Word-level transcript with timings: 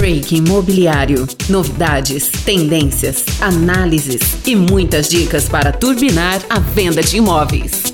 Break 0.00 0.34
Imobiliário. 0.34 1.26
Novidades, 1.50 2.30
tendências, 2.42 3.22
análises 3.38 4.38
e 4.46 4.56
muitas 4.56 5.10
dicas 5.10 5.46
para 5.46 5.72
turbinar 5.72 6.40
a 6.48 6.58
venda 6.58 7.02
de 7.02 7.18
imóveis. 7.18 7.89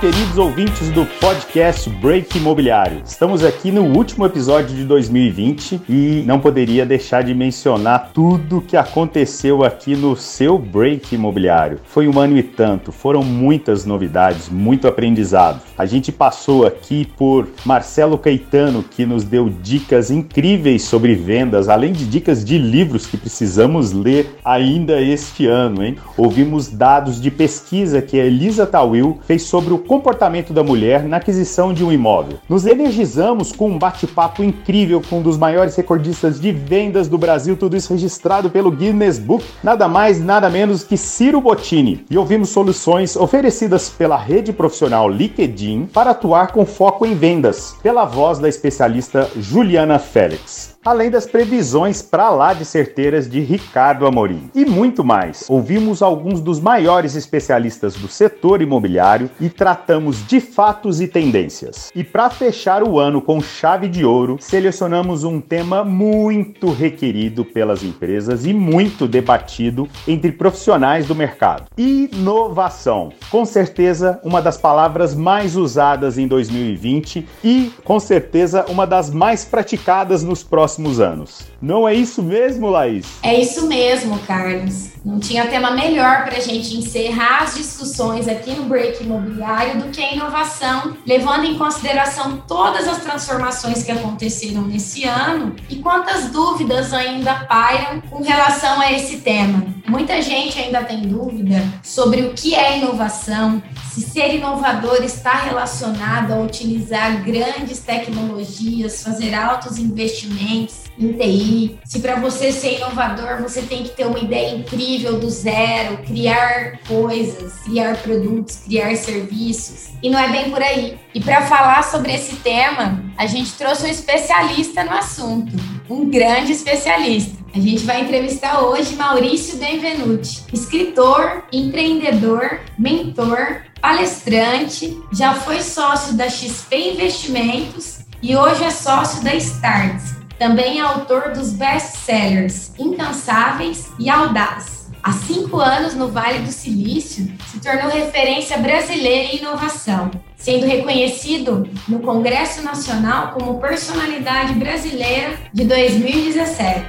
Queridos 0.00 0.36
ouvintes 0.36 0.90
do 0.90 1.06
podcast 1.06 1.88
Break 1.88 2.36
Imobiliário. 2.36 3.00
Estamos 3.02 3.42
aqui 3.42 3.72
no 3.72 3.82
último 3.82 4.26
episódio 4.26 4.76
de 4.76 4.84
2020 4.84 5.80
e 5.88 6.22
não 6.26 6.38
poderia 6.38 6.84
deixar 6.84 7.24
de 7.24 7.34
mencionar 7.34 8.10
tudo 8.12 8.60
que 8.60 8.76
aconteceu 8.76 9.64
aqui 9.64 9.96
no 9.96 10.14
seu 10.14 10.58
Break 10.58 11.14
Imobiliário. 11.14 11.80
Foi 11.86 12.06
um 12.06 12.18
ano 12.20 12.36
e 12.36 12.42
tanto, 12.42 12.92
foram 12.92 13.22
muitas 13.22 13.86
novidades, 13.86 14.50
muito 14.50 14.86
aprendizado. 14.86 15.62
A 15.78 15.86
gente 15.86 16.12
passou 16.12 16.66
aqui 16.66 17.08
por 17.16 17.48
Marcelo 17.64 18.18
Caetano, 18.18 18.82
que 18.82 19.06
nos 19.06 19.24
deu 19.24 19.48
dicas 19.48 20.10
incríveis 20.10 20.82
sobre 20.82 21.14
vendas, 21.14 21.70
além 21.70 21.92
de 21.92 22.04
dicas 22.04 22.44
de 22.44 22.58
livros 22.58 23.06
que 23.06 23.16
precisamos 23.16 23.92
ler 23.92 24.36
ainda 24.44 25.00
este 25.00 25.46
ano, 25.46 25.82
hein? 25.82 25.96
Ouvimos 26.18 26.68
dados 26.68 27.18
de 27.18 27.30
pesquisa 27.30 28.02
que 28.02 28.20
a 28.20 28.26
Elisa 28.26 28.66
Tawil 28.66 29.18
fez 29.26 29.44
sobre 29.44 29.72
o 29.72 29.85
comportamento 29.86 30.52
da 30.52 30.62
mulher 30.62 31.04
na 31.04 31.16
aquisição 31.16 31.72
de 31.72 31.84
um 31.84 31.90
imóvel. 31.90 32.38
Nos 32.48 32.66
energizamos 32.66 33.52
com 33.52 33.70
um 33.70 33.78
bate-papo 33.78 34.42
incrível 34.42 35.00
com 35.08 35.18
um 35.18 35.22
dos 35.22 35.38
maiores 35.38 35.74
recordistas 35.76 36.40
de 36.40 36.52
vendas 36.52 37.08
do 37.08 37.16
Brasil, 37.16 37.56
tudo 37.56 37.76
isso 37.76 37.92
registrado 37.92 38.50
pelo 38.50 38.70
Guinness 38.70 39.18
Book, 39.18 39.44
nada 39.62 39.88
mais, 39.88 40.20
nada 40.22 40.50
menos 40.50 40.84
que 40.84 40.96
Ciro 40.96 41.40
Bottini. 41.40 42.04
E 42.10 42.18
ouvimos 42.18 42.50
soluções 42.50 43.16
oferecidas 43.16 43.88
pela 43.88 44.16
rede 44.16 44.52
profissional 44.52 45.08
LinkedIn 45.08 45.86
para 45.86 46.10
atuar 46.10 46.52
com 46.52 46.66
foco 46.66 47.06
em 47.06 47.14
vendas, 47.14 47.74
pela 47.82 48.04
voz 48.04 48.38
da 48.38 48.48
especialista 48.48 49.30
Juliana 49.36 49.98
Félix 49.98 50.75
além 50.86 51.10
das 51.10 51.26
previsões 51.26 52.00
para 52.00 52.30
lá 52.30 52.54
de 52.54 52.64
certeiras 52.64 53.28
de 53.28 53.40
Ricardo 53.40 54.06
Amorim. 54.06 54.48
E 54.54 54.64
muito 54.64 55.02
mais. 55.02 55.44
Ouvimos 55.48 56.00
alguns 56.00 56.40
dos 56.40 56.60
maiores 56.60 57.16
especialistas 57.16 57.96
do 57.96 58.06
setor 58.06 58.62
imobiliário 58.62 59.28
e 59.40 59.48
tratamos 59.48 60.24
de 60.24 60.40
fatos 60.40 61.00
e 61.00 61.08
tendências. 61.08 61.90
E 61.92 62.04
para 62.04 62.30
fechar 62.30 62.84
o 62.84 63.00
ano 63.00 63.20
com 63.20 63.40
chave 63.40 63.88
de 63.88 64.04
ouro, 64.04 64.36
selecionamos 64.38 65.24
um 65.24 65.40
tema 65.40 65.82
muito 65.82 66.70
requerido 66.70 67.44
pelas 67.44 67.82
empresas 67.82 68.46
e 68.46 68.54
muito 68.54 69.08
debatido 69.08 69.88
entre 70.06 70.30
profissionais 70.30 71.08
do 71.08 71.16
mercado: 71.16 71.64
inovação. 71.76 73.12
Com 73.28 73.44
certeza, 73.44 74.20
uma 74.22 74.40
das 74.40 74.56
palavras 74.56 75.16
mais 75.16 75.56
usadas 75.56 76.16
em 76.16 76.28
2020 76.28 77.26
e, 77.42 77.72
com 77.82 77.98
certeza, 77.98 78.64
uma 78.68 78.86
das 78.86 79.10
mais 79.10 79.44
praticadas 79.44 80.22
nos 80.22 80.44
próximos 80.44 80.75
próximos 80.76 81.00
anos. 81.00 81.40
Não 81.60 81.88
é 81.88 81.94
isso 81.94 82.22
mesmo, 82.22 82.68
Laís? 82.68 83.06
É 83.22 83.40
isso 83.40 83.66
mesmo, 83.66 84.18
Carlos. 84.20 84.90
Não 85.04 85.18
tinha 85.18 85.46
tema 85.46 85.70
melhor 85.70 86.24
para 86.24 86.36
a 86.36 86.40
gente 86.40 86.76
encerrar 86.76 87.44
as 87.44 87.54
discussões 87.54 88.28
aqui 88.28 88.50
no 88.50 88.64
Break 88.64 89.02
Imobiliário 89.02 89.80
do 89.80 89.88
que 89.88 90.02
a 90.02 90.12
inovação, 90.12 90.96
levando 91.06 91.44
em 91.44 91.56
consideração 91.56 92.42
todas 92.46 92.86
as 92.86 92.98
transformações 92.98 93.82
que 93.82 93.92
aconteceram 93.92 94.62
nesse 94.62 95.04
ano 95.04 95.54
e 95.70 95.76
quantas 95.76 96.30
dúvidas 96.30 96.92
ainda 96.92 97.34
pairam 97.46 98.00
com 98.02 98.22
relação 98.22 98.80
a 98.80 98.92
esse 98.92 99.18
tema. 99.18 99.64
Muita 99.86 100.20
gente 100.20 100.58
ainda 100.58 100.82
tem 100.82 101.02
dúvida 101.02 101.62
sobre 101.82 102.22
o 102.22 102.34
que 102.34 102.54
é 102.54 102.78
inovação, 102.78 103.62
se 103.96 104.02
ser 104.02 104.34
inovador 104.34 105.02
está 105.02 105.32
relacionado 105.32 106.30
a 106.30 106.40
utilizar 106.40 107.24
grandes 107.24 107.78
tecnologias, 107.78 109.02
fazer 109.02 109.32
altos 109.32 109.78
investimentos 109.78 110.84
em 110.98 111.14
TI, 111.14 111.78
se 111.82 112.00
para 112.00 112.16
você 112.16 112.52
ser 112.52 112.76
inovador 112.76 113.40
você 113.40 113.62
tem 113.62 113.84
que 113.84 113.90
ter 113.90 114.06
uma 114.06 114.18
ideia 114.18 114.54
incrível 114.54 115.18
do 115.18 115.30
zero, 115.30 115.96
criar 116.04 116.78
coisas, 116.86 117.54
criar 117.64 117.96
produtos, 117.96 118.56
criar 118.66 118.94
serviços. 118.96 119.88
E 120.02 120.10
não 120.10 120.18
é 120.18 120.28
bem 120.28 120.50
por 120.50 120.62
aí. 120.62 120.98
E 121.14 121.20
para 121.20 121.46
falar 121.46 121.82
sobre 121.82 122.12
esse 122.12 122.36
tema, 122.36 123.02
a 123.16 123.24
gente 123.24 123.54
trouxe 123.54 123.86
um 123.86 123.90
especialista 123.90 124.84
no 124.84 124.92
assunto, 124.92 125.56
um 125.88 126.10
grande 126.10 126.52
especialista. 126.52 127.34
A 127.54 127.58
gente 127.58 127.86
vai 127.86 128.02
entrevistar 128.02 128.60
hoje 128.60 128.94
Maurício 128.96 129.56
Benvenuti, 129.56 130.44
escritor, 130.52 131.44
empreendedor, 131.50 132.60
mentor, 132.78 133.62
palestrante, 133.80 134.96
já 135.12 135.34
foi 135.34 135.62
sócio 135.62 136.14
da 136.14 136.28
XP 136.28 136.92
Investimentos 136.92 138.00
e 138.22 138.36
hoje 138.36 138.64
é 138.64 138.70
sócio 138.70 139.22
da 139.22 139.34
Starts. 139.34 140.16
Também 140.38 140.78
é 140.78 140.82
autor 140.82 141.32
dos 141.32 141.52
best-sellers 141.52 142.72
Incansáveis 142.78 143.88
e 143.98 144.10
Audaz. 144.10 144.86
Há 145.02 145.12
cinco 145.12 145.60
anos 145.60 145.94
no 145.94 146.08
Vale 146.08 146.40
do 146.40 146.50
Silício, 146.50 147.32
se 147.46 147.60
tornou 147.60 147.88
referência 147.88 148.58
brasileira 148.58 149.32
em 149.32 149.36
inovação, 149.36 150.10
sendo 150.36 150.66
reconhecido 150.66 151.68
no 151.86 152.00
Congresso 152.00 152.62
Nacional 152.62 153.32
como 153.32 153.60
Personalidade 153.60 154.54
Brasileira 154.54 155.38
de 155.52 155.64
2017. 155.64 156.84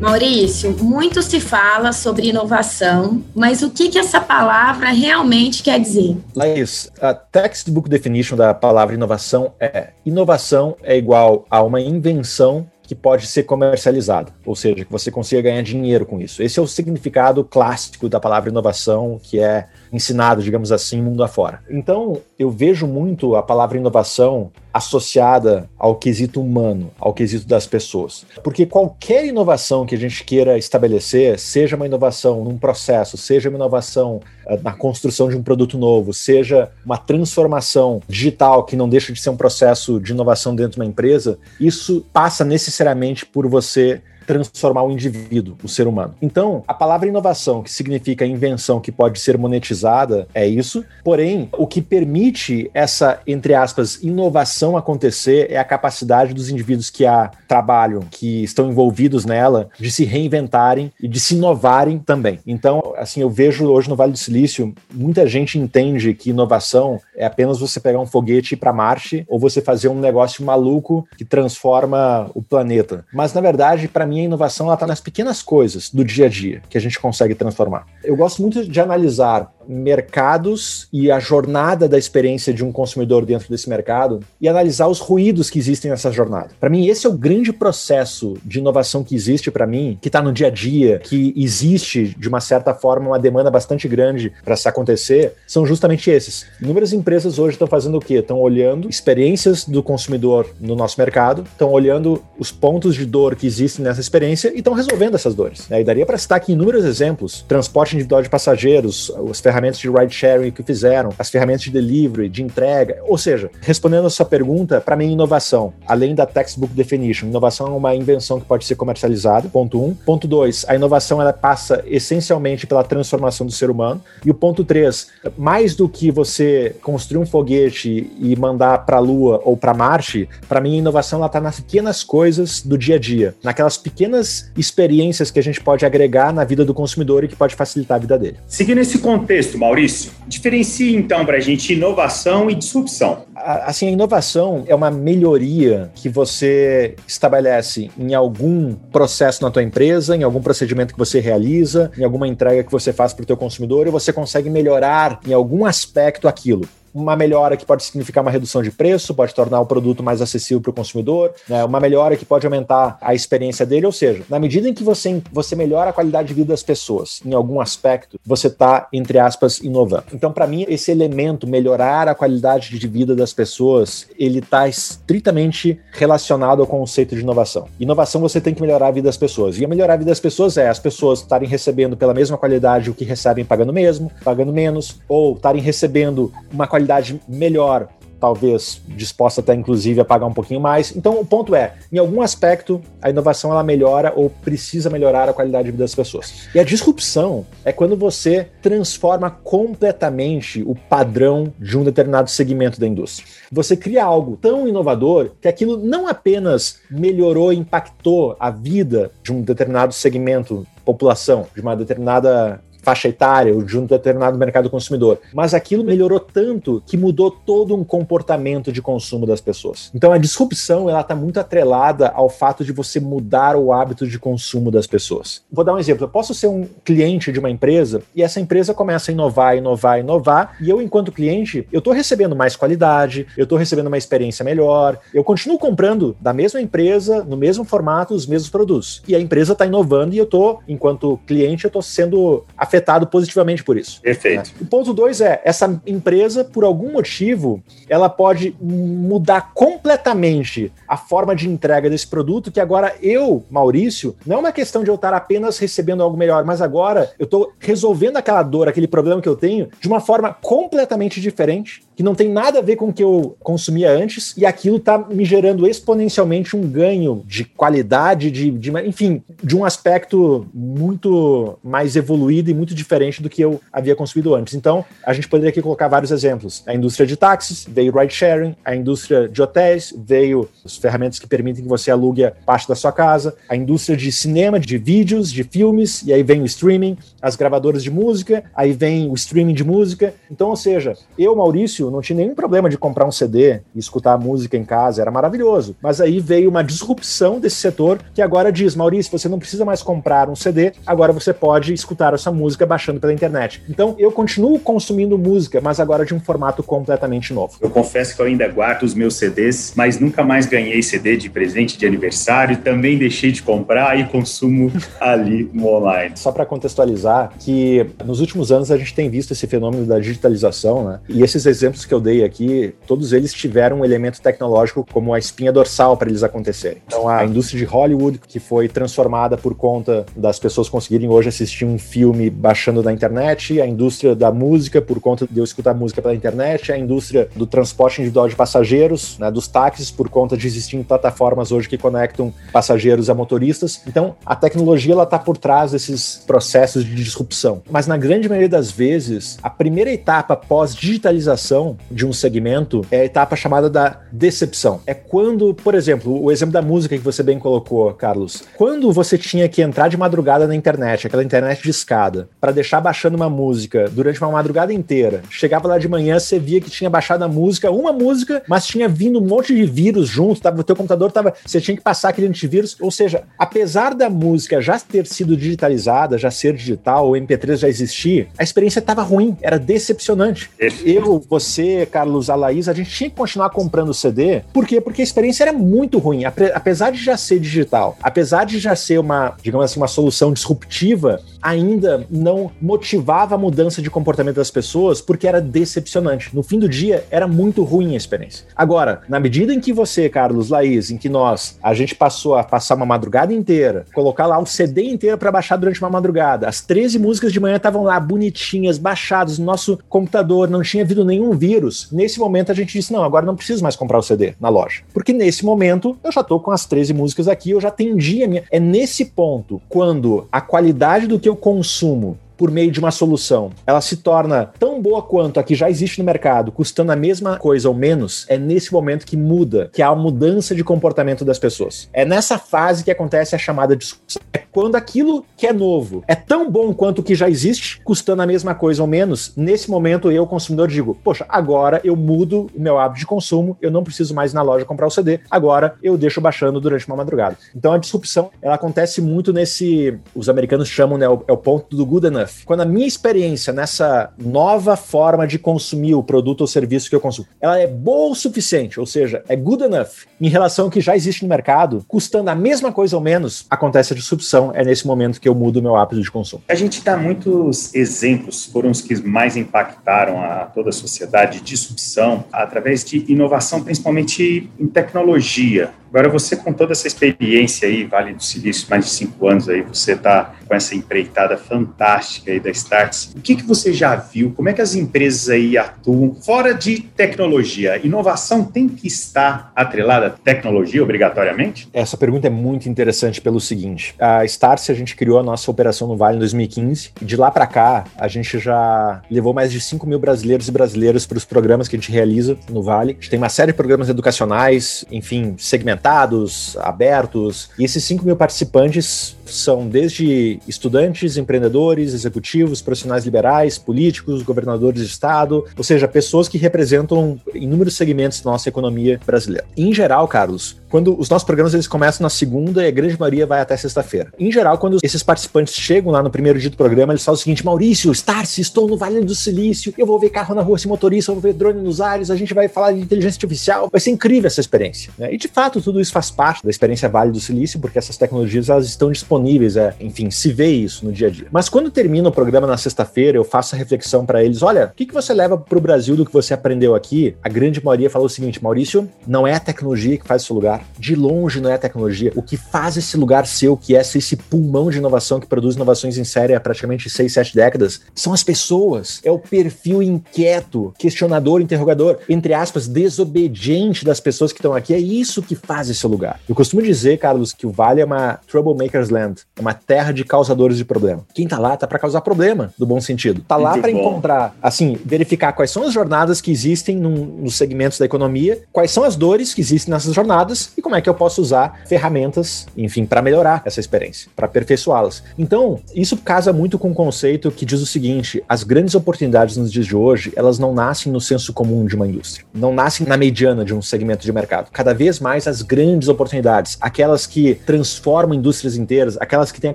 Maurício, 0.00 0.74
muito 0.82 1.20
se 1.20 1.38
fala 1.38 1.92
sobre 1.92 2.30
inovação, 2.30 3.22
mas 3.34 3.60
o 3.60 3.70
que, 3.70 3.90
que 3.90 3.98
essa 3.98 4.18
palavra 4.18 4.88
realmente 4.88 5.62
quer 5.62 5.78
dizer? 5.78 6.16
Laís, 6.34 6.90
a 6.98 7.12
textbook 7.12 7.86
definition 7.86 8.34
da 8.34 8.54
palavra 8.54 8.94
inovação 8.94 9.52
é: 9.60 9.90
inovação 10.04 10.74
é 10.82 10.96
igual 10.96 11.44
a 11.50 11.62
uma 11.62 11.82
invenção 11.82 12.66
que 12.82 12.94
pode 12.94 13.26
ser 13.26 13.42
comercializada, 13.42 14.32
ou 14.44 14.56
seja, 14.56 14.86
que 14.86 14.90
você 14.90 15.10
consiga 15.10 15.42
ganhar 15.42 15.62
dinheiro 15.62 16.06
com 16.06 16.18
isso. 16.18 16.42
Esse 16.42 16.58
é 16.58 16.62
o 16.62 16.66
significado 16.66 17.44
clássico 17.44 18.08
da 18.08 18.18
palavra 18.18 18.48
inovação, 18.48 19.20
que 19.22 19.38
é 19.38 19.68
ensinado, 19.92 20.42
digamos 20.42 20.72
assim, 20.72 21.02
mundo 21.02 21.22
afora. 21.22 21.62
Então, 21.68 22.20
eu 22.38 22.50
vejo 22.50 22.86
muito 22.86 23.34
a 23.34 23.42
palavra 23.42 23.78
inovação 23.78 24.50
associada 24.72 25.68
ao 25.76 25.96
quesito 25.96 26.40
humano, 26.40 26.90
ao 26.98 27.12
quesito 27.12 27.46
das 27.46 27.66
pessoas. 27.66 28.24
Porque 28.42 28.64
qualquer 28.64 29.26
inovação 29.26 29.84
que 29.84 29.94
a 29.94 29.98
gente 29.98 30.24
queira 30.24 30.56
estabelecer, 30.56 31.38
seja 31.38 31.76
uma 31.76 31.86
inovação 31.86 32.44
num 32.44 32.56
processo, 32.56 33.16
seja 33.16 33.48
uma 33.48 33.58
inovação 33.58 34.20
uh, 34.46 34.62
na 34.62 34.72
construção 34.72 35.28
de 35.28 35.36
um 35.36 35.42
produto 35.42 35.76
novo, 35.76 36.14
seja 36.14 36.70
uma 36.84 36.96
transformação 36.96 38.00
digital 38.08 38.64
que 38.64 38.76
não 38.76 38.88
deixa 38.88 39.12
de 39.12 39.20
ser 39.20 39.30
um 39.30 39.36
processo 39.36 40.00
de 40.00 40.12
inovação 40.12 40.54
dentro 40.54 40.72
de 40.72 40.78
uma 40.78 40.86
empresa, 40.86 41.38
isso 41.58 42.06
passa 42.12 42.44
necessariamente 42.44 43.26
por 43.26 43.48
você 43.48 44.00
transformar 44.30 44.84
o 44.84 44.92
indivíduo, 44.92 45.56
o 45.60 45.68
ser 45.68 45.88
humano. 45.88 46.14
Então, 46.22 46.62
a 46.68 46.72
palavra 46.72 47.08
inovação, 47.08 47.64
que 47.64 47.72
significa 47.72 48.24
invenção 48.24 48.78
que 48.78 48.92
pode 48.92 49.18
ser 49.18 49.36
monetizada, 49.36 50.28
é 50.32 50.46
isso. 50.46 50.84
Porém, 51.02 51.48
o 51.58 51.66
que 51.66 51.82
permite 51.82 52.70
essa, 52.72 53.20
entre 53.26 53.54
aspas, 53.54 54.00
inovação 54.00 54.76
acontecer 54.76 55.50
é 55.50 55.58
a 55.58 55.64
capacidade 55.64 56.32
dos 56.32 56.48
indivíduos 56.48 56.90
que 56.90 57.04
a 57.04 57.32
trabalham, 57.48 58.02
que 58.08 58.44
estão 58.44 58.70
envolvidos 58.70 59.24
nela, 59.24 59.68
de 59.76 59.90
se 59.90 60.04
reinventarem 60.04 60.92
e 61.02 61.08
de 61.08 61.18
se 61.18 61.34
inovarem 61.34 61.98
também. 61.98 62.38
Então, 62.46 62.94
assim, 62.96 63.22
eu 63.22 63.30
vejo 63.30 63.66
hoje 63.66 63.88
no 63.88 63.96
Vale 63.96 64.12
do 64.12 64.18
Silício, 64.18 64.72
muita 64.94 65.26
gente 65.26 65.58
entende 65.58 66.14
que 66.14 66.30
inovação 66.30 67.00
é 67.16 67.26
apenas 67.26 67.58
você 67.58 67.80
pegar 67.80 67.98
um 67.98 68.06
foguete 68.06 68.54
para 68.54 68.72
Marte 68.72 69.24
ou 69.28 69.40
você 69.40 69.60
fazer 69.60 69.88
um 69.88 69.98
negócio 69.98 70.44
maluco 70.44 71.08
que 71.16 71.24
transforma 71.24 72.30
o 72.32 72.40
planeta. 72.40 73.04
Mas, 73.12 73.34
na 73.34 73.40
verdade, 73.40 73.88
para 73.88 74.06
mim, 74.06 74.19
a 74.20 74.24
inovação 74.24 74.72
está 74.72 74.86
nas 74.86 75.00
pequenas 75.00 75.42
coisas 75.42 75.90
do 75.90 76.04
dia 76.04 76.26
a 76.26 76.28
dia 76.28 76.62
que 76.68 76.78
a 76.78 76.80
gente 76.80 76.98
consegue 76.98 77.34
transformar. 77.34 77.86
Eu 78.02 78.16
gosto 78.16 78.42
muito 78.42 78.66
de 78.66 78.80
analisar 78.80 79.52
mercados 79.70 80.88
e 80.92 81.10
a 81.10 81.20
jornada 81.20 81.88
da 81.88 81.96
experiência 81.96 82.52
de 82.52 82.64
um 82.64 82.72
consumidor 82.72 83.24
dentro 83.24 83.48
desse 83.48 83.68
mercado 83.68 84.20
e 84.40 84.48
analisar 84.48 84.88
os 84.88 84.98
ruídos 84.98 85.48
que 85.48 85.58
existem 85.58 85.90
nessa 85.90 86.10
jornada. 86.10 86.50
Para 86.58 86.68
mim, 86.68 86.88
esse 86.88 87.06
é 87.06 87.10
o 87.10 87.16
grande 87.16 87.52
processo 87.52 88.36
de 88.44 88.58
inovação 88.58 89.04
que 89.04 89.14
existe 89.14 89.50
para 89.50 89.66
mim, 89.66 89.96
que 90.00 90.08
está 90.08 90.20
no 90.20 90.32
dia 90.32 90.48
a 90.48 90.50
dia, 90.50 90.98
que 90.98 91.32
existe 91.36 92.14
de 92.18 92.28
uma 92.28 92.40
certa 92.40 92.74
forma 92.74 93.08
uma 93.08 93.18
demanda 93.18 93.50
bastante 93.50 93.86
grande 93.86 94.32
para 94.44 94.56
se 94.56 94.68
acontecer, 94.68 95.34
são 95.46 95.64
justamente 95.64 96.10
esses. 96.10 96.46
Inúmeras 96.60 96.92
empresas 96.92 97.38
hoje 97.38 97.54
estão 97.54 97.68
fazendo 97.68 97.98
o 97.98 98.00
quê? 98.00 98.14
Estão 98.14 98.40
olhando 98.40 98.88
experiências 98.88 99.64
do 99.64 99.82
consumidor 99.82 100.48
no 100.60 100.74
nosso 100.74 100.98
mercado, 100.98 101.42
estão 101.42 101.70
olhando 101.70 102.22
os 102.38 102.50
pontos 102.50 102.94
de 102.94 103.06
dor 103.06 103.36
que 103.36 103.46
existem 103.46 103.84
nessa 103.84 104.00
experiência 104.00 104.52
e 104.52 104.58
estão 104.58 104.74
resolvendo 104.74 105.14
essas 105.14 105.34
dores. 105.34 105.68
Né? 105.68 105.80
E 105.80 105.84
daria 105.84 106.04
para 106.04 106.18
citar 106.18 106.38
aqui 106.38 106.52
inúmeros 106.52 106.84
exemplos: 106.84 107.44
transporte 107.46 107.94
individual 107.94 108.22
de 108.22 108.28
passageiros, 108.28 109.12
as 109.30 109.40
ferramentas 109.40 109.59
ferramentas 109.60 109.78
de 109.78 109.90
ride 109.90 110.14
sharing 110.14 110.50
que 110.50 110.62
fizeram, 110.62 111.10
as 111.18 111.28
ferramentas 111.28 111.62
de 111.62 111.70
delivery, 111.70 112.28
de 112.28 112.42
entrega. 112.42 112.98
Ou 113.06 113.18
seja, 113.18 113.50
respondendo 113.60 114.06
a 114.06 114.10
sua 114.10 114.24
pergunta, 114.24 114.80
para 114.80 114.96
mim, 114.96 115.12
inovação, 115.12 115.72
além 115.86 116.14
da 116.14 116.24
textbook 116.24 116.72
definition, 116.72 117.26
inovação 117.26 117.66
é 117.66 117.70
uma 117.70 117.94
invenção 117.94 118.40
que 118.40 118.46
pode 118.46 118.64
ser 118.64 118.74
comercializada, 118.74 119.48
ponto 119.48 119.82
um. 119.82 119.94
Ponto 119.94 120.26
dois, 120.26 120.64
a 120.68 120.74
inovação 120.74 121.20
ela 121.20 121.32
passa 121.32 121.82
essencialmente 121.86 122.66
pela 122.66 122.82
transformação 122.82 123.46
do 123.46 123.52
ser 123.52 123.70
humano. 123.70 124.02
E 124.24 124.30
o 124.30 124.34
ponto 124.34 124.64
três, 124.64 125.08
mais 125.36 125.74
do 125.74 125.88
que 125.88 126.10
você 126.10 126.74
construir 126.82 127.20
um 127.20 127.26
foguete 127.26 128.10
e 128.18 128.34
mandar 128.36 128.86
para 128.86 128.96
a 128.96 129.00
Lua 129.00 129.40
ou 129.44 129.56
para 129.56 129.74
Marte, 129.74 130.28
para 130.48 130.60
mim 130.60 130.76
a 130.76 130.78
inovação 130.78 131.24
está 131.24 131.40
nas 131.40 131.60
pequenas 131.60 132.02
coisas 132.02 132.62
do 132.62 132.78
dia 132.78 132.96
a 132.96 132.98
dia, 132.98 133.34
naquelas 133.42 133.76
pequenas 133.76 134.50
experiências 134.56 135.30
que 135.30 135.38
a 135.38 135.42
gente 135.42 135.60
pode 135.60 135.84
agregar 135.84 136.32
na 136.32 136.44
vida 136.44 136.64
do 136.64 136.72
consumidor 136.72 137.24
e 137.24 137.28
que 137.28 137.36
pode 137.36 137.54
facilitar 137.54 137.96
a 137.96 138.00
vida 138.00 138.18
dele. 138.18 138.36
Seguindo 138.46 138.78
esse 138.78 138.98
contexto, 138.98 139.49
Maurício, 139.58 140.12
diferencie 140.26 140.94
então 140.94 141.24
para 141.24 141.36
a 141.36 141.40
gente 141.40 141.72
inovação 141.72 142.50
e 142.50 142.54
disrupção. 142.54 143.24
Assim, 143.34 143.88
a 143.88 143.90
inovação 143.90 144.64
é 144.66 144.74
uma 144.74 144.90
melhoria 144.90 145.90
que 145.94 146.08
você 146.08 146.94
estabelece 147.06 147.90
em 147.98 148.14
algum 148.14 148.74
processo 148.74 149.42
na 149.42 149.50
tua 149.50 149.62
empresa, 149.62 150.16
em 150.16 150.22
algum 150.22 150.42
procedimento 150.42 150.92
que 150.92 150.98
você 150.98 151.20
realiza, 151.20 151.90
em 151.96 152.04
alguma 152.04 152.28
entrega 152.28 152.62
que 152.62 152.72
você 152.72 152.92
faz 152.92 153.12
para 153.12 153.22
o 153.22 153.26
teu 153.26 153.36
consumidor 153.36 153.86
e 153.86 153.90
você 153.90 154.12
consegue 154.12 154.50
melhorar 154.50 155.20
em 155.26 155.32
algum 155.32 155.64
aspecto 155.64 156.28
aquilo 156.28 156.68
uma 156.94 157.16
melhora 157.16 157.56
que 157.56 157.64
pode 157.64 157.84
significar 157.84 158.22
uma 158.22 158.30
redução 158.30 158.62
de 158.62 158.70
preço, 158.70 159.14
pode 159.14 159.34
tornar 159.34 159.60
o 159.60 159.66
produto 159.66 160.02
mais 160.02 160.20
acessível 160.20 160.60
para 160.60 160.70
o 160.70 160.74
consumidor, 160.74 161.32
né? 161.48 161.64
uma 161.64 161.80
melhora 161.80 162.16
que 162.16 162.24
pode 162.24 162.46
aumentar 162.46 162.98
a 163.00 163.14
experiência 163.14 163.64
dele, 163.64 163.86
ou 163.86 163.92
seja, 163.92 164.22
na 164.28 164.38
medida 164.38 164.68
em 164.68 164.74
que 164.74 164.82
você, 164.82 165.22
você 165.32 165.54
melhora 165.54 165.90
a 165.90 165.92
qualidade 165.92 166.28
de 166.28 166.34
vida 166.34 166.48
das 166.48 166.62
pessoas 166.62 167.20
em 167.24 167.32
algum 167.32 167.60
aspecto, 167.60 168.18
você 168.24 168.48
está, 168.48 168.88
entre 168.92 169.18
aspas, 169.18 169.58
inovando. 169.58 170.04
Então, 170.12 170.32
para 170.32 170.46
mim, 170.46 170.64
esse 170.68 170.90
elemento, 170.90 171.46
melhorar 171.46 172.08
a 172.08 172.14
qualidade 172.14 172.78
de 172.78 172.88
vida 172.88 173.14
das 173.14 173.32
pessoas, 173.32 174.08
ele 174.18 174.40
está 174.40 174.68
estritamente 174.68 175.78
relacionado 175.92 176.60
ao 176.60 176.66
conceito 176.66 177.14
de 177.14 177.22
inovação. 177.22 177.66
Inovação, 177.78 178.20
você 178.20 178.40
tem 178.40 178.54
que 178.54 178.60
melhorar 178.60 178.88
a 178.88 178.90
vida 178.90 179.08
das 179.08 179.16
pessoas. 179.16 179.58
E 179.58 179.66
melhorar 179.66 179.94
a 179.94 179.96
vida 179.96 180.10
das 180.10 180.20
pessoas 180.20 180.56
é 180.56 180.68
as 180.68 180.78
pessoas 180.78 181.20
estarem 181.20 181.48
recebendo 181.48 181.96
pela 181.96 182.14
mesma 182.14 182.36
qualidade 182.36 182.90
o 182.90 182.94
que 182.94 183.04
recebem 183.04 183.44
pagando 183.44 183.72
mesmo, 183.72 184.10
pagando 184.24 184.52
menos, 184.52 185.00
ou 185.08 185.34
estarem 185.34 185.62
recebendo 185.62 186.32
uma 186.52 186.66
qualidade 186.66 186.79
qualidade 186.80 187.20
melhor 187.28 187.88
talvez 188.20 188.82
disposta 188.86 189.40
até 189.40 189.54
inclusive 189.54 189.98
a 189.98 190.04
pagar 190.04 190.26
um 190.26 190.32
pouquinho 190.32 190.60
mais. 190.60 190.94
Então 190.94 191.18
o 191.18 191.24
ponto 191.24 191.54
é, 191.54 191.74
em 191.90 191.96
algum 191.96 192.20
aspecto 192.20 192.80
a 193.00 193.08
inovação 193.08 193.50
ela 193.50 193.64
melhora 193.64 194.12
ou 194.14 194.28
precisa 194.28 194.90
melhorar 194.90 195.28
a 195.28 195.32
qualidade 195.32 195.64
de 195.64 195.70
vida 195.70 195.84
das 195.84 195.94
pessoas. 195.94 196.48
E 196.54 196.60
a 196.60 196.64
disrupção 196.64 197.46
é 197.64 197.72
quando 197.72 197.96
você 197.96 198.48
transforma 198.60 199.30
completamente 199.30 200.62
o 200.62 200.74
padrão 200.74 201.50
de 201.58 201.78
um 201.78 201.82
determinado 201.82 202.28
segmento 202.28 202.78
da 202.78 202.86
indústria. 202.86 203.26
Você 203.50 203.74
cria 203.74 204.04
algo 204.04 204.36
tão 204.36 204.68
inovador 204.68 205.30
que 205.40 205.48
aquilo 205.48 205.78
não 205.78 206.06
apenas 206.06 206.78
melhorou, 206.90 207.52
impactou 207.52 208.36
a 208.38 208.50
vida 208.50 209.10
de 209.22 209.32
um 209.32 209.40
determinado 209.40 209.94
segmento 209.94 210.66
população, 210.84 211.46
de 211.54 211.60
uma 211.62 211.74
determinada 211.74 212.60
faixa 212.82 213.08
etária 213.08 213.54
ou 213.54 213.62
de 213.62 213.78
um 213.78 213.86
determinado 213.86 214.38
mercado 214.38 214.70
consumidor. 214.70 215.18
Mas 215.32 215.54
aquilo 215.54 215.84
melhorou 215.84 216.20
tanto 216.20 216.82
que 216.86 216.96
mudou 216.96 217.30
todo 217.30 217.74
um 217.74 217.84
comportamento 217.84 218.72
de 218.72 218.82
consumo 218.82 219.26
das 219.26 219.40
pessoas. 219.40 219.90
Então 219.94 220.12
a 220.12 220.18
disrupção 220.18 220.88
ela 220.88 221.00
está 221.00 221.14
muito 221.14 221.38
atrelada 221.38 222.08
ao 222.08 222.28
fato 222.28 222.64
de 222.64 222.72
você 222.72 223.00
mudar 223.00 223.56
o 223.56 223.72
hábito 223.72 224.06
de 224.06 224.18
consumo 224.18 224.70
das 224.70 224.86
pessoas. 224.86 225.42
Vou 225.50 225.64
dar 225.64 225.74
um 225.74 225.78
exemplo. 225.78 226.04
Eu 226.04 226.08
posso 226.08 226.34
ser 226.34 226.46
um 226.46 226.66
cliente 226.84 227.32
de 227.32 227.38
uma 227.38 227.50
empresa 227.50 228.02
e 228.14 228.22
essa 228.22 228.40
empresa 228.40 228.74
começa 228.74 229.10
a 229.10 229.12
inovar, 229.12 229.56
inovar, 229.56 229.98
inovar 229.98 230.56
e 230.60 230.68
eu 230.68 230.80
enquanto 230.80 231.12
cliente 231.12 231.66
eu 231.72 231.78
estou 231.78 231.92
recebendo 231.92 232.36
mais 232.36 232.56
qualidade, 232.56 233.26
eu 233.36 233.44
estou 233.44 233.58
recebendo 233.58 233.86
uma 233.86 233.98
experiência 233.98 234.44
melhor, 234.44 234.98
eu 235.12 235.24
continuo 235.24 235.58
comprando 235.58 236.16
da 236.20 236.32
mesma 236.32 236.60
empresa 236.60 237.24
no 237.24 237.36
mesmo 237.36 237.64
formato 237.64 238.14
os 238.14 238.26
mesmos 238.26 238.50
produtos 238.50 239.02
e 239.06 239.14
a 239.14 239.20
empresa 239.20 239.52
está 239.52 239.66
inovando 239.66 240.14
e 240.14 240.18
eu 240.18 240.24
estou 240.24 240.60
enquanto 240.68 241.18
cliente 241.26 241.64
eu 241.64 241.68
estou 241.68 241.82
sendo 241.82 242.44
afetado 242.70 243.08
positivamente 243.08 243.64
por 243.64 243.76
isso. 243.76 244.00
Perfeito. 244.00 244.50
Né? 244.50 244.60
O 244.60 244.66
ponto 244.66 244.94
dois 244.94 245.20
é, 245.20 245.40
essa 245.44 245.80
empresa, 245.84 246.44
por 246.44 246.62
algum 246.62 246.92
motivo, 246.92 247.60
ela 247.88 248.08
pode 248.08 248.54
mudar 248.60 249.52
completamente 249.52 250.72
a 250.86 250.96
forma 250.96 251.34
de 251.34 251.48
entrega 251.48 251.90
desse 251.90 252.06
produto, 252.06 252.52
que 252.52 252.60
agora 252.60 252.94
eu, 253.02 253.44
Maurício, 253.50 254.14
não 254.24 254.36
é 254.36 254.38
uma 254.38 254.52
questão 254.52 254.84
de 254.84 254.90
eu 254.90 254.94
estar 254.94 255.12
apenas 255.12 255.58
recebendo 255.58 256.02
algo 256.02 256.16
melhor, 256.16 256.44
mas 256.44 256.62
agora 256.62 257.10
eu 257.18 257.24
estou 257.24 257.52
resolvendo 257.58 258.16
aquela 258.16 258.42
dor, 258.42 258.68
aquele 258.68 258.86
problema 258.86 259.20
que 259.20 259.28
eu 259.28 259.36
tenho, 259.36 259.68
de 259.80 259.88
uma 259.88 260.00
forma 260.00 260.32
completamente 260.32 261.20
diferente, 261.20 261.82
que 261.96 262.02
não 262.02 262.14
tem 262.14 262.28
nada 262.28 262.60
a 262.60 262.62
ver 262.62 262.76
com 262.76 262.88
o 262.88 262.92
que 262.92 263.02
eu 263.02 263.36
consumia 263.40 263.90
antes, 263.90 264.36
e 264.36 264.46
aquilo 264.46 264.76
está 264.76 264.96
me 264.98 265.24
gerando 265.24 265.66
exponencialmente 265.66 266.56
um 266.56 266.62
ganho 266.62 267.22
de 267.26 267.44
qualidade, 267.44 268.30
de, 268.30 268.50
de, 268.50 268.70
enfim, 268.86 269.22
de 269.42 269.56
um 269.56 269.64
aspecto 269.64 270.46
muito 270.54 271.58
mais 271.62 271.96
evoluído 271.96 272.50
e 272.50 272.54
muito 272.60 272.74
diferente 272.74 273.22
do 273.22 273.30
que 273.30 273.40
eu 273.40 273.58
havia 273.72 273.96
consumido 273.96 274.34
antes. 274.34 274.52
Então, 274.52 274.84
a 275.04 275.14
gente 275.14 275.26
poderia 275.26 275.48
aqui 275.48 275.62
colocar 275.62 275.88
vários 275.88 276.10
exemplos. 276.10 276.62
A 276.66 276.74
indústria 276.74 277.06
de 277.06 277.16
táxis, 277.16 277.66
veio 277.66 277.90
ride 277.98 278.12
sharing, 278.12 278.54
a 278.62 278.76
indústria 278.76 279.26
de 279.26 279.40
hotéis, 279.40 279.94
veio 279.96 280.46
as 280.62 280.76
ferramentas 280.76 281.18
que 281.18 281.26
permitem 281.26 281.62
que 281.62 281.68
você 281.68 281.90
alugue 281.90 282.30
parte 282.44 282.68
da 282.68 282.74
sua 282.74 282.92
casa, 282.92 283.34
a 283.48 283.56
indústria 283.56 283.96
de 283.96 284.12
cinema, 284.12 284.60
de 284.60 284.76
vídeos, 284.76 285.32
de 285.32 285.42
filmes, 285.42 286.02
e 286.02 286.12
aí 286.12 286.22
vem 286.22 286.42
o 286.42 286.44
streaming, 286.44 286.98
as 287.22 287.34
gravadoras 287.34 287.82
de 287.82 287.90
música, 287.90 288.44
aí 288.54 288.72
vem 288.72 289.10
o 289.10 289.14
streaming 289.14 289.54
de 289.54 289.64
música. 289.64 290.12
Então, 290.30 290.50
ou 290.50 290.56
seja, 290.56 290.94
eu, 291.18 291.34
Maurício, 291.34 291.90
não 291.90 292.02
tinha 292.02 292.18
nenhum 292.18 292.34
problema 292.34 292.68
de 292.68 292.76
comprar 292.76 293.06
um 293.06 293.12
CD 293.12 293.60
e 293.74 293.78
escutar 293.78 294.18
música 294.18 294.56
em 294.56 294.64
casa, 294.64 295.00
era 295.00 295.10
maravilhoso. 295.10 295.74
Mas 295.80 296.00
aí 296.00 296.20
veio 296.20 296.50
uma 296.50 296.62
disrupção 296.62 297.40
desse 297.40 297.56
setor 297.56 298.00
que 298.12 298.20
agora 298.20 298.52
diz, 298.52 298.74
Maurício, 298.74 299.16
você 299.16 299.28
não 299.28 299.38
precisa 299.38 299.64
mais 299.64 299.82
comprar 299.82 300.28
um 300.28 300.36
CD, 300.36 300.72
agora 300.86 301.12
você 301.12 301.32
pode 301.32 301.72
escutar 301.72 302.12
essa 302.12 302.30
música 302.30 302.49
baixando 302.58 303.00
pela 303.00 303.12
internet. 303.12 303.62
Então, 303.68 303.94
eu 303.98 304.10
continuo 304.12 304.58
consumindo 304.58 305.18
música, 305.18 305.60
mas 305.60 305.80
agora 305.80 306.04
de 306.04 306.14
um 306.14 306.20
formato 306.20 306.62
completamente 306.62 307.32
novo. 307.32 307.56
Eu 307.60 307.70
confesso 307.70 308.14
que 308.14 308.22
eu 308.22 308.26
ainda 308.26 308.46
guardo 308.48 308.82
os 308.82 308.94
meus 308.94 309.16
CDs, 309.16 309.72
mas 309.76 309.98
nunca 309.98 310.22
mais 310.22 310.46
ganhei 310.46 310.82
CD 310.82 311.16
de 311.16 311.28
presente 311.28 311.78
de 311.78 311.86
aniversário, 311.86 312.56
também 312.58 312.98
deixei 312.98 313.32
de 313.32 313.42
comprar 313.42 313.98
e 313.98 314.04
consumo 314.04 314.72
ali 315.00 315.50
no 315.52 315.66
online. 315.66 316.12
Só 316.16 316.32
para 316.32 316.46
contextualizar 316.46 317.32
que 317.38 317.86
nos 318.04 318.20
últimos 318.20 318.52
anos 318.52 318.70
a 318.70 318.76
gente 318.76 318.94
tem 318.94 319.08
visto 319.08 319.32
esse 319.32 319.46
fenômeno 319.46 319.86
da 319.86 319.98
digitalização, 319.98 320.84
né? 320.84 321.00
E 321.08 321.22
esses 321.22 321.46
exemplos 321.46 321.84
que 321.84 321.92
eu 321.92 322.00
dei 322.00 322.24
aqui, 322.24 322.74
todos 322.86 323.12
eles 323.12 323.32
tiveram 323.32 323.80
um 323.80 323.84
elemento 323.84 324.20
tecnológico 324.20 324.86
como 324.92 325.12
a 325.14 325.18
espinha 325.18 325.52
dorsal 325.52 325.96
para 325.96 326.08
eles 326.08 326.22
acontecerem. 326.22 326.82
Então, 326.86 327.08
a 327.08 327.24
indústria 327.24 327.58
de 327.58 327.64
Hollywood, 327.64 328.20
que 328.26 328.38
foi 328.38 328.68
transformada 328.68 329.36
por 329.36 329.54
conta 329.54 330.06
das 330.16 330.38
pessoas 330.38 330.68
conseguirem 330.68 331.08
hoje 331.08 331.28
assistir 331.28 331.64
um 331.64 331.78
filme 331.78 332.30
baixando 332.40 332.82
na 332.82 332.92
internet, 332.92 333.60
a 333.60 333.66
indústria 333.66 334.14
da 334.14 334.32
música, 334.32 334.80
por 334.80 334.98
conta 335.00 335.26
de 335.30 335.38
eu 335.38 335.44
escutar 335.44 335.74
música 335.74 336.00
pela 336.00 336.14
internet, 336.14 336.72
a 336.72 336.78
indústria 336.78 337.28
do 337.36 337.46
transporte 337.46 338.00
individual 338.00 338.28
de 338.28 338.34
passageiros, 338.34 339.18
né, 339.18 339.30
dos 339.30 339.46
táxis, 339.46 339.90
por 339.90 340.08
conta 340.08 340.36
de 340.36 340.46
existirem 340.46 340.82
plataformas 340.82 341.52
hoje 341.52 341.68
que 341.68 341.76
conectam 341.76 342.32
passageiros 342.52 343.10
a 343.10 343.14
motoristas. 343.14 343.82
Então, 343.86 344.16
a 344.24 344.34
tecnologia 344.34 344.94
ela 344.94 345.04
está 345.04 345.18
por 345.18 345.36
trás 345.36 345.72
desses 345.72 346.22
processos 346.26 346.84
de 346.84 346.94
disrupção. 346.94 347.62
Mas 347.70 347.86
na 347.86 347.96
grande 347.96 348.28
maioria 348.28 348.48
das 348.48 348.70
vezes, 348.70 349.38
a 349.42 349.50
primeira 349.50 349.92
etapa 349.92 350.34
pós-digitalização 350.34 351.76
de 351.90 352.06
um 352.06 352.12
segmento 352.12 352.84
é 352.90 353.00
a 353.00 353.04
etapa 353.04 353.36
chamada 353.36 353.68
da 353.68 354.00
decepção. 354.10 354.80
É 354.86 354.94
quando, 354.94 355.52
por 355.52 355.74
exemplo, 355.74 356.22
o 356.22 356.32
exemplo 356.32 356.52
da 356.52 356.62
música 356.62 356.96
que 356.96 357.04
você 357.04 357.22
bem 357.22 357.38
colocou, 357.38 357.92
Carlos, 357.92 358.44
quando 358.56 358.90
você 358.92 359.18
tinha 359.18 359.48
que 359.48 359.60
entrar 359.60 359.88
de 359.88 359.96
madrugada 359.96 360.46
na 360.46 360.54
internet, 360.54 361.06
aquela 361.06 361.24
internet 361.24 361.62
de 361.62 361.70
escada, 361.70 362.28
para 362.40 362.52
deixar 362.52 362.80
baixando 362.80 363.16
uma 363.16 363.28
música 363.28 363.88
durante 363.88 364.20
uma 364.20 364.30
madrugada 364.30 364.72
inteira, 364.72 365.22
chegava 365.30 365.68
lá 365.68 365.78
de 365.78 365.88
manhã, 365.88 366.18
você 366.18 366.38
via 366.38 366.60
que 366.60 366.70
tinha 366.70 366.88
baixado 366.88 367.22
a 367.22 367.28
música, 367.28 367.70
uma 367.70 367.92
música, 367.92 368.42
mas 368.48 368.66
tinha 368.66 368.88
vindo 368.88 369.18
um 369.18 369.26
monte 369.26 369.54
de 369.54 369.64
vírus 369.64 370.08
junto, 370.08 370.40
tava, 370.40 370.60
o 370.60 370.64
teu 370.64 370.76
computador 370.76 371.12
tava, 371.12 371.34
você 371.44 371.60
tinha 371.60 371.76
que 371.76 371.82
passar 371.82 372.10
aquele 372.10 372.26
antivírus, 372.26 372.76
ou 372.80 372.90
seja, 372.90 373.24
apesar 373.38 373.94
da 373.94 374.08
música 374.08 374.60
já 374.60 374.78
ter 374.78 375.06
sido 375.06 375.36
digitalizada, 375.36 376.16
já 376.16 376.30
ser 376.30 376.54
digital, 376.54 377.10
o 377.10 377.12
MP3 377.12 377.56
já 377.56 377.68
existir, 377.68 378.28
a 378.38 378.42
experiência 378.42 378.78
estava 378.78 379.02
ruim, 379.02 379.36
era 379.42 379.58
decepcionante. 379.58 380.50
Eu, 380.84 381.22
você 381.28 381.50
você, 381.60 381.86
Carlos, 381.86 382.30
a 382.30 382.34
Laís, 382.34 382.68
a 382.68 382.72
gente 382.72 382.90
tinha 382.90 383.10
que 383.10 383.16
continuar 383.16 383.50
comprando 383.50 383.92
CD. 383.92 384.42
Por 384.52 384.66
quê? 384.66 384.80
Porque 384.80 385.02
a 385.02 385.04
experiência 385.04 385.44
era 385.44 385.52
muito 385.52 385.98
ruim. 385.98 386.24
Apesar 386.24 386.90
de 386.90 387.02
já 387.02 387.16
ser 387.16 387.38
digital, 387.38 387.96
apesar 388.02 388.44
de 388.44 388.58
já 388.58 388.76
ser 388.76 388.98
uma, 388.98 389.34
digamos 389.42 389.64
assim, 389.64 389.80
uma 389.80 389.88
solução 389.88 390.32
disruptiva, 390.32 391.20
ainda 391.42 392.06
não 392.20 392.50
motivava 392.60 393.34
a 393.34 393.38
mudança 393.38 393.80
de 393.82 393.90
comportamento 393.90 394.36
das 394.36 394.50
pessoas 394.50 395.00
porque 395.00 395.26
era 395.26 395.40
decepcionante. 395.40 396.34
No 396.34 396.42
fim 396.42 396.58
do 396.58 396.68
dia, 396.68 397.04
era 397.10 397.26
muito 397.26 397.62
ruim 397.62 397.94
a 397.94 397.96
experiência. 397.96 398.46
Agora, 398.54 399.02
na 399.08 399.18
medida 399.18 399.52
em 399.52 399.60
que 399.60 399.72
você, 399.72 400.08
Carlos, 400.08 400.50
Laís, 400.50 400.90
em 400.90 400.96
que 400.96 401.08
nós, 401.08 401.58
a 401.62 401.74
gente 401.74 401.94
passou 401.94 402.36
a 402.36 402.44
passar 402.44 402.74
uma 402.74 402.86
madrugada 402.86 403.32
inteira, 403.32 403.84
colocar 403.94 404.26
lá 404.26 404.38
o 404.38 404.46
CD 404.46 404.84
inteiro 404.84 405.18
para 405.18 405.32
baixar 405.32 405.56
durante 405.56 405.80
uma 405.80 405.90
madrugada, 405.90 406.48
as 406.48 406.60
13 406.60 406.98
músicas 406.98 407.32
de 407.32 407.40
manhã 407.40 407.56
estavam 407.56 407.82
lá 407.82 407.98
bonitinhas, 407.98 408.78
baixadas 408.78 409.38
no 409.38 409.44
nosso 409.44 409.78
computador, 409.88 410.48
não 410.48 410.62
tinha 410.62 410.82
havido 410.82 411.04
nenhum 411.04 411.32
vírus. 411.32 411.88
Nesse 411.90 412.18
momento 412.18 412.52
a 412.52 412.54
gente 412.54 412.72
disse: 412.72 412.92
não, 412.92 413.02
agora 413.02 413.26
não 413.26 413.36
preciso 413.36 413.62
mais 413.62 413.76
comprar 413.76 413.98
o 413.98 414.02
CD 414.02 414.34
na 414.40 414.48
loja. 414.48 414.82
Porque 414.92 415.12
nesse 415.12 415.44
momento 415.44 415.96
eu 416.02 416.12
já 416.12 416.22
tô 416.22 416.38
com 416.38 416.50
as 416.50 416.66
13 416.66 416.92
músicas 416.92 417.28
aqui, 417.28 417.50
eu 417.50 417.60
já 417.60 417.68
atendi 417.68 418.22
a 418.22 418.28
minha. 418.28 418.44
É 418.50 418.60
nesse 418.60 419.06
ponto, 419.06 419.60
quando 419.68 420.26
a 420.30 420.40
qualidade 420.40 421.06
do 421.06 421.18
que 421.18 421.28
eu 421.28 421.36
consumo 421.36 422.09
por 422.40 422.50
meio 422.50 422.72
de 422.72 422.80
uma 422.80 422.90
solução, 422.90 423.50
ela 423.66 423.82
se 423.82 423.98
torna 423.98 424.46
tão 424.58 424.80
boa 424.80 425.02
quanto 425.02 425.38
a 425.38 425.42
que 425.42 425.54
já 425.54 425.68
existe 425.68 425.98
no 425.98 426.06
mercado, 426.06 426.50
custando 426.50 426.90
a 426.90 426.96
mesma 426.96 427.36
coisa 427.36 427.68
ou 427.68 427.74
menos, 427.74 428.24
é 428.30 428.38
nesse 428.38 428.72
momento 428.72 429.04
que 429.04 429.14
muda, 429.14 429.68
que 429.70 429.82
há 429.82 429.88
a 429.88 429.94
mudança 429.94 430.54
de 430.54 430.64
comportamento 430.64 431.22
das 431.22 431.38
pessoas. 431.38 431.90
É 431.92 432.02
nessa 432.02 432.38
fase 432.38 432.82
que 432.82 432.90
acontece 432.90 433.34
a 433.34 433.38
chamada 433.38 433.76
discussão. 433.76 434.22
É 434.32 434.38
quando 434.38 434.74
aquilo 434.76 435.22
que 435.36 435.46
é 435.46 435.52
novo 435.52 436.02
é 436.08 436.14
tão 436.14 436.50
bom 436.50 436.72
quanto 436.72 437.00
o 437.00 437.02
que 437.02 437.14
já 437.14 437.28
existe, 437.28 437.78
custando 437.84 438.22
a 438.22 438.26
mesma 438.26 438.54
coisa 438.54 438.80
ou 438.82 438.88
menos, 438.88 439.34
nesse 439.36 439.70
momento 439.70 440.10
eu, 440.10 440.26
consumidor, 440.26 440.66
digo: 440.66 440.98
poxa, 441.04 441.26
agora 441.28 441.78
eu 441.84 441.94
mudo 441.94 442.50
o 442.56 442.60
meu 442.60 442.78
hábito 442.78 443.00
de 443.00 443.06
consumo, 443.06 443.54
eu 443.60 443.70
não 443.70 443.84
preciso 443.84 444.14
mais 444.14 444.32
ir 444.32 444.34
na 444.34 444.42
loja 444.42 444.64
comprar 444.64 444.86
o 444.86 444.90
CD, 444.90 445.20
agora 445.30 445.74
eu 445.82 445.98
deixo 445.98 446.22
baixando 446.22 446.58
durante 446.58 446.86
uma 446.86 446.96
madrugada. 446.96 447.36
Então 447.54 447.74
a 447.74 447.78
disrupção, 447.78 448.30
ela 448.40 448.54
acontece 448.54 449.02
muito 449.02 449.30
nesse. 449.30 449.98
Os 450.14 450.30
americanos 450.30 450.68
chamam, 450.68 450.96
né? 450.96 451.04
É 451.04 451.32
o 451.32 451.36
ponto 451.36 451.76
do 451.76 451.84
good 451.84 452.06
enough 452.06 452.29
Quando 452.44 452.60
a 452.60 452.64
minha 452.64 452.86
experiência 452.86 453.52
nessa 453.52 454.12
nova 454.18 454.76
forma 454.76 455.26
de 455.26 455.38
consumir 455.38 455.94
o 455.94 456.02
produto 456.02 456.42
ou 456.42 456.46
serviço 456.46 456.88
que 456.88 456.94
eu 456.94 457.00
consumo, 457.00 457.28
ela 457.40 457.58
é 457.58 457.66
boa 457.66 458.12
o 458.12 458.14
suficiente, 458.14 458.78
ou 458.78 458.86
seja, 458.86 459.22
é 459.28 459.36
good 459.36 459.64
enough 459.64 460.06
em 460.20 460.28
relação 460.28 460.66
ao 460.66 460.70
que 460.70 460.80
já 460.80 460.94
existe 460.96 461.22
no 461.22 461.28
mercado, 461.28 461.84
custando 461.88 462.30
a 462.30 462.34
mesma 462.34 462.72
coisa 462.72 462.96
ou 462.96 463.02
menos, 463.02 463.46
acontece 463.48 463.92
a 463.92 463.96
disrupção. 463.96 464.52
É 464.54 464.64
nesse 464.64 464.86
momento 464.86 465.20
que 465.20 465.28
eu 465.28 465.34
mudo 465.34 465.58
o 465.58 465.62
meu 465.62 465.76
hábito 465.76 466.02
de 466.02 466.10
consumo. 466.10 466.42
A 466.48 466.54
gente 466.54 466.82
dá 466.82 466.96
muitos 466.96 467.74
exemplos, 467.74 468.46
foram 468.46 468.70
os 468.70 468.80
que 468.80 468.94
mais 469.06 469.36
impactaram 469.36 470.22
a 470.22 470.46
toda 470.46 470.70
a 470.70 470.72
sociedade 470.72 471.38
de 471.38 471.44
disrupção 471.44 472.24
através 472.32 472.84
de 472.84 473.04
inovação, 473.10 473.62
principalmente 473.62 474.50
em 474.58 474.66
tecnologia. 474.66 475.70
Agora, 475.90 476.08
você 476.08 476.36
com 476.36 476.52
toda 476.52 476.70
essa 476.70 476.86
experiência 476.86 477.66
aí, 477.66 477.82
Vale 477.82 478.14
do 478.14 478.22
Silício, 478.22 478.68
mais 478.70 478.84
de 478.84 478.90
cinco 478.92 479.28
anos 479.28 479.48
aí, 479.48 479.60
você 479.60 479.92
está 479.92 480.34
com 480.46 480.54
essa 480.54 480.72
empreitada 480.76 481.36
fantástica 481.36 482.30
aí 482.30 482.38
da 482.38 482.48
Starts. 482.50 483.12
O 483.16 483.20
que, 483.20 483.34
que 483.34 483.42
você 483.42 483.72
já 483.72 483.96
viu? 483.96 484.32
Como 484.36 484.48
é 484.48 484.52
que 484.52 484.62
as 484.62 484.76
empresas 484.76 485.28
aí 485.28 485.58
atuam 485.58 486.14
fora 486.14 486.54
de 486.54 486.78
tecnologia? 486.80 487.84
Inovação 487.84 488.44
tem 488.44 488.68
que 488.68 488.86
estar 488.86 489.50
atrelada 489.54 490.06
à 490.06 490.10
tecnologia 490.10 490.80
obrigatoriamente? 490.80 491.68
Essa 491.72 491.96
pergunta 491.96 492.28
é 492.28 492.30
muito 492.30 492.68
interessante 492.68 493.20
pelo 493.20 493.40
seguinte. 493.40 493.92
A 493.98 494.24
Starts, 494.24 494.70
a 494.70 494.74
gente 494.74 494.94
criou 494.94 495.18
a 495.18 495.24
nossa 495.24 495.50
operação 495.50 495.88
no 495.88 495.96
Vale 495.96 496.16
em 496.16 496.20
2015 496.20 496.92
e 497.02 497.04
de 497.04 497.16
lá 497.16 497.32
para 497.32 497.48
cá, 497.48 497.84
a 497.96 498.06
gente 498.06 498.38
já 498.38 499.02
levou 499.10 499.34
mais 499.34 499.50
de 499.50 499.60
5 499.60 499.84
mil 499.88 499.98
brasileiros 499.98 500.46
e 500.46 500.52
brasileiras 500.52 501.04
para 501.04 501.18
os 501.18 501.24
programas 501.24 501.66
que 501.66 501.74
a 501.74 501.78
gente 501.80 501.90
realiza 501.90 502.38
no 502.48 502.62
Vale. 502.62 502.92
A 502.92 502.94
gente 502.94 503.10
tem 503.10 503.18
uma 503.18 503.28
série 503.28 503.50
de 503.50 503.56
programas 503.56 503.88
educacionais, 503.88 504.84
enfim, 504.88 505.34
segmentados 505.36 505.79
segmentados, 505.80 506.56
abertos. 506.58 507.50
E 507.58 507.64
esses 507.64 507.82
5 507.84 508.04
mil 508.04 508.16
participantes 508.16 509.16
são 509.34 509.68
desde 509.68 510.40
estudantes, 510.46 511.16
empreendedores, 511.16 511.94
executivos, 511.94 512.62
profissionais 512.62 513.04
liberais, 513.04 513.58
políticos, 513.58 514.22
governadores 514.22 514.80
de 514.80 514.86
estado, 514.86 515.44
ou 515.56 515.64
seja, 515.64 515.88
pessoas 515.88 516.28
que 516.28 516.38
representam 516.38 517.20
inúmeros 517.34 517.76
segmentos 517.76 518.20
da 518.20 518.30
nossa 518.30 518.48
economia 518.48 519.00
brasileira. 519.04 519.46
Em 519.56 519.72
geral, 519.72 520.06
Carlos, 520.08 520.56
quando 520.70 520.98
os 520.98 521.08
nossos 521.08 521.26
programas 521.26 521.52
eles 521.52 521.66
começam 521.66 522.02
na 522.04 522.10
segunda 522.10 522.62
e 522.62 522.68
a 522.68 522.70
grande 522.70 522.98
maioria 522.98 523.26
vai 523.26 523.40
até 523.40 523.56
sexta-feira. 523.56 524.12
Em 524.18 524.30
geral, 524.30 524.56
quando 524.58 524.78
esses 524.82 525.02
participantes 525.02 525.54
chegam 525.54 525.90
lá 525.90 526.02
no 526.02 526.10
primeiro 526.10 526.38
dia 526.38 526.50
do 526.50 526.56
programa, 526.56 526.92
eles 526.92 527.04
falam 527.04 527.16
o 527.16 527.20
seguinte: 527.20 527.44
Maurício, 527.44 527.90
Starce, 527.92 528.40
estou 528.40 528.68
no 528.68 528.76
Vale 528.76 529.00
do 529.00 529.14
Silício, 529.14 529.74
eu 529.76 529.86
vou 529.86 529.98
ver 529.98 530.10
carro 530.10 530.34
na 530.34 530.42
rua 530.42 530.58
sem 530.58 530.68
motorista, 530.68 531.10
eu 531.10 531.16
vou 531.16 531.22
ver 531.22 531.32
drone 531.32 531.60
nos 531.60 531.80
ares, 531.80 532.10
a 532.10 532.16
gente 532.16 532.32
vai 532.32 532.48
falar 532.48 532.72
de 532.72 532.80
inteligência 532.80 533.16
artificial, 533.16 533.68
vai 533.70 533.80
ser 533.80 533.90
incrível 533.90 534.26
essa 534.26 534.40
experiência. 534.40 534.92
Né? 534.98 535.14
E 535.14 535.16
de 535.16 535.28
fato, 535.28 535.60
tudo 535.60 535.80
isso 535.80 535.92
faz 535.92 536.10
parte 536.10 536.44
da 536.44 536.50
experiência 536.50 536.88
Vale 536.88 537.10
do 537.10 537.20
Silício, 537.20 537.58
porque 537.58 537.78
essas 537.78 537.96
tecnologias 537.96 538.48
elas 538.48 538.66
estão 538.66 538.90
disponíveis, 538.90 539.19
é, 539.56 539.74
enfim, 539.80 540.10
se 540.10 540.32
vê 540.32 540.48
isso 540.48 540.84
no 540.84 540.92
dia 540.92 541.08
a 541.08 541.10
dia. 541.10 541.26
Mas 541.30 541.48
quando 541.48 541.70
termina 541.70 542.08
o 542.08 542.12
programa 542.12 542.46
na 542.46 542.56
sexta-feira, 542.56 543.18
eu 543.18 543.24
faço 543.24 543.54
a 543.54 543.58
reflexão 543.58 544.04
para 544.04 544.22
eles: 544.22 544.42
olha, 544.42 544.66
o 544.66 544.74
que, 544.74 544.86
que 544.86 544.94
você 544.94 545.12
leva 545.12 545.36
para 545.36 545.58
o 545.58 545.60
Brasil 545.60 545.96
do 545.96 546.04
que 546.04 546.12
você 546.12 546.34
aprendeu 546.34 546.74
aqui? 546.74 547.16
A 547.22 547.28
grande 547.28 547.64
maioria 547.64 547.90
falou 547.90 548.06
o 548.06 548.10
seguinte: 548.10 548.42
Maurício, 548.42 548.88
não 549.06 549.26
é 549.26 549.34
a 549.34 549.40
tecnologia 549.40 549.96
que 549.96 550.06
faz 550.06 550.22
esse 550.22 550.32
lugar, 550.32 550.62
de 550.78 550.94
longe 550.94 551.40
não 551.40 551.50
é 551.50 551.54
a 551.54 551.58
tecnologia. 551.58 552.12
O 552.14 552.22
que 552.22 552.36
faz 552.36 552.76
esse 552.76 552.96
lugar 552.96 553.26
ser 553.26 553.48
o 553.48 553.56
que 553.56 553.76
é 553.76 553.80
esse 553.80 554.16
pulmão 554.16 554.70
de 554.70 554.78
inovação 554.78 555.20
que 555.20 555.26
produz 555.26 555.56
inovações 555.56 555.98
em 555.98 556.04
série 556.04 556.34
há 556.34 556.40
praticamente 556.40 556.88
seis, 556.88 557.12
sete 557.12 557.34
décadas 557.34 557.80
são 557.94 558.12
as 558.12 558.22
pessoas, 558.22 559.00
é 559.04 559.10
o 559.10 559.18
perfil 559.18 559.82
inquieto, 559.82 560.72
questionador, 560.78 561.40
interrogador, 561.40 561.98
entre 562.08 562.34
aspas, 562.34 562.68
desobediente 562.68 563.84
das 563.84 564.00
pessoas 564.00 564.32
que 564.32 564.38
estão 564.38 564.54
aqui. 564.54 564.74
É 564.74 564.78
isso 564.78 565.22
que 565.22 565.34
faz 565.34 565.68
esse 565.70 565.86
lugar. 565.86 566.20
Eu 566.28 566.34
costumo 566.34 566.62
dizer, 566.62 566.98
Carlos, 566.98 567.32
que 567.32 567.46
o 567.46 567.50
Vale 567.50 567.80
é 567.80 567.84
uma 567.84 568.20
Troublemaker's 568.26 568.90
Land, 568.90 569.09
é 569.36 569.40
uma 569.40 569.54
terra 569.54 569.92
de 569.92 570.04
causadores 570.04 570.56
de 570.56 570.64
problema. 570.64 571.04
Quem 571.14 571.26
tá 571.26 571.38
lá 571.38 571.56
tá 571.56 571.66
para 571.66 571.78
causar 571.78 572.00
problema, 572.00 572.52
no 572.58 572.66
bom 572.66 572.80
sentido. 572.80 573.22
Tá 573.26 573.36
lá 573.36 573.56
para 573.58 573.70
encontrar, 573.70 574.34
assim, 574.42 574.78
verificar 574.84 575.32
quais 575.32 575.50
são 575.50 575.64
as 575.64 575.72
jornadas 575.72 576.20
que 576.20 576.30
existem 576.30 576.76
num, 576.76 577.04
nos 577.22 577.34
segmentos 577.34 577.78
da 577.78 577.84
economia, 577.84 578.42
quais 578.52 578.70
são 578.70 578.84
as 578.84 578.96
dores 578.96 579.34
que 579.34 579.40
existem 579.40 579.72
nessas 579.72 579.94
jornadas 579.94 580.52
e 580.56 580.62
como 580.62 580.74
é 580.74 580.80
que 580.80 580.88
eu 580.88 580.94
posso 580.94 581.20
usar 581.20 581.60
ferramentas, 581.66 582.46
enfim, 582.56 582.84
para 582.84 583.02
melhorar 583.02 583.42
essa 583.44 583.60
experiência, 583.60 584.10
para 584.14 584.26
aperfeiçoá-las. 584.26 585.02
Então, 585.18 585.60
isso 585.74 585.96
casa 585.96 586.32
muito 586.32 586.58
com 586.58 586.68
o 586.68 586.70
um 586.70 586.74
conceito 586.74 587.30
que 587.30 587.44
diz 587.44 587.60
o 587.60 587.66
seguinte: 587.66 588.22
as 588.28 588.42
grandes 588.42 588.74
oportunidades 588.74 589.36
nos 589.36 589.50
dias 589.52 589.66
de 589.66 589.76
hoje, 589.76 590.12
elas 590.16 590.38
não 590.38 590.52
nascem 590.52 590.92
no 590.92 591.00
senso 591.00 591.32
comum 591.32 591.64
de 591.66 591.74
uma 591.74 591.86
indústria, 591.86 592.26
não 592.34 592.52
nascem 592.52 592.86
na 592.86 592.96
mediana 592.96 593.44
de 593.44 593.54
um 593.54 593.62
segmento 593.62 594.04
de 594.04 594.12
mercado. 594.12 594.50
Cada 594.50 594.74
vez 594.74 595.00
mais 595.00 595.26
as 595.26 595.42
grandes 595.42 595.88
oportunidades, 595.88 596.56
aquelas 596.60 597.06
que 597.06 597.34
transformam 597.46 598.14
indústrias 598.14 598.56
inteiras, 598.56 598.96
aquelas 599.00 599.32
que 599.32 599.40
têm 599.40 599.50
a 599.50 599.54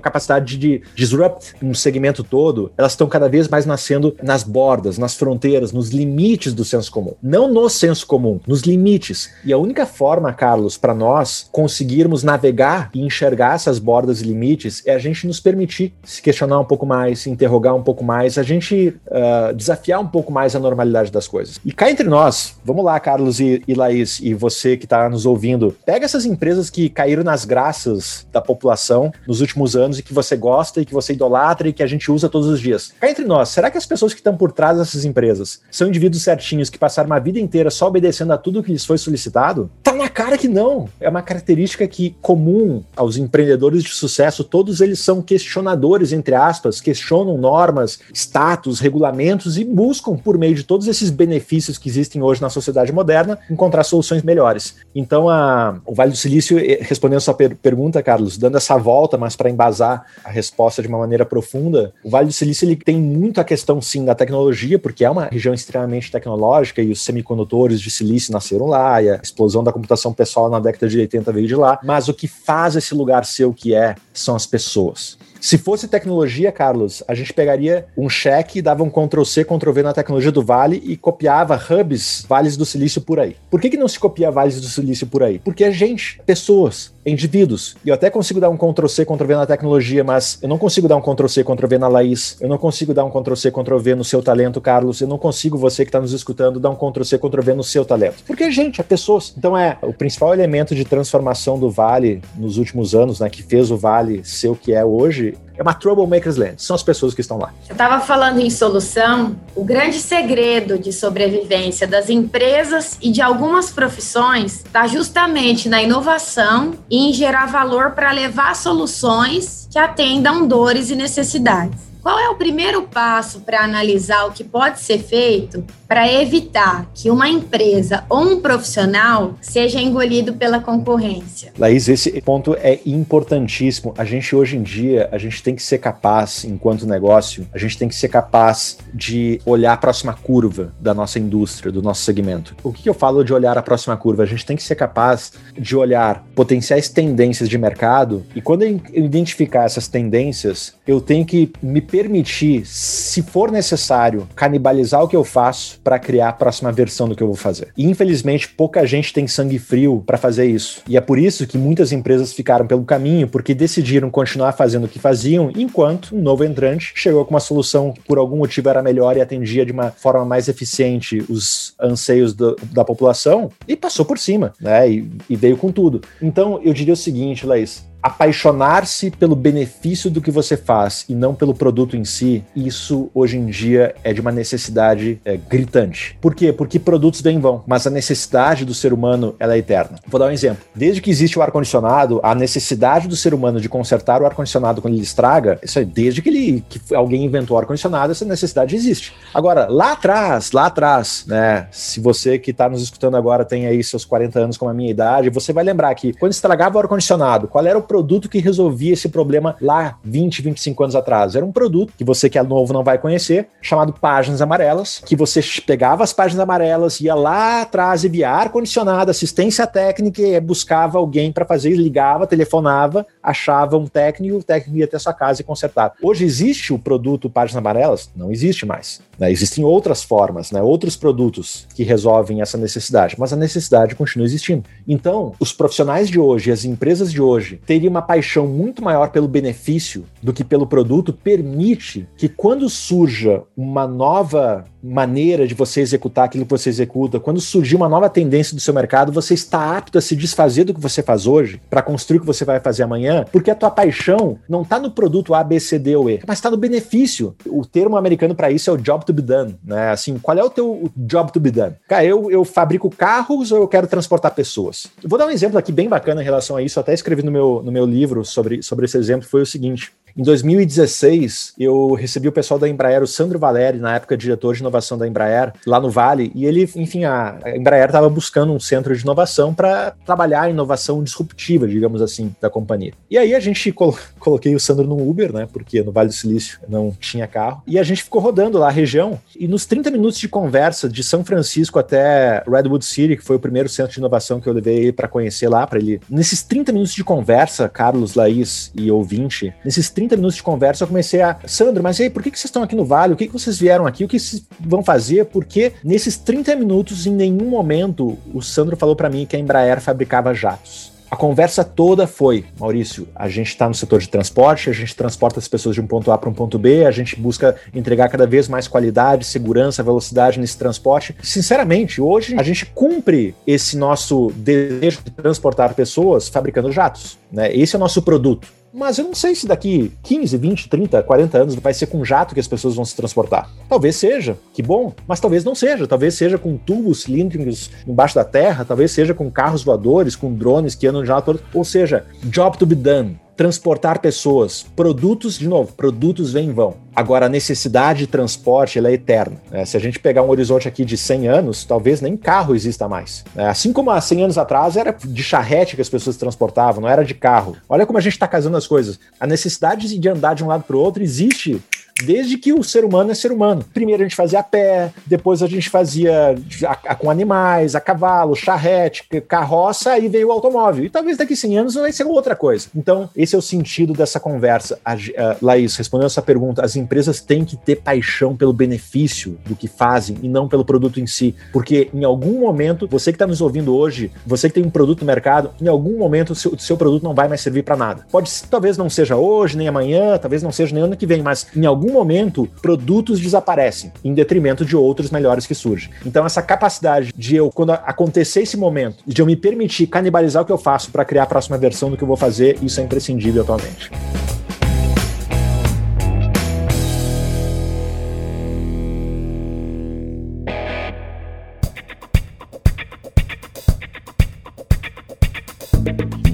capacidade 0.00 0.58
de 0.58 0.82
disrupt 0.94 1.54
um 1.62 1.72
segmento 1.72 2.24
todo, 2.24 2.72
elas 2.76 2.92
estão 2.92 3.06
cada 3.06 3.28
vez 3.28 3.48
mais 3.48 3.64
nascendo 3.64 4.16
nas 4.22 4.42
bordas, 4.42 4.98
nas 4.98 5.14
fronteiras, 5.14 5.72
nos 5.72 5.90
limites 5.90 6.52
do 6.52 6.64
senso 6.64 6.90
comum. 6.90 7.14
Não 7.22 7.50
no 7.50 7.68
senso 7.68 8.06
comum, 8.06 8.40
nos 8.46 8.62
limites. 8.62 9.30
E 9.44 9.52
a 9.52 9.58
única 9.58 9.86
forma, 9.86 10.32
Carlos, 10.32 10.76
para 10.76 10.94
nós 10.94 11.48
conseguirmos 11.52 12.22
navegar 12.22 12.90
e 12.92 13.00
enxergar 13.00 13.54
essas 13.54 13.78
bordas 13.78 14.20
e 14.20 14.24
limites 14.24 14.82
é 14.84 14.94
a 14.94 14.98
gente 14.98 15.26
nos 15.26 15.38
permitir 15.38 15.94
se 16.02 16.20
questionar 16.20 16.58
um 16.58 16.64
pouco 16.64 16.84
mais, 16.84 17.20
se 17.20 17.30
interrogar 17.30 17.74
um 17.74 17.82
pouco 17.82 18.02
mais, 18.02 18.38
a 18.38 18.42
gente 18.42 18.96
uh, 19.06 19.54
desafiar 19.54 20.00
um 20.00 20.06
pouco 20.06 20.32
mais 20.32 20.56
a 20.56 20.58
normalidade 20.58 21.12
das 21.12 21.28
coisas. 21.28 21.60
E 21.64 21.72
cá 21.72 21.90
entre 21.90 22.08
nós, 22.08 22.56
vamos 22.64 22.84
lá, 22.84 22.98
Carlos 22.98 23.38
e, 23.38 23.62
e 23.66 23.74
Laís, 23.74 24.18
e 24.20 24.34
você 24.34 24.76
que 24.76 24.84
está 24.84 25.08
nos 25.08 25.26
ouvindo, 25.26 25.76
pega 25.84 26.04
essas 26.04 26.24
empresas 26.24 26.68
que 26.70 26.88
caíram 26.88 27.22
nas 27.22 27.44
graças 27.44 28.26
da 28.32 28.40
população 28.40 29.12
nos 29.26 29.35
últimos 29.40 29.76
anos 29.76 29.98
e 29.98 30.02
que 30.02 30.14
você 30.14 30.36
gosta 30.36 30.80
e 30.80 30.84
que 30.84 30.94
você 30.94 31.12
idolatra 31.12 31.68
e 31.68 31.72
que 31.72 31.82
a 31.82 31.86
gente 31.86 32.10
usa 32.10 32.28
todos 32.28 32.48
os 32.48 32.60
dias. 32.60 32.92
Cá 33.00 33.10
entre 33.10 33.24
nós, 33.24 33.48
será 33.48 33.70
que 33.70 33.78
as 33.78 33.86
pessoas 33.86 34.12
que 34.12 34.20
estão 34.20 34.36
por 34.36 34.52
trás 34.52 34.78
dessas 34.78 35.04
empresas 35.04 35.60
são 35.70 35.88
indivíduos 35.88 36.22
certinhos 36.22 36.70
que 36.70 36.78
passaram 36.78 37.08
uma 37.08 37.20
vida 37.20 37.38
inteira 37.38 37.70
só 37.70 37.88
obedecendo 37.88 38.32
a 38.32 38.38
tudo 38.38 38.62
que 38.62 38.72
lhes 38.72 38.84
foi 38.84 38.98
solicitado? 38.98 39.70
Tá 39.82 39.92
na 39.92 40.08
cara 40.08 40.38
que 40.38 40.48
não. 40.48 40.88
É 41.00 41.08
uma 41.08 41.22
característica 41.22 41.86
que 41.86 42.16
comum 42.20 42.82
aos 42.96 43.16
empreendedores 43.16 43.82
de 43.82 43.90
sucesso, 43.90 44.44
todos 44.44 44.80
eles 44.80 45.00
são 45.00 45.22
questionadores, 45.22 46.12
entre 46.12 46.34
aspas, 46.34 46.80
questionam 46.80 47.38
normas, 47.38 47.98
status, 48.12 48.80
regulamentos 48.80 49.58
e 49.58 49.64
buscam, 49.64 50.16
por 50.16 50.38
meio 50.38 50.54
de 50.54 50.64
todos 50.64 50.86
esses 50.88 51.10
benefícios 51.10 51.78
que 51.78 51.88
existem 51.88 52.22
hoje 52.22 52.40
na 52.40 52.50
sociedade 52.50 52.92
moderna, 52.92 53.38
encontrar 53.50 53.84
soluções 53.84 54.22
melhores. 54.22 54.76
Então, 54.94 55.28
a, 55.28 55.78
o 55.84 55.94
Vale 55.94 56.10
do 56.10 56.16
Silício, 56.16 56.58
eh, 56.58 56.78
respondendo 56.80 57.18
a 57.18 57.20
sua 57.20 57.34
per 57.34 57.56
pergunta, 57.56 58.02
Carlos, 58.02 58.36
dando 58.38 58.56
essa 58.56 58.76
volta, 58.76 59.15
mas 59.16 59.36
para 59.36 59.50
embasar 59.50 60.06
a 60.24 60.30
resposta 60.30 60.82
de 60.82 60.88
uma 60.88 60.98
maneira 60.98 61.24
profunda, 61.24 61.92
o 62.02 62.10
Vale 62.10 62.26
do 62.26 62.32
Silício 62.32 62.66
ele 62.66 62.76
tem 62.76 63.00
muito 63.00 63.40
a 63.40 63.44
questão, 63.44 63.80
sim, 63.80 64.04
da 64.04 64.14
tecnologia, 64.14 64.78
porque 64.78 65.04
é 65.04 65.10
uma 65.10 65.26
região 65.26 65.54
extremamente 65.54 66.10
tecnológica 66.10 66.82
e 66.82 66.90
os 66.90 67.02
semicondutores 67.02 67.80
de 67.80 67.90
silício 67.90 68.32
nasceram 68.32 68.66
lá, 68.66 69.02
e 69.02 69.10
a 69.10 69.20
explosão 69.22 69.62
da 69.62 69.72
computação 69.72 70.12
pessoal 70.12 70.50
na 70.50 70.60
década 70.60 70.88
de 70.88 70.98
80 70.98 71.32
veio 71.32 71.46
de 71.46 71.56
lá, 71.56 71.78
mas 71.82 72.08
o 72.08 72.14
que 72.14 72.28
faz 72.28 72.76
esse 72.76 72.94
lugar 72.94 73.24
ser 73.24 73.44
o 73.44 73.52
que 73.52 73.74
é 73.74 73.94
são 74.12 74.34
as 74.34 74.46
pessoas 74.46 75.18
Se 75.46 75.56
fosse 75.56 75.86
tecnologia, 75.86 76.50
Carlos, 76.50 77.04
a 77.06 77.14
gente 77.14 77.32
pegaria 77.32 77.86
um 77.96 78.08
cheque, 78.08 78.60
dava 78.60 78.82
um 78.82 78.90
Ctrl-C, 78.90 79.44
Ctrl-V 79.44 79.80
na 79.80 79.92
tecnologia 79.92 80.32
do 80.32 80.42
Vale 80.42 80.82
e 80.84 80.96
copiava 80.96 81.54
hubs, 81.54 82.26
vales 82.28 82.56
do 82.56 82.64
silício 82.64 83.00
por 83.00 83.20
aí. 83.20 83.36
Por 83.48 83.60
que, 83.60 83.70
que 83.70 83.76
não 83.76 83.86
se 83.86 83.96
copia 83.96 84.28
vales 84.28 84.60
do 84.60 84.66
silício 84.66 85.06
por 85.06 85.22
aí? 85.22 85.38
Porque 85.38 85.62
a 85.62 85.70
gente, 85.70 86.20
pessoas, 86.26 86.92
indivíduos. 87.06 87.76
E 87.84 87.88
eu 87.88 87.94
até 87.94 88.10
consigo 88.10 88.40
dar 88.40 88.50
um 88.50 88.56
Ctrl-C, 88.56 89.04
Ctrl-V 89.04 89.36
na 89.36 89.46
tecnologia, 89.46 90.02
mas 90.02 90.38
eu 90.42 90.48
não 90.48 90.58
consigo 90.58 90.88
dar 90.88 90.96
um 90.96 91.00
Ctrl-C, 91.00 91.44
Ctrl-V 91.44 91.78
na 91.78 91.88
Laís. 91.88 92.36
Eu 92.40 92.48
não 92.48 92.58
consigo 92.58 92.92
dar 92.92 93.04
um 93.04 93.10
Ctrl-C, 93.10 93.52
Ctrl-V 93.52 93.94
no 93.94 94.04
seu 94.04 94.22
talento, 94.22 94.60
Carlos. 94.60 95.00
Eu 95.00 95.06
não 95.06 95.16
consigo, 95.16 95.56
você 95.56 95.84
que 95.84 95.88
está 95.90 96.00
nos 96.00 96.12
escutando, 96.12 96.58
dar 96.58 96.70
um 96.70 96.74
Ctrl-C, 96.74 97.18
Ctrl-V 97.18 97.54
no 97.54 97.62
seu 97.62 97.84
talento. 97.84 98.24
Porque 98.26 98.42
a 98.42 98.50
gente, 98.50 98.80
é 98.80 98.84
pessoas. 98.84 99.32
Então 99.38 99.56
é 99.56 99.78
o 99.82 99.92
principal 99.92 100.34
elemento 100.34 100.74
de 100.74 100.84
transformação 100.84 101.56
do 101.58 101.70
Vale 101.70 102.20
nos 102.36 102.58
últimos 102.58 102.94
anos, 102.94 103.20
né, 103.20 103.30
que 103.30 103.42
fez 103.42 103.70
o 103.70 103.76
Vale 103.76 104.24
ser 104.24 104.48
o 104.48 104.56
que 104.56 104.72
é 104.72 104.84
hoje, 104.84 105.35
é 105.56 105.62
uma 105.62 105.72
Troublemakers 105.72 106.36
Land, 106.36 106.62
são 106.62 106.76
as 106.76 106.82
pessoas 106.82 107.14
que 107.14 107.20
estão 107.20 107.38
lá. 107.38 107.52
Eu 107.68 107.72
estava 107.72 107.98
falando 108.04 108.40
em 108.40 108.50
solução, 108.50 109.36
o 109.54 109.64
grande 109.64 109.98
segredo 109.98 110.78
de 110.78 110.92
sobrevivência 110.92 111.86
das 111.86 112.10
empresas 112.10 112.98
e 113.00 113.10
de 113.10 113.22
algumas 113.22 113.70
profissões 113.70 114.56
está 114.56 114.86
justamente 114.86 115.68
na 115.68 115.82
inovação 115.82 116.74
e 116.90 117.08
em 117.08 117.12
gerar 117.12 117.46
valor 117.46 117.92
para 117.92 118.12
levar 118.12 118.54
soluções 118.54 119.66
que 119.70 119.78
atendam 119.78 120.46
dores 120.46 120.90
e 120.90 120.96
necessidades. 120.96 121.86
Qual 122.06 122.20
é 122.20 122.30
o 122.30 122.36
primeiro 122.36 122.82
passo 122.82 123.40
para 123.40 123.64
analisar 123.64 124.26
o 124.26 124.30
que 124.30 124.44
pode 124.44 124.78
ser 124.78 125.00
feito 125.00 125.64
para 125.88 126.12
evitar 126.12 126.88
que 126.94 127.10
uma 127.10 127.28
empresa 127.28 128.04
ou 128.08 128.20
um 128.20 128.40
profissional 128.40 129.34
seja 129.40 129.80
engolido 129.80 130.32
pela 130.34 130.60
concorrência? 130.60 131.52
Laís, 131.58 131.88
esse 131.88 132.20
ponto 132.20 132.54
é 132.60 132.78
importantíssimo. 132.86 133.92
A 133.98 134.04
gente 134.04 134.36
hoje 134.36 134.56
em 134.56 134.62
dia, 134.62 135.08
a 135.10 135.18
gente 135.18 135.42
tem 135.42 135.56
que 135.56 135.62
ser 135.62 135.78
capaz, 135.78 136.44
enquanto 136.44 136.86
negócio, 136.86 137.44
a 137.52 137.58
gente 137.58 137.76
tem 137.76 137.88
que 137.88 137.94
ser 137.96 138.08
capaz 138.08 138.78
de 138.94 139.40
olhar 139.44 139.72
a 139.72 139.76
próxima 139.76 140.12
curva 140.14 140.72
da 140.80 140.94
nossa 140.94 141.18
indústria, 141.18 141.72
do 141.72 141.82
nosso 141.82 142.04
segmento. 142.04 142.54
O 142.62 142.72
que 142.72 142.88
eu 142.88 142.94
falo 142.94 143.24
de 143.24 143.34
olhar 143.34 143.58
a 143.58 143.62
próxima 143.62 143.96
curva? 143.96 144.22
A 144.22 144.26
gente 144.26 144.46
tem 144.46 144.56
que 144.56 144.62
ser 144.62 144.76
capaz 144.76 145.32
de 145.58 145.74
olhar 145.74 146.24
potenciais 146.36 146.88
tendências 146.88 147.48
de 147.48 147.58
mercado 147.58 148.24
e 148.32 148.40
quando 148.40 148.62
eu 148.62 148.80
identificar 148.92 149.64
essas 149.64 149.88
tendências, 149.88 150.74
eu 150.86 151.00
tenho 151.00 151.26
que 151.26 151.52
me 151.60 151.80
permitir, 151.96 152.66
se 152.66 153.22
for 153.22 153.50
necessário, 153.50 154.28
canibalizar 154.36 155.02
o 155.02 155.08
que 155.08 155.16
eu 155.16 155.24
faço 155.24 155.80
para 155.82 155.98
criar 155.98 156.28
a 156.28 156.32
próxima 156.32 156.70
versão 156.70 157.08
do 157.08 157.16
que 157.16 157.22
eu 157.22 157.26
vou 157.26 157.36
fazer. 157.36 157.68
E 157.74 157.86
infelizmente, 157.86 158.50
pouca 158.50 158.84
gente 158.84 159.14
tem 159.14 159.26
sangue 159.26 159.58
frio 159.58 160.04
para 160.06 160.18
fazer 160.18 160.44
isso. 160.44 160.82
E 160.86 160.98
é 160.98 161.00
por 161.00 161.18
isso 161.18 161.46
que 161.46 161.56
muitas 161.56 161.92
empresas 161.92 162.34
ficaram 162.34 162.66
pelo 162.66 162.84
caminho, 162.84 163.26
porque 163.28 163.54
decidiram 163.54 164.10
continuar 164.10 164.52
fazendo 164.52 164.84
o 164.84 164.88
que 164.88 164.98
faziam, 164.98 165.50
enquanto 165.56 166.14
um 166.14 166.20
novo 166.20 166.44
entrante 166.44 166.92
chegou 166.94 167.24
com 167.24 167.30
uma 167.30 167.40
solução 167.40 167.92
que 167.92 168.02
por 168.02 168.18
algum 168.18 168.36
motivo 168.36 168.68
era 168.68 168.82
melhor 168.82 169.16
e 169.16 169.22
atendia 169.22 169.64
de 169.64 169.72
uma 169.72 169.90
forma 169.90 170.26
mais 170.26 170.48
eficiente 170.48 171.24
os 171.30 171.74
anseios 171.80 172.34
do, 172.34 172.56
da 172.72 172.84
população 172.84 173.50
e 173.66 173.74
passou 173.74 174.04
por 174.04 174.18
cima, 174.18 174.52
né? 174.60 174.90
E, 174.90 175.10
e 175.30 175.34
veio 175.34 175.56
com 175.56 175.72
tudo. 175.72 176.02
Então, 176.20 176.60
eu 176.62 176.74
diria 176.74 176.92
o 176.92 176.96
seguinte, 176.96 177.46
Laís, 177.46 177.86
apaixonar-se 178.06 179.10
pelo 179.10 179.34
benefício 179.34 180.08
do 180.08 180.20
que 180.20 180.30
você 180.30 180.56
faz 180.56 181.04
e 181.08 181.14
não 181.14 181.34
pelo 181.34 181.52
produto 181.52 181.96
em 181.96 182.04
si, 182.04 182.44
isso 182.54 183.10
hoje 183.12 183.36
em 183.36 183.46
dia 183.46 183.96
é 184.04 184.12
de 184.12 184.20
uma 184.20 184.30
necessidade 184.30 185.20
é, 185.24 185.36
gritante. 185.36 186.16
Por 186.20 186.32
quê? 186.32 186.52
Porque 186.52 186.78
produtos 186.78 187.20
vêm 187.20 187.40
vão, 187.40 187.64
mas 187.66 187.84
a 187.84 187.90
necessidade 187.90 188.64
do 188.64 188.72
ser 188.72 188.92
humano 188.92 189.34
ela 189.40 189.54
é 189.54 189.58
eterna. 189.58 189.98
Vou 190.06 190.20
dar 190.20 190.26
um 190.26 190.30
exemplo. 190.30 190.64
Desde 190.72 191.00
que 191.00 191.10
existe 191.10 191.36
o 191.36 191.42
ar-condicionado, 191.42 192.20
a 192.22 192.32
necessidade 192.32 193.08
do 193.08 193.16
ser 193.16 193.34
humano 193.34 193.60
de 193.60 193.68
consertar 193.68 194.22
o 194.22 194.26
ar-condicionado 194.26 194.80
quando 194.80 194.94
ele 194.94 195.02
estraga, 195.02 195.58
isso 195.60 195.80
é 195.80 195.84
desde 195.84 196.22
que, 196.22 196.28
ele, 196.28 196.64
que 196.68 196.94
alguém 196.94 197.24
inventou 197.24 197.56
o 197.56 197.60
ar-condicionado, 197.60 198.12
essa 198.12 198.24
necessidade 198.24 198.76
existe. 198.76 199.12
Agora, 199.34 199.66
lá 199.68 199.92
atrás, 199.92 200.52
lá 200.52 200.66
atrás, 200.66 201.24
né, 201.26 201.66
se 201.72 201.98
você 201.98 202.38
que 202.38 202.52
está 202.52 202.68
nos 202.68 202.82
escutando 202.82 203.16
agora 203.16 203.44
tem 203.44 203.66
aí 203.66 203.82
seus 203.82 204.04
40 204.04 204.38
anos 204.38 204.56
como 204.56 204.70
a 204.70 204.74
minha 204.74 204.90
idade, 204.90 205.28
você 205.28 205.52
vai 205.52 205.64
lembrar 205.64 205.92
que 205.96 206.12
quando 206.12 206.30
estragava 206.30 206.76
o 206.76 206.80
ar-condicionado, 206.80 207.48
qual 207.48 207.66
era 207.66 207.76
o 207.76 207.82
produto 207.96 208.28
que 208.28 208.38
resolvia 208.40 208.92
esse 208.92 209.08
problema 209.08 209.56
lá 209.58 209.98
20, 210.04 210.42
25 210.42 210.82
anos 210.82 210.94
atrás. 210.94 211.34
Era 211.34 211.46
um 211.46 211.50
produto 211.50 211.94
que 211.96 212.04
você 212.04 212.28
que 212.28 212.38
é 212.38 212.42
novo 212.42 212.74
não 212.74 212.84
vai 212.84 212.98
conhecer, 212.98 213.48
chamado 213.62 213.94
Páginas 213.94 214.42
Amarelas, 214.42 215.02
que 215.06 215.16
você 215.16 215.40
pegava 215.66 216.04
as 216.04 216.12
páginas 216.12 216.42
amarelas, 216.42 217.00
ia 217.00 217.14
lá 217.14 217.62
atrás 217.62 218.04
e 218.04 218.08
via 218.08 218.30
ar-condicionado, 218.30 219.10
assistência 219.10 219.66
técnica, 219.66 220.20
e 220.20 220.38
buscava 220.38 220.98
alguém 220.98 221.32
para 221.32 221.46
fazer, 221.46 221.74
ligava, 221.74 222.26
telefonava, 222.26 223.06
achava 223.22 223.78
um 223.78 223.86
técnico 223.86 224.36
o 224.36 224.42
técnico 224.42 224.78
ia 224.78 224.84
até 224.84 224.98
sua 224.98 225.14
casa 225.14 225.40
e 225.40 225.44
consertava. 225.44 225.94
Hoje 226.02 226.24
existe 226.24 226.74
o 226.74 226.78
produto 226.78 227.30
Páginas 227.30 227.56
Amarelas? 227.56 228.10
Não 228.14 228.30
existe 228.30 228.66
mais. 228.66 229.00
Né? 229.18 229.32
Existem 229.32 229.64
outras 229.64 230.02
formas, 230.02 230.50
né? 230.52 230.60
outros 230.60 230.96
produtos 230.96 231.66
que 231.74 231.82
resolvem 231.82 232.42
essa 232.42 232.58
necessidade, 232.58 233.16
mas 233.18 233.32
a 233.32 233.36
necessidade 233.36 233.94
continua 233.94 234.26
existindo. 234.26 234.64
Então, 234.86 235.32
os 235.40 235.52
profissionais 235.52 236.08
de 236.08 236.20
hoje, 236.20 236.50
as 236.50 236.64
empresas 236.64 237.10
de 237.10 237.22
hoje, 237.22 237.60
teriam 237.76 237.90
uma 237.90 238.00
paixão 238.00 238.46
muito 238.46 238.82
maior 238.82 239.10
pelo 239.10 239.28
benefício 239.28 240.04
do 240.22 240.32
que 240.32 240.42
pelo 240.42 240.66
produto, 240.66 241.12
permite 241.12 242.08
que 242.16 242.26
quando 242.28 242.70
surja 242.70 243.42
uma 243.54 243.86
nova 243.86 244.64
maneira 244.86 245.46
de 245.46 245.54
você 245.54 245.80
executar 245.80 246.24
aquilo 246.24 246.44
que 246.44 246.50
você 246.50 246.68
executa, 246.68 247.20
quando 247.20 247.40
surgir 247.40 247.76
uma 247.76 247.88
nova 247.88 248.08
tendência 248.08 248.54
do 248.54 248.60
seu 248.60 248.72
mercado, 248.72 249.12
você 249.12 249.34
está 249.34 249.76
apto 249.76 249.98
a 249.98 250.00
se 250.00 250.14
desfazer 250.14 250.64
do 250.64 250.74
que 250.74 250.80
você 250.80 251.02
faz 251.02 251.26
hoje 251.26 251.60
para 251.68 251.82
construir 251.82 252.18
o 252.18 252.20
que 252.20 252.26
você 252.26 252.44
vai 252.44 252.60
fazer 252.60 252.82
amanhã, 252.82 253.24
porque 253.32 253.50
a 253.50 253.54
tua 253.54 253.70
paixão 253.70 254.38
não 254.48 254.62
está 254.62 254.78
no 254.78 254.90
produto 254.90 255.34
A, 255.34 255.42
B, 255.42 255.58
C, 255.58 255.78
D 255.78 255.96
ou 255.96 256.08
E, 256.08 256.20
mas 256.26 256.38
está 256.38 256.50
no 256.50 256.56
benefício. 256.56 257.34
O 257.46 257.64
termo 257.64 257.96
americano 257.96 258.34
para 258.34 258.50
isso 258.50 258.70
é 258.70 258.72
o 258.72 258.76
job 258.76 259.04
to 259.04 259.12
be 259.12 259.22
done, 259.22 259.56
né? 259.64 259.90
Assim, 259.90 260.18
qual 260.18 260.36
é 260.36 260.44
o 260.44 260.50
teu 260.50 260.90
job 260.96 261.32
to 261.32 261.40
be 261.40 261.50
done? 261.50 261.74
Cara, 261.88 262.04
eu, 262.04 262.30
eu 262.30 262.44
fabrico 262.44 262.90
carros 262.90 263.52
ou 263.52 263.58
eu 263.58 263.68
quero 263.68 263.86
transportar 263.86 264.34
pessoas? 264.34 264.86
Vou 265.04 265.18
dar 265.18 265.26
um 265.26 265.30
exemplo 265.30 265.58
aqui 265.58 265.72
bem 265.72 265.88
bacana 265.88 266.20
em 266.22 266.24
relação 266.24 266.56
a 266.56 266.62
isso, 266.62 266.78
eu 266.78 266.80
até 266.82 266.94
escrevi 266.94 267.22
no 267.22 267.30
meu, 267.30 267.62
no 267.64 267.72
meu 267.72 267.86
livro 267.86 268.24
sobre, 268.24 268.62
sobre 268.62 268.84
esse 268.84 268.96
exemplo, 268.96 269.28
foi 269.28 269.42
o 269.42 269.46
seguinte. 269.46 269.92
Em 270.16 270.22
2016, 270.22 271.52
eu 271.58 271.92
recebi 271.92 272.26
o 272.26 272.32
pessoal 272.32 272.58
da 272.58 272.66
Embraer, 272.66 273.02
o 273.02 273.06
Sandro 273.06 273.38
Valeri, 273.38 273.76
na 273.76 273.96
época 273.96 274.16
diretor 274.16 274.54
de 274.54 274.60
inovação 274.60 274.96
da 274.96 275.06
Embraer, 275.06 275.52
lá 275.66 275.78
no 275.78 275.90
Vale, 275.90 276.32
e 276.34 276.46
ele, 276.46 276.62
enfim, 276.74 277.04
a 277.04 277.38
Embraer 277.54 277.84
estava 277.84 278.08
buscando 278.08 278.50
um 278.50 278.58
centro 278.58 278.96
de 278.96 279.02
inovação 279.02 279.52
para 279.52 279.90
trabalhar 280.06 280.44
a 280.44 280.48
inovação 280.48 281.04
disruptiva, 281.04 281.68
digamos 281.68 282.00
assim, 282.00 282.34
da 282.40 282.48
companhia. 282.48 282.94
E 283.10 283.18
aí 283.18 283.34
a 283.34 283.40
gente 283.40 283.70
col 283.72 283.94
coloquei 284.18 284.54
o 284.54 284.60
Sandro 284.60 284.86
no 284.86 285.06
Uber, 285.06 285.34
né, 285.34 285.46
porque 285.52 285.82
no 285.82 285.92
Vale 285.92 286.08
do 286.08 286.14
Silício 286.14 286.60
não 286.66 286.96
tinha 286.98 287.26
carro, 287.26 287.62
e 287.66 287.78
a 287.78 287.82
gente 287.82 288.02
ficou 288.02 288.22
rodando 288.22 288.56
lá 288.56 288.68
a 288.68 288.72
região, 288.72 289.20
e 289.38 289.46
nos 289.46 289.66
30 289.66 289.90
minutos 289.90 290.18
de 290.18 290.30
conversa 290.30 290.88
de 290.88 291.04
São 291.04 291.22
Francisco 291.22 291.78
até 291.78 292.42
Redwood 292.48 292.86
City, 292.86 293.18
que 293.18 293.22
foi 293.22 293.36
o 293.36 293.40
primeiro 293.40 293.68
centro 293.68 293.92
de 293.92 293.98
inovação 293.98 294.40
que 294.40 294.48
eu 294.48 294.54
levei 294.54 294.92
para 294.92 295.08
conhecer 295.08 295.50
lá, 295.50 295.66
para 295.66 295.78
ele. 295.78 296.00
Nesses 296.08 296.42
30 296.42 296.72
minutos 296.72 296.94
de 296.94 297.04
conversa, 297.04 297.68
Carlos, 297.68 298.14
Laís 298.14 298.72
e 298.74 298.90
ouvinte, 298.90 299.52
nesses 299.62 299.90
30 299.90 300.05
30 300.06 300.16
minutos 300.16 300.36
de 300.36 300.42
conversa, 300.42 300.84
eu 300.84 300.88
comecei 300.88 301.20
a. 301.20 301.36
Sandro, 301.46 301.82
mas 301.82 302.00
aí, 302.00 302.08
por 302.08 302.22
que, 302.22 302.30
que 302.30 302.38
vocês 302.38 302.48
estão 302.48 302.62
aqui 302.62 302.76
no 302.76 302.84
Vale? 302.84 303.12
O 303.12 303.16
que, 303.16 303.26
que 303.26 303.32
vocês 303.32 303.58
vieram 303.58 303.86
aqui? 303.86 304.04
O 304.04 304.08
que 304.08 304.18
vocês 304.18 304.46
vão 304.60 304.82
fazer? 304.82 305.26
Porque 305.26 305.72
nesses 305.82 306.16
30 306.16 306.54
minutos, 306.56 307.06
em 307.06 307.12
nenhum 307.12 307.48
momento, 307.48 308.16
o 308.32 308.40
Sandro 308.40 308.76
falou 308.76 308.94
para 308.94 309.10
mim 309.10 309.26
que 309.26 309.36
a 309.36 309.38
Embraer 309.38 309.80
fabricava 309.80 310.32
jatos. 310.32 310.96
A 311.08 311.14
conversa 311.14 311.62
toda 311.62 312.04
foi, 312.04 312.44
Maurício, 312.58 313.06
a 313.14 313.28
gente 313.28 313.46
está 313.46 313.68
no 313.68 313.74
setor 313.74 314.00
de 314.00 314.08
transporte, 314.08 314.68
a 314.68 314.72
gente 314.72 314.94
transporta 314.94 315.38
as 315.38 315.46
pessoas 315.46 315.76
de 315.76 315.80
um 315.80 315.86
ponto 315.86 316.10
A 316.10 316.18
para 316.18 316.28
um 316.28 316.34
ponto 316.34 316.58
B, 316.58 316.84
a 316.84 316.90
gente 316.90 317.14
busca 317.14 317.54
entregar 317.72 318.08
cada 318.08 318.26
vez 318.26 318.48
mais 318.48 318.66
qualidade, 318.66 319.24
segurança, 319.24 319.84
velocidade 319.84 320.40
nesse 320.40 320.58
transporte. 320.58 321.14
Sinceramente, 321.22 322.00
hoje 322.00 322.34
a 322.36 322.42
gente 322.42 322.66
cumpre 322.66 323.36
esse 323.46 323.76
nosso 323.76 324.32
desejo 324.34 325.00
de 325.04 325.12
transportar 325.12 325.74
pessoas 325.74 326.28
fabricando 326.28 326.72
jatos. 326.72 327.16
Né? 327.30 327.54
Esse 327.54 327.76
é 327.76 327.78
o 327.78 327.80
nosso 327.80 328.02
produto. 328.02 328.48
Mas 328.78 328.98
eu 328.98 329.06
não 329.06 329.14
sei 329.14 329.34
se 329.34 329.46
daqui 329.46 329.90
15, 330.02 330.36
20, 330.36 330.68
30, 330.68 331.02
40 331.02 331.38
anos 331.38 331.54
vai 331.54 331.72
ser 331.72 331.86
com 331.86 332.04
jato 332.04 332.34
que 332.34 332.40
as 332.40 332.46
pessoas 332.46 332.74
vão 332.74 332.84
se 332.84 332.94
transportar. 332.94 333.50
Talvez 333.70 333.96
seja, 333.96 334.36
que 334.52 334.62
bom, 334.62 334.92
mas 335.08 335.18
talvez 335.18 335.42
não 335.44 335.54
seja. 335.54 335.86
Talvez 335.86 336.14
seja 336.14 336.36
com 336.36 336.58
tubos 336.58 337.04
cilíndricos 337.04 337.70
embaixo 337.88 338.14
da 338.14 338.22
terra, 338.22 338.66
talvez 338.66 338.90
seja 338.90 339.14
com 339.14 339.30
carros 339.30 339.64
voadores, 339.64 340.14
com 340.14 340.34
drones 340.34 340.74
que 340.74 340.86
andam 340.86 341.00
de 341.00 341.08
jato. 341.08 341.40
Ou 341.54 341.64
seja, 341.64 342.04
job 342.24 342.58
to 342.58 342.66
be 342.66 342.74
done 342.74 343.18
transportar 343.36 343.98
pessoas, 343.98 344.64
produtos, 344.74 345.38
de 345.38 345.46
novo, 345.46 345.72
produtos 345.74 346.32
vêm 346.32 346.48
e 346.48 346.52
vão. 346.52 346.76
Agora, 346.94 347.26
a 347.26 347.28
necessidade 347.28 348.00
de 348.00 348.06
transporte 348.06 348.78
ela 348.78 348.88
é 348.88 348.94
eterna. 348.94 349.36
Né? 349.50 349.64
Se 349.66 349.76
a 349.76 349.80
gente 349.80 349.98
pegar 349.98 350.22
um 350.22 350.30
horizonte 350.30 350.66
aqui 350.66 350.84
de 350.84 350.96
100 350.96 351.28
anos, 351.28 351.64
talvez 351.64 352.00
nem 352.00 352.16
carro 352.16 352.54
exista 352.54 352.88
mais. 352.88 353.24
Né? 353.34 353.46
Assim 353.46 353.72
como 353.72 353.90
há 353.90 354.00
100 354.00 354.24
anos 354.24 354.38
atrás 354.38 354.76
era 354.76 354.96
de 355.04 355.22
charrete 355.22 355.76
que 355.76 355.82
as 355.82 355.88
pessoas 355.90 356.16
transportavam, 356.16 356.80
não 356.80 356.88
era 356.88 357.04
de 357.04 357.12
carro. 357.12 357.56
Olha 357.68 357.84
como 357.84 357.98
a 357.98 358.00
gente 358.00 358.14
está 358.14 358.26
casando 358.26 358.56
as 358.56 358.66
coisas. 358.66 358.98
A 359.20 359.26
necessidade 359.26 359.98
de 359.98 360.08
andar 360.08 360.34
de 360.34 360.42
um 360.42 360.46
lado 360.46 360.64
para 360.64 360.76
o 360.76 360.80
outro 360.80 361.02
existe 361.02 361.60
desde 362.04 362.36
que 362.36 362.52
o 362.52 362.62
ser 362.62 362.84
humano 362.84 363.10
é 363.10 363.14
ser 363.14 363.32
humano. 363.32 363.64
Primeiro 363.72 364.02
a 364.02 364.04
gente 364.06 364.16
fazia 364.16 364.40
a 364.40 364.42
pé, 364.42 364.92
depois 365.06 365.42
a 365.42 365.46
gente 365.46 365.68
fazia 365.68 366.34
a, 366.64 366.72
a, 366.72 366.94
com 366.94 367.10
animais, 367.10 367.74
a 367.74 367.80
cavalo, 367.80 368.34
charrete, 368.34 369.04
carroça, 369.26 369.92
aí 369.92 370.08
veio 370.08 370.28
o 370.28 370.32
automóvel. 370.32 370.84
E 370.84 370.90
talvez 370.90 371.16
daqui 371.16 371.34
a 371.34 371.36
100 371.36 371.58
anos 371.58 371.74
vai 371.74 371.92
ser 371.92 372.04
outra 372.04 372.36
coisa. 372.36 372.68
Então, 372.74 373.08
esse 373.16 373.34
é 373.34 373.38
o 373.38 373.42
sentido 373.42 373.92
dessa 373.92 374.20
conversa. 374.20 374.78
A, 374.84 374.92
a, 374.92 375.36
Laís, 375.40 375.76
respondendo 375.76 376.06
essa 376.06 376.22
pergunta, 376.22 376.64
as 376.64 376.76
empresas 376.76 377.20
têm 377.20 377.44
que 377.44 377.56
ter 377.56 377.76
paixão 377.76 378.36
pelo 378.36 378.52
benefício 378.52 379.38
do 379.46 379.54
que 379.54 379.68
fazem 379.68 380.16
e 380.22 380.28
não 380.28 380.48
pelo 380.48 380.64
produto 380.64 381.00
em 381.00 381.06
si. 381.06 381.34
Porque 381.52 381.88
em 381.92 382.04
algum 382.04 382.40
momento, 382.40 382.86
você 382.88 383.10
que 383.10 383.16
está 383.16 383.26
nos 383.26 383.40
ouvindo 383.40 383.74
hoje, 383.74 384.10
você 384.26 384.48
que 384.48 384.54
tem 384.54 384.64
um 384.64 384.70
produto 384.70 385.00
no 385.00 385.06
mercado, 385.06 385.50
em 385.60 385.68
algum 385.68 385.98
momento 385.98 386.30
o 386.30 386.34
seu, 386.34 386.58
seu 386.58 386.76
produto 386.76 387.02
não 387.02 387.14
vai 387.14 387.28
mais 387.28 387.40
servir 387.40 387.62
para 387.62 387.76
nada. 387.76 388.06
Pode, 388.10 388.30
talvez 388.50 388.76
não 388.76 388.90
seja 388.90 389.16
hoje, 389.16 389.56
nem 389.56 389.68
amanhã, 389.68 390.18
talvez 390.18 390.42
não 390.42 390.52
seja 390.52 390.74
nem 390.74 390.84
ano 390.84 390.96
que 390.96 391.06
vem, 391.06 391.22
mas 391.22 391.46
em 391.54 391.64
algum 391.66 391.85
momento 391.92 392.48
produtos 392.60 393.20
desaparecem 393.20 393.92
em 394.04 394.14
detrimento 394.14 394.64
de 394.64 394.76
outros 394.76 395.10
melhores 395.10 395.46
que 395.46 395.54
surgem. 395.54 395.90
Então 396.04 396.24
essa 396.24 396.42
capacidade 396.42 397.12
de 397.16 397.36
eu, 397.36 397.50
quando 397.50 397.72
acontecer 397.72 398.42
esse 398.42 398.56
momento, 398.56 399.02
de 399.06 399.20
eu 399.20 399.26
me 399.26 399.36
permitir 399.36 399.86
canibalizar 399.86 400.42
o 400.42 400.46
que 400.46 400.52
eu 400.52 400.58
faço 400.58 400.90
para 400.90 401.04
criar 401.04 401.24
a 401.24 401.26
próxima 401.26 401.58
versão 401.58 401.90
do 401.90 401.96
que 401.96 402.02
eu 402.02 402.08
vou 402.08 402.16
fazer, 402.16 402.58
isso 402.62 402.80
é 402.80 402.84
imprescindível 402.84 403.42
atualmente. 403.42 403.90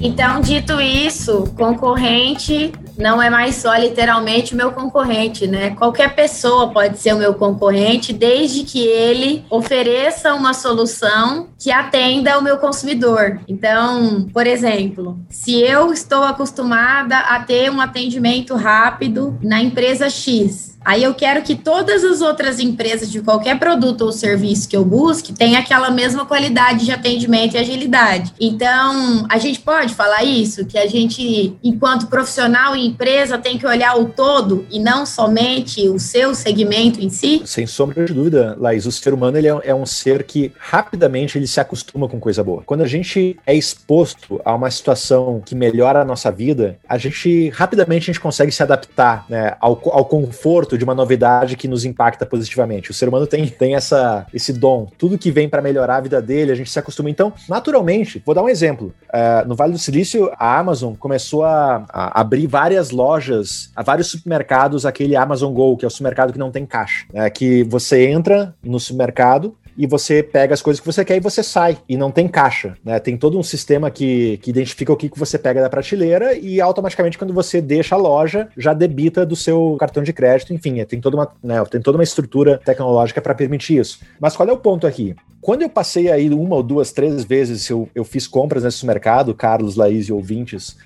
Então, 0.05 0.41
dito 0.41 0.81
isso, 0.81 1.45
concorrente 1.55 2.71
não 2.97 3.21
é 3.21 3.29
mais 3.29 3.55
só 3.55 3.75
literalmente 3.75 4.53
o 4.53 4.57
meu 4.57 4.71
concorrente, 4.71 5.47
né? 5.47 5.71
Qualquer 5.71 6.15
pessoa 6.15 6.71
pode 6.71 6.97
ser 6.97 7.13
o 7.13 7.17
meu 7.17 7.33
concorrente, 7.33 8.13
desde 8.13 8.63
que 8.63 8.79
ele 8.79 9.45
ofereça 9.49 10.33
uma 10.33 10.53
solução 10.53 11.47
que 11.57 11.71
atenda 11.71 12.37
o 12.37 12.41
meu 12.41 12.57
consumidor. 12.57 13.39
Então, 13.47 14.27
por 14.33 14.45
exemplo, 14.45 15.19
se 15.29 15.61
eu 15.61 15.91
estou 15.91 16.23
acostumada 16.23 17.17
a 17.17 17.39
ter 17.39 17.71
um 17.71 17.81
atendimento 17.81 18.55
rápido 18.55 19.37
na 19.41 19.61
empresa 19.61 20.09
X, 20.09 20.72
Aí 20.85 21.03
eu 21.03 21.13
quero 21.13 21.41
que 21.41 21.55
todas 21.55 22.03
as 22.03 22.21
outras 22.21 22.59
empresas 22.59 23.11
de 23.11 23.21
qualquer 23.21 23.57
produto 23.59 24.01
ou 24.01 24.11
serviço 24.11 24.67
que 24.67 24.75
eu 24.75 24.83
busque 24.83 25.33
tenham 25.33 25.59
aquela 25.59 25.89
mesma 25.89 26.25
qualidade 26.25 26.85
de 26.85 26.91
atendimento 26.91 27.55
e 27.55 27.57
agilidade. 27.57 28.33
Então, 28.39 29.25
a 29.29 29.37
gente 29.37 29.59
pode 29.59 29.93
falar 29.93 30.23
isso, 30.23 30.65
que 30.65 30.77
a 30.77 30.87
gente, 30.87 31.55
enquanto 31.63 32.07
profissional 32.07 32.75
e 32.75 32.87
empresa, 32.87 33.37
tem 33.37 33.57
que 33.57 33.65
olhar 33.65 33.97
o 33.97 34.05
todo 34.05 34.65
e 34.69 34.79
não 34.79 35.05
somente 35.05 35.87
o 35.87 35.99
seu 35.99 36.35
segmento 36.35 36.99
em 37.01 37.09
si? 37.09 37.41
Sem 37.45 37.65
sombra 37.65 38.05
de 38.05 38.13
dúvida, 38.13 38.55
Laís, 38.59 38.85
o 38.85 38.91
ser 38.91 39.13
humano 39.13 39.37
ele 39.37 39.47
é, 39.47 39.59
é 39.63 39.75
um 39.75 39.85
ser 39.85 40.23
que 40.23 40.51
rapidamente 40.59 41.37
ele 41.37 41.47
se 41.47 41.59
acostuma 41.59 42.07
com 42.07 42.19
coisa 42.19 42.43
boa. 42.43 42.63
Quando 42.65 42.81
a 42.81 42.87
gente 42.87 43.37
é 43.45 43.55
exposto 43.55 44.41
a 44.43 44.53
uma 44.53 44.69
situação 44.69 45.41
que 45.45 45.55
melhora 45.55 46.01
a 46.01 46.05
nossa 46.05 46.31
vida, 46.31 46.77
a 46.87 46.97
gente 46.97 47.49
rapidamente 47.49 48.09
a 48.09 48.13
gente 48.13 48.19
consegue 48.19 48.51
se 48.51 48.61
adaptar 48.61 49.25
né, 49.29 49.55
ao, 49.59 49.79
ao 49.91 50.05
conforto 50.05 50.72
de 50.77 50.83
uma 50.83 50.95
novidade 50.95 51.55
que 51.55 51.67
nos 51.67 51.85
impacta 51.85 52.25
positivamente. 52.25 52.91
O 52.91 52.93
ser 52.93 53.07
humano 53.07 53.27
tem, 53.27 53.47
tem 53.47 53.75
essa, 53.75 54.25
esse 54.33 54.53
dom. 54.53 54.87
Tudo 54.97 55.17
que 55.17 55.31
vem 55.31 55.49
para 55.49 55.61
melhorar 55.61 55.97
a 55.97 56.01
vida 56.01 56.21
dele, 56.21 56.51
a 56.51 56.55
gente 56.55 56.69
se 56.69 56.79
acostuma. 56.79 57.09
Então, 57.09 57.33
naturalmente, 57.47 58.21
vou 58.25 58.33
dar 58.35 58.43
um 58.43 58.49
exemplo. 58.49 58.93
Uh, 59.09 59.47
no 59.47 59.55
Vale 59.55 59.73
do 59.73 59.79
Silício, 59.79 60.31
a 60.37 60.57
Amazon 60.59 60.93
começou 60.95 61.43
a, 61.43 61.85
a, 61.89 62.21
abrir 62.21 62.47
várias 62.47 62.91
lojas, 62.91 63.71
a 63.75 63.83
vários 63.83 64.07
supermercados, 64.07 64.85
aquele 64.85 65.15
Amazon 65.15 65.53
Go, 65.53 65.77
que 65.77 65.85
é 65.85 65.87
o 65.87 65.91
supermercado 65.91 66.33
que 66.33 66.39
não 66.39 66.51
tem 66.51 66.65
caixa. 66.65 67.05
É, 67.13 67.29
que 67.29 67.63
você 67.63 68.07
entra 68.07 68.53
no 68.63 68.79
supermercado, 68.79 69.55
e 69.77 69.87
você 69.87 70.21
pega 70.21 70.53
as 70.53 70.61
coisas 70.61 70.79
que 70.79 70.85
você 70.85 71.03
quer 71.03 71.17
e 71.17 71.19
você 71.19 71.43
sai. 71.43 71.77
E 71.87 71.97
não 71.97 72.11
tem 72.11 72.27
caixa, 72.27 72.75
né? 72.83 72.99
Tem 72.99 73.17
todo 73.17 73.37
um 73.37 73.43
sistema 73.43 73.89
que, 73.89 74.37
que 74.37 74.49
identifica 74.49 74.91
o 74.91 74.97
que, 74.97 75.09
que 75.09 75.19
você 75.19 75.37
pega 75.37 75.61
da 75.61 75.69
prateleira 75.69 76.33
e 76.35 76.61
automaticamente 76.61 77.17
quando 77.17 77.33
você 77.33 77.61
deixa 77.61 77.95
a 77.95 77.97
loja, 77.97 78.49
já 78.57 78.73
debita 78.73 79.25
do 79.25 79.35
seu 79.35 79.75
cartão 79.79 80.03
de 80.03 80.13
crédito. 80.13 80.53
Enfim, 80.53 80.83
tem 80.85 80.99
toda 80.99 81.17
uma, 81.17 81.31
né, 81.43 81.63
tem 81.65 81.81
toda 81.81 81.97
uma 81.97 82.03
estrutura 82.03 82.59
tecnológica 82.63 83.21
para 83.21 83.33
permitir 83.33 83.79
isso. 83.79 83.99
Mas 84.19 84.35
qual 84.35 84.47
é 84.47 84.51
o 84.51 84.57
ponto 84.57 84.85
aqui? 84.87 85.15
Quando 85.41 85.61
eu 85.61 85.69
passei 85.69 86.09
aí 86.09 86.29
uma 86.29 86.55
ou 86.55 86.63
duas, 86.63 86.91
três 86.91 87.23
vezes, 87.23 87.69
eu, 87.69 87.89
eu 87.93 88.03
fiz 88.03 88.27
compras 88.27 88.63
nesse 88.63 88.85
mercado, 88.85 89.33
Carlos, 89.33 89.75
Laís 89.75 90.07
e 90.07 90.13
ouvintes, 90.13 90.77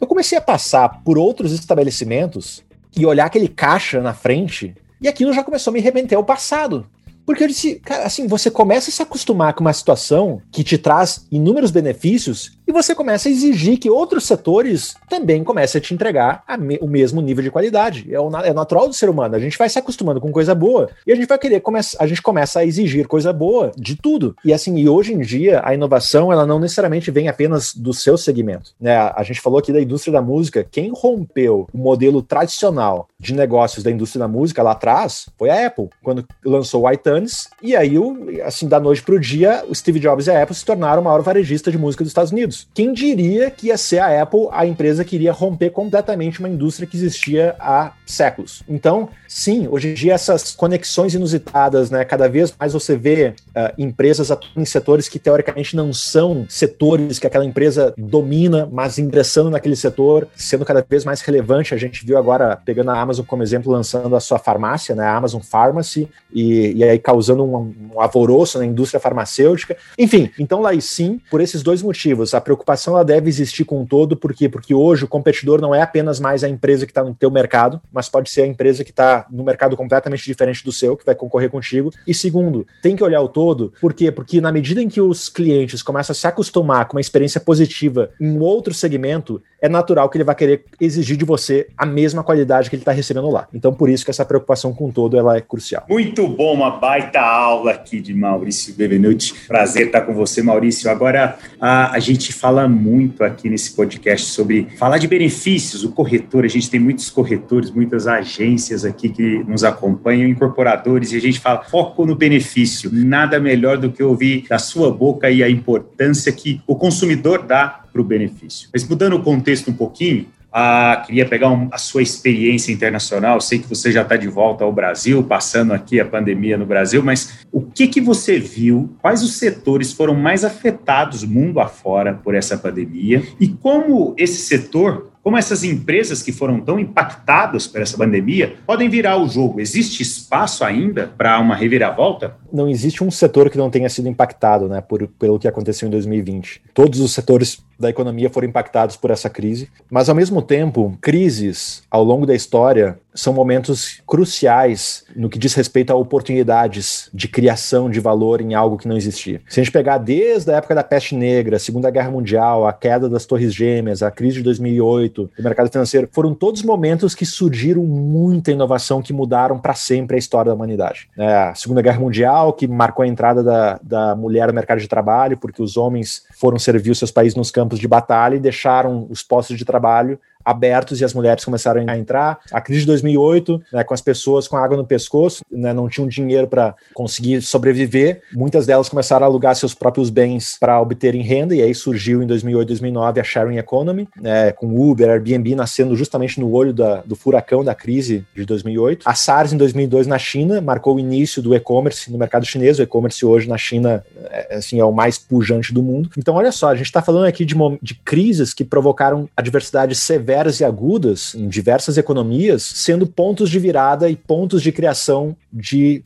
eu 0.00 0.06
comecei 0.06 0.36
a 0.36 0.40
passar 0.40 1.02
por 1.02 1.18
outros 1.18 1.52
estabelecimentos 1.52 2.62
e 2.96 3.06
olhar 3.06 3.24
aquele 3.24 3.48
caixa 3.48 4.00
na 4.00 4.12
frente 4.12 4.74
e 5.00 5.08
aquilo 5.08 5.32
já 5.32 5.42
começou 5.42 5.70
a 5.70 5.74
me 5.74 5.80
remeter 5.80 6.16
ao 6.16 6.24
passado. 6.24 6.86
Porque 7.24 7.44
eu 7.44 7.48
disse, 7.48 7.76
cara, 7.76 8.04
assim, 8.04 8.26
você 8.26 8.50
começa 8.50 8.90
a 8.90 8.92
se 8.92 9.02
acostumar 9.02 9.54
com 9.54 9.60
uma 9.60 9.72
situação 9.72 10.40
que 10.50 10.64
te 10.64 10.76
traz 10.76 11.26
inúmeros 11.30 11.70
benefícios 11.70 12.58
você 12.72 12.94
começa 12.94 13.28
a 13.28 13.32
exigir 13.32 13.78
que 13.78 13.90
outros 13.90 14.24
setores 14.24 14.94
também 15.08 15.44
comecem 15.44 15.78
a 15.78 15.82
te 15.82 15.94
entregar 15.94 16.42
a 16.46 16.56
me, 16.56 16.78
o 16.80 16.88
mesmo 16.88 17.20
nível 17.20 17.42
de 17.42 17.50
qualidade. 17.50 18.08
É, 18.12 18.48
é 18.48 18.52
natural 18.52 18.88
do 18.88 18.94
ser 18.94 19.08
humano. 19.08 19.34
A 19.34 19.38
gente 19.38 19.58
vai 19.58 19.68
se 19.68 19.78
acostumando 19.78 20.20
com 20.20 20.32
coisa 20.32 20.54
boa 20.54 20.88
e 21.06 21.12
a 21.12 21.14
gente 21.14 21.28
vai 21.28 21.38
querer 21.38 21.60
começar, 21.60 22.02
a 22.02 22.06
gente 22.06 22.22
começa 22.22 22.60
a 22.60 22.64
exigir 22.64 23.06
coisa 23.06 23.32
boa 23.32 23.72
de 23.76 23.96
tudo. 23.96 24.36
E 24.44 24.52
assim, 24.52 24.76
e 24.78 24.88
hoje 24.88 25.12
em 25.12 25.20
dia 25.20 25.60
a 25.64 25.74
inovação 25.74 26.32
ela 26.32 26.46
não 26.46 26.58
necessariamente 26.58 27.10
vem 27.10 27.28
apenas 27.28 27.74
do 27.74 27.92
seu 27.92 28.16
segmento. 28.16 28.72
Né? 28.80 28.96
A 28.96 29.22
gente 29.22 29.40
falou 29.40 29.58
aqui 29.58 29.72
da 29.72 29.80
indústria 29.80 30.12
da 30.12 30.22
música. 30.22 30.66
Quem 30.68 30.90
rompeu 30.94 31.68
o 31.72 31.78
modelo 31.78 32.22
tradicional 32.22 33.08
de 33.18 33.34
negócios 33.34 33.84
da 33.84 33.90
indústria 33.90 34.20
da 34.20 34.28
música 34.28 34.62
lá 34.62 34.72
atrás 34.72 35.26
foi 35.38 35.50
a 35.50 35.66
Apple, 35.66 35.88
quando 36.02 36.26
lançou 36.44 36.82
o 36.82 36.90
iTunes. 36.90 37.48
E 37.62 37.76
aí, 37.76 37.96
assim, 38.44 38.68
da 38.68 38.80
noite 38.80 39.02
para 39.02 39.14
o 39.14 39.20
dia, 39.20 39.64
o 39.68 39.74
Steve 39.74 40.00
Jobs 40.00 40.26
e 40.26 40.30
a 40.30 40.42
Apple 40.42 40.54
se 40.54 40.64
tornaram 40.64 41.02
o 41.02 41.04
maior 41.04 41.22
varejista 41.22 41.70
de 41.70 41.78
música 41.78 42.04
dos 42.04 42.10
Estados 42.10 42.32
Unidos. 42.32 42.61
Quem 42.74 42.92
diria 42.92 43.50
que 43.50 43.68
ia 43.68 43.76
ser 43.76 43.98
a 43.98 44.22
Apple 44.22 44.48
a 44.50 44.66
empresa 44.66 45.04
que 45.04 45.16
iria 45.16 45.32
romper 45.32 45.70
completamente 45.70 46.40
uma 46.40 46.48
indústria 46.48 46.86
que 46.86 46.96
existia 46.96 47.54
há 47.58 47.92
séculos? 48.06 48.62
Então, 48.68 49.08
sim, 49.28 49.66
hoje 49.70 49.88
em 49.88 49.94
dia 49.94 50.14
essas 50.14 50.52
conexões 50.54 51.14
inusitadas, 51.14 51.90
né? 51.90 52.04
Cada 52.04 52.28
vez 52.28 52.54
mais 52.58 52.72
você 52.72 52.96
vê 52.96 53.34
uh, 53.48 53.72
empresas 53.78 54.30
atuando 54.30 54.60
em 54.60 54.64
setores 54.64 55.08
que 55.08 55.18
teoricamente 55.18 55.74
não 55.74 55.92
são 55.92 56.46
setores 56.48 57.18
que 57.18 57.26
aquela 57.26 57.44
empresa 57.44 57.94
domina, 57.96 58.68
mas 58.70 58.98
ingressando 58.98 59.50
naquele 59.50 59.76
setor, 59.76 60.28
sendo 60.36 60.64
cada 60.64 60.84
vez 60.88 61.04
mais 61.04 61.20
relevante. 61.20 61.74
A 61.74 61.78
gente 61.78 62.04
viu 62.04 62.18
agora, 62.18 62.56
pegando 62.56 62.90
a 62.90 63.00
Amazon 63.00 63.24
como 63.24 63.42
exemplo, 63.42 63.72
lançando 63.72 64.14
a 64.14 64.20
sua 64.20 64.38
farmácia, 64.38 64.94
né? 64.94 65.04
A 65.04 65.16
Amazon 65.16 65.40
Pharmacy, 65.40 66.08
e, 66.32 66.72
e 66.72 66.84
aí 66.84 66.98
causando 66.98 67.44
um, 67.44 67.74
um 67.94 68.00
alvoroço 68.00 68.58
na 68.58 68.66
indústria 68.66 69.00
farmacêutica. 69.00 69.76
Enfim, 69.98 70.30
então 70.38 70.60
lá 70.60 70.74
e 70.74 70.80
sim, 70.80 71.20
por 71.30 71.40
esses 71.40 71.62
dois 71.62 71.82
motivos, 71.82 72.34
a 72.34 72.40
preocupação 72.42 72.94
ela 72.94 73.04
deve 73.04 73.28
existir 73.28 73.64
com 73.64 73.86
todo, 73.86 74.16
por 74.16 74.34
quê? 74.34 74.48
Porque 74.48 74.74
hoje 74.74 75.04
o 75.04 75.08
competidor 75.08 75.60
não 75.60 75.74
é 75.74 75.80
apenas 75.80 76.20
mais 76.20 76.44
a 76.44 76.48
empresa 76.48 76.84
que 76.84 76.90
está 76.90 77.02
no 77.02 77.14
teu 77.14 77.30
mercado, 77.30 77.80
mas 77.90 78.08
pode 78.08 78.30
ser 78.30 78.42
a 78.42 78.46
empresa 78.46 78.84
que 78.84 78.90
está 78.90 79.26
no 79.30 79.42
mercado 79.42 79.76
completamente 79.76 80.24
diferente 80.24 80.64
do 80.64 80.72
seu, 80.72 80.96
que 80.96 81.06
vai 81.06 81.14
concorrer 81.14 81.50
contigo. 81.50 81.90
E 82.06 82.12
segundo, 82.12 82.66
tem 82.82 82.94
que 82.94 83.04
olhar 83.04 83.20
o 83.20 83.28
todo, 83.28 83.72
por 83.80 83.94
quê? 83.94 84.10
Porque 84.10 84.40
na 84.40 84.52
medida 84.52 84.82
em 84.82 84.88
que 84.88 85.00
os 85.00 85.28
clientes 85.28 85.82
começam 85.82 86.12
a 86.12 86.16
se 86.16 86.26
acostumar 86.26 86.86
com 86.86 86.96
uma 86.96 87.00
experiência 87.00 87.40
positiva 87.40 88.10
em 88.20 88.38
outro 88.38 88.74
segmento, 88.74 89.42
é 89.60 89.68
natural 89.68 90.08
que 90.08 90.16
ele 90.16 90.24
vai 90.24 90.34
querer 90.34 90.64
exigir 90.80 91.16
de 91.16 91.24
você 91.24 91.68
a 91.78 91.86
mesma 91.86 92.24
qualidade 92.24 92.68
que 92.68 92.74
ele 92.74 92.82
está 92.82 92.90
recebendo 92.90 93.30
lá. 93.30 93.46
Então, 93.54 93.72
por 93.72 93.88
isso 93.88 94.04
que 94.04 94.10
essa 94.10 94.24
preocupação 94.24 94.74
com 94.74 94.90
todo 94.90 95.16
ela 95.16 95.36
é 95.36 95.40
crucial. 95.40 95.84
Muito 95.88 96.26
bom, 96.26 96.54
uma 96.54 96.78
baita 96.78 97.20
aula 97.20 97.70
aqui 97.70 98.00
de 98.00 98.12
Maurício 98.12 98.74
Bevenuti. 98.74 99.34
Prazer 99.46 99.86
estar 99.86 100.00
com 100.00 100.12
você, 100.14 100.42
Maurício. 100.42 100.90
Agora, 100.90 101.38
a, 101.60 101.92
a 101.92 101.98
gente 102.00 102.31
gente 102.32 102.34
fala 102.34 102.66
muito 102.66 103.22
aqui 103.22 103.50
nesse 103.50 103.72
podcast 103.72 104.28
sobre 104.28 104.68
falar 104.78 104.96
de 104.96 105.06
benefícios, 105.06 105.84
o 105.84 105.92
corretor. 105.92 106.44
A 106.44 106.48
gente 106.48 106.70
tem 106.70 106.80
muitos 106.80 107.10
corretores, 107.10 107.70
muitas 107.70 108.06
agências 108.06 108.84
aqui 108.84 109.10
que 109.10 109.44
nos 109.44 109.62
acompanham, 109.62 110.28
incorporadores, 110.28 111.12
e 111.12 111.16
a 111.16 111.20
gente 111.20 111.38
fala 111.38 111.62
foco 111.62 112.06
no 112.06 112.16
benefício. 112.16 112.90
Nada 112.92 113.38
melhor 113.38 113.76
do 113.76 113.92
que 113.92 114.02
ouvir 114.02 114.46
da 114.48 114.58
sua 114.58 114.90
boca 114.90 115.26
aí 115.26 115.42
a 115.42 115.50
importância 115.50 116.32
que 116.32 116.60
o 116.66 116.74
consumidor 116.74 117.42
dá 117.42 117.82
para 117.92 118.00
o 118.00 118.04
benefício. 118.04 118.70
Mas 118.72 118.88
mudando 118.88 119.14
o 119.14 119.22
contexto 119.22 119.70
um 119.70 119.74
pouquinho, 119.74 120.26
ah, 120.52 121.02
queria 121.06 121.26
pegar 121.26 121.50
um, 121.50 121.68
a 121.72 121.78
sua 121.78 122.02
experiência 122.02 122.72
internacional. 122.72 123.40
Sei 123.40 123.58
que 123.58 123.68
você 123.68 123.90
já 123.90 124.02
está 124.02 124.16
de 124.16 124.28
volta 124.28 124.64
ao 124.64 124.72
Brasil, 124.72 125.22
passando 125.24 125.72
aqui 125.72 125.98
a 125.98 126.04
pandemia 126.04 126.58
no 126.58 126.66
Brasil, 126.66 127.02
mas 127.02 127.40
o 127.50 127.62
que, 127.62 127.86
que 127.86 128.00
você 128.00 128.38
viu? 128.38 128.94
Quais 129.00 129.22
os 129.22 129.36
setores 129.36 129.92
foram 129.92 130.14
mais 130.14 130.44
afetados 130.44 131.24
mundo 131.24 131.60
afora 131.60 132.14
por 132.14 132.34
essa 132.34 132.58
pandemia? 132.58 133.22
E 133.40 133.48
como 133.48 134.14
esse 134.18 134.42
setor 134.42 135.12
como 135.22 135.38
essas 135.38 135.62
empresas 135.62 136.20
que 136.20 136.32
foram 136.32 136.60
tão 136.60 136.80
impactadas 136.80 137.68
por 137.68 137.80
essa 137.80 137.96
pandemia 137.96 138.56
podem 138.66 138.88
virar 138.88 139.16
o 139.18 139.28
jogo? 139.28 139.60
Existe 139.60 140.02
espaço 140.02 140.64
ainda 140.64 141.12
para 141.16 141.38
uma 141.38 141.54
reviravolta? 141.54 142.34
Não 142.52 142.68
existe 142.68 143.04
um 143.04 143.10
setor 143.10 143.48
que 143.48 143.56
não 143.56 143.70
tenha 143.70 143.88
sido 143.88 144.08
impactado 144.08 144.68
né, 144.68 144.80
por, 144.80 145.06
pelo 145.06 145.38
que 145.38 145.46
aconteceu 145.46 145.86
em 145.86 145.92
2020. 145.92 146.62
Todos 146.74 146.98
os 146.98 147.12
setores 147.12 147.64
da 147.82 147.90
economia 147.90 148.30
foram 148.30 148.48
impactados 148.48 148.96
por 148.96 149.10
essa 149.10 149.28
crise, 149.28 149.68
mas 149.90 150.08
ao 150.08 150.14
mesmo 150.14 150.40
tempo, 150.40 150.96
crises 151.00 151.82
ao 151.90 152.02
longo 152.02 152.24
da 152.24 152.34
história 152.34 152.98
são 153.14 153.32
momentos 153.32 154.00
cruciais 154.06 155.04
no 155.14 155.28
que 155.28 155.38
diz 155.38 155.54
respeito 155.54 155.92
a 155.92 155.96
oportunidades 155.96 157.10
de 157.12 157.28
criação 157.28 157.90
de 157.90 158.00
valor 158.00 158.40
em 158.40 158.54
algo 158.54 158.78
que 158.78 158.88
não 158.88 158.96
existia. 158.96 159.40
Se 159.48 159.60
a 159.60 159.62
gente 159.62 159.72
pegar 159.72 159.98
desde 159.98 160.50
a 160.50 160.56
época 160.56 160.74
da 160.74 160.82
peste 160.82 161.14
negra, 161.14 161.58
Segunda 161.58 161.90
Guerra 161.90 162.10
Mundial, 162.10 162.66
a 162.66 162.72
queda 162.72 163.08
das 163.08 163.26
Torres 163.26 163.54
Gêmeas, 163.54 164.02
a 164.02 164.10
crise 164.10 164.36
de 164.36 164.42
2008, 164.42 165.30
o 165.38 165.42
mercado 165.42 165.70
financeiro, 165.70 166.08
foram 166.10 166.34
todos 166.34 166.62
momentos 166.62 167.14
que 167.14 167.26
surgiram 167.26 167.82
muita 167.84 168.50
inovação 168.50 169.02
que 169.02 169.12
mudaram 169.12 169.58
para 169.58 169.74
sempre 169.74 170.16
a 170.16 170.18
história 170.18 170.50
da 170.50 170.54
humanidade. 170.54 171.08
É, 171.16 171.34
a 171.34 171.54
Segunda 171.54 171.82
Guerra 171.82 172.00
Mundial, 172.00 172.52
que 172.52 172.66
marcou 172.66 173.02
a 173.02 173.08
entrada 173.08 173.42
da, 173.42 173.78
da 173.82 174.16
mulher 174.16 174.48
no 174.48 174.54
mercado 174.54 174.80
de 174.80 174.88
trabalho, 174.88 175.36
porque 175.36 175.62
os 175.62 175.76
homens 175.76 176.22
foram 176.32 176.58
servir 176.58 176.90
os 176.90 176.98
seus 176.98 177.10
países 177.10 177.36
nos 177.36 177.50
campos 177.50 177.71
de 177.78 177.88
batalha 177.88 178.36
e 178.36 178.40
deixaram 178.40 179.06
os 179.10 179.22
postos 179.22 179.58
de 179.58 179.64
trabalho 179.64 180.18
abertos 180.44 181.00
e 181.00 181.04
as 181.04 181.14
mulheres 181.14 181.44
começaram 181.44 181.84
a 181.86 181.98
entrar. 181.98 182.38
A 182.52 182.60
crise 182.60 182.80
de 182.80 182.86
2008, 182.86 183.62
né, 183.72 183.84
com 183.84 183.94
as 183.94 184.00
pessoas 184.00 184.48
com 184.48 184.56
água 184.56 184.76
no 184.76 184.86
pescoço, 184.86 185.44
né, 185.50 185.72
não 185.72 185.88
tinham 185.88 186.08
dinheiro 186.08 186.46
para 186.46 186.74
conseguir 186.94 187.42
sobreviver. 187.42 188.22
Muitas 188.32 188.66
delas 188.66 188.88
começaram 188.88 189.24
a 189.24 189.28
alugar 189.28 189.54
seus 189.54 189.74
próprios 189.74 190.10
bens 190.10 190.56
para 190.58 190.80
obterem 190.80 191.22
renda, 191.22 191.54
e 191.54 191.62
aí 191.62 191.74
surgiu 191.74 192.22
em 192.22 192.26
2008, 192.26 192.68
2009 192.68 193.20
a 193.20 193.24
sharing 193.24 193.58
economy, 193.58 194.08
né, 194.20 194.52
com 194.52 194.90
Uber, 194.90 195.10
Airbnb 195.10 195.54
nascendo 195.54 195.96
justamente 195.96 196.40
no 196.40 196.50
olho 196.52 196.72
da, 196.72 197.02
do 197.02 197.14
furacão 197.14 197.64
da 197.64 197.74
crise 197.74 198.24
de 198.34 198.44
2008. 198.44 199.02
A 199.06 199.14
SARS 199.14 199.52
em 199.52 199.56
2002 199.56 200.06
na 200.06 200.18
China 200.18 200.60
marcou 200.60 200.96
o 200.96 201.00
início 201.00 201.42
do 201.42 201.54
e-commerce 201.54 202.10
no 202.10 202.18
mercado 202.18 202.44
chinês. 202.44 202.78
O 202.78 202.82
e-commerce 202.82 203.24
hoje 203.24 203.48
na 203.48 203.58
China 203.58 204.04
é, 204.30 204.56
assim, 204.56 204.78
é 204.78 204.84
o 204.84 204.92
mais 204.92 205.18
pujante 205.18 205.72
do 205.72 205.82
mundo. 205.82 206.10
Então, 206.16 206.34
olha 206.34 206.52
só, 206.52 206.68
a 206.68 206.74
gente 206.74 206.86
está 206.86 207.02
falando 207.02 207.26
aqui 207.26 207.44
de, 207.44 207.54
de 207.80 207.94
crises 207.94 208.54
que 208.54 208.64
provocaram 208.64 209.28
adversidades 209.36 209.98
severas 209.98 210.31
severas 210.32 210.60
e 210.60 210.64
agudas 210.64 211.34
em 211.34 211.46
diversas 211.46 211.98
economias, 211.98 212.62
sendo 212.62 213.06
pontos 213.06 213.50
de 213.50 213.58
virada 213.58 214.08
e 214.08 214.16
pontos 214.16 214.62
de 214.62 214.72
criação 214.72 215.36
de 215.52 216.02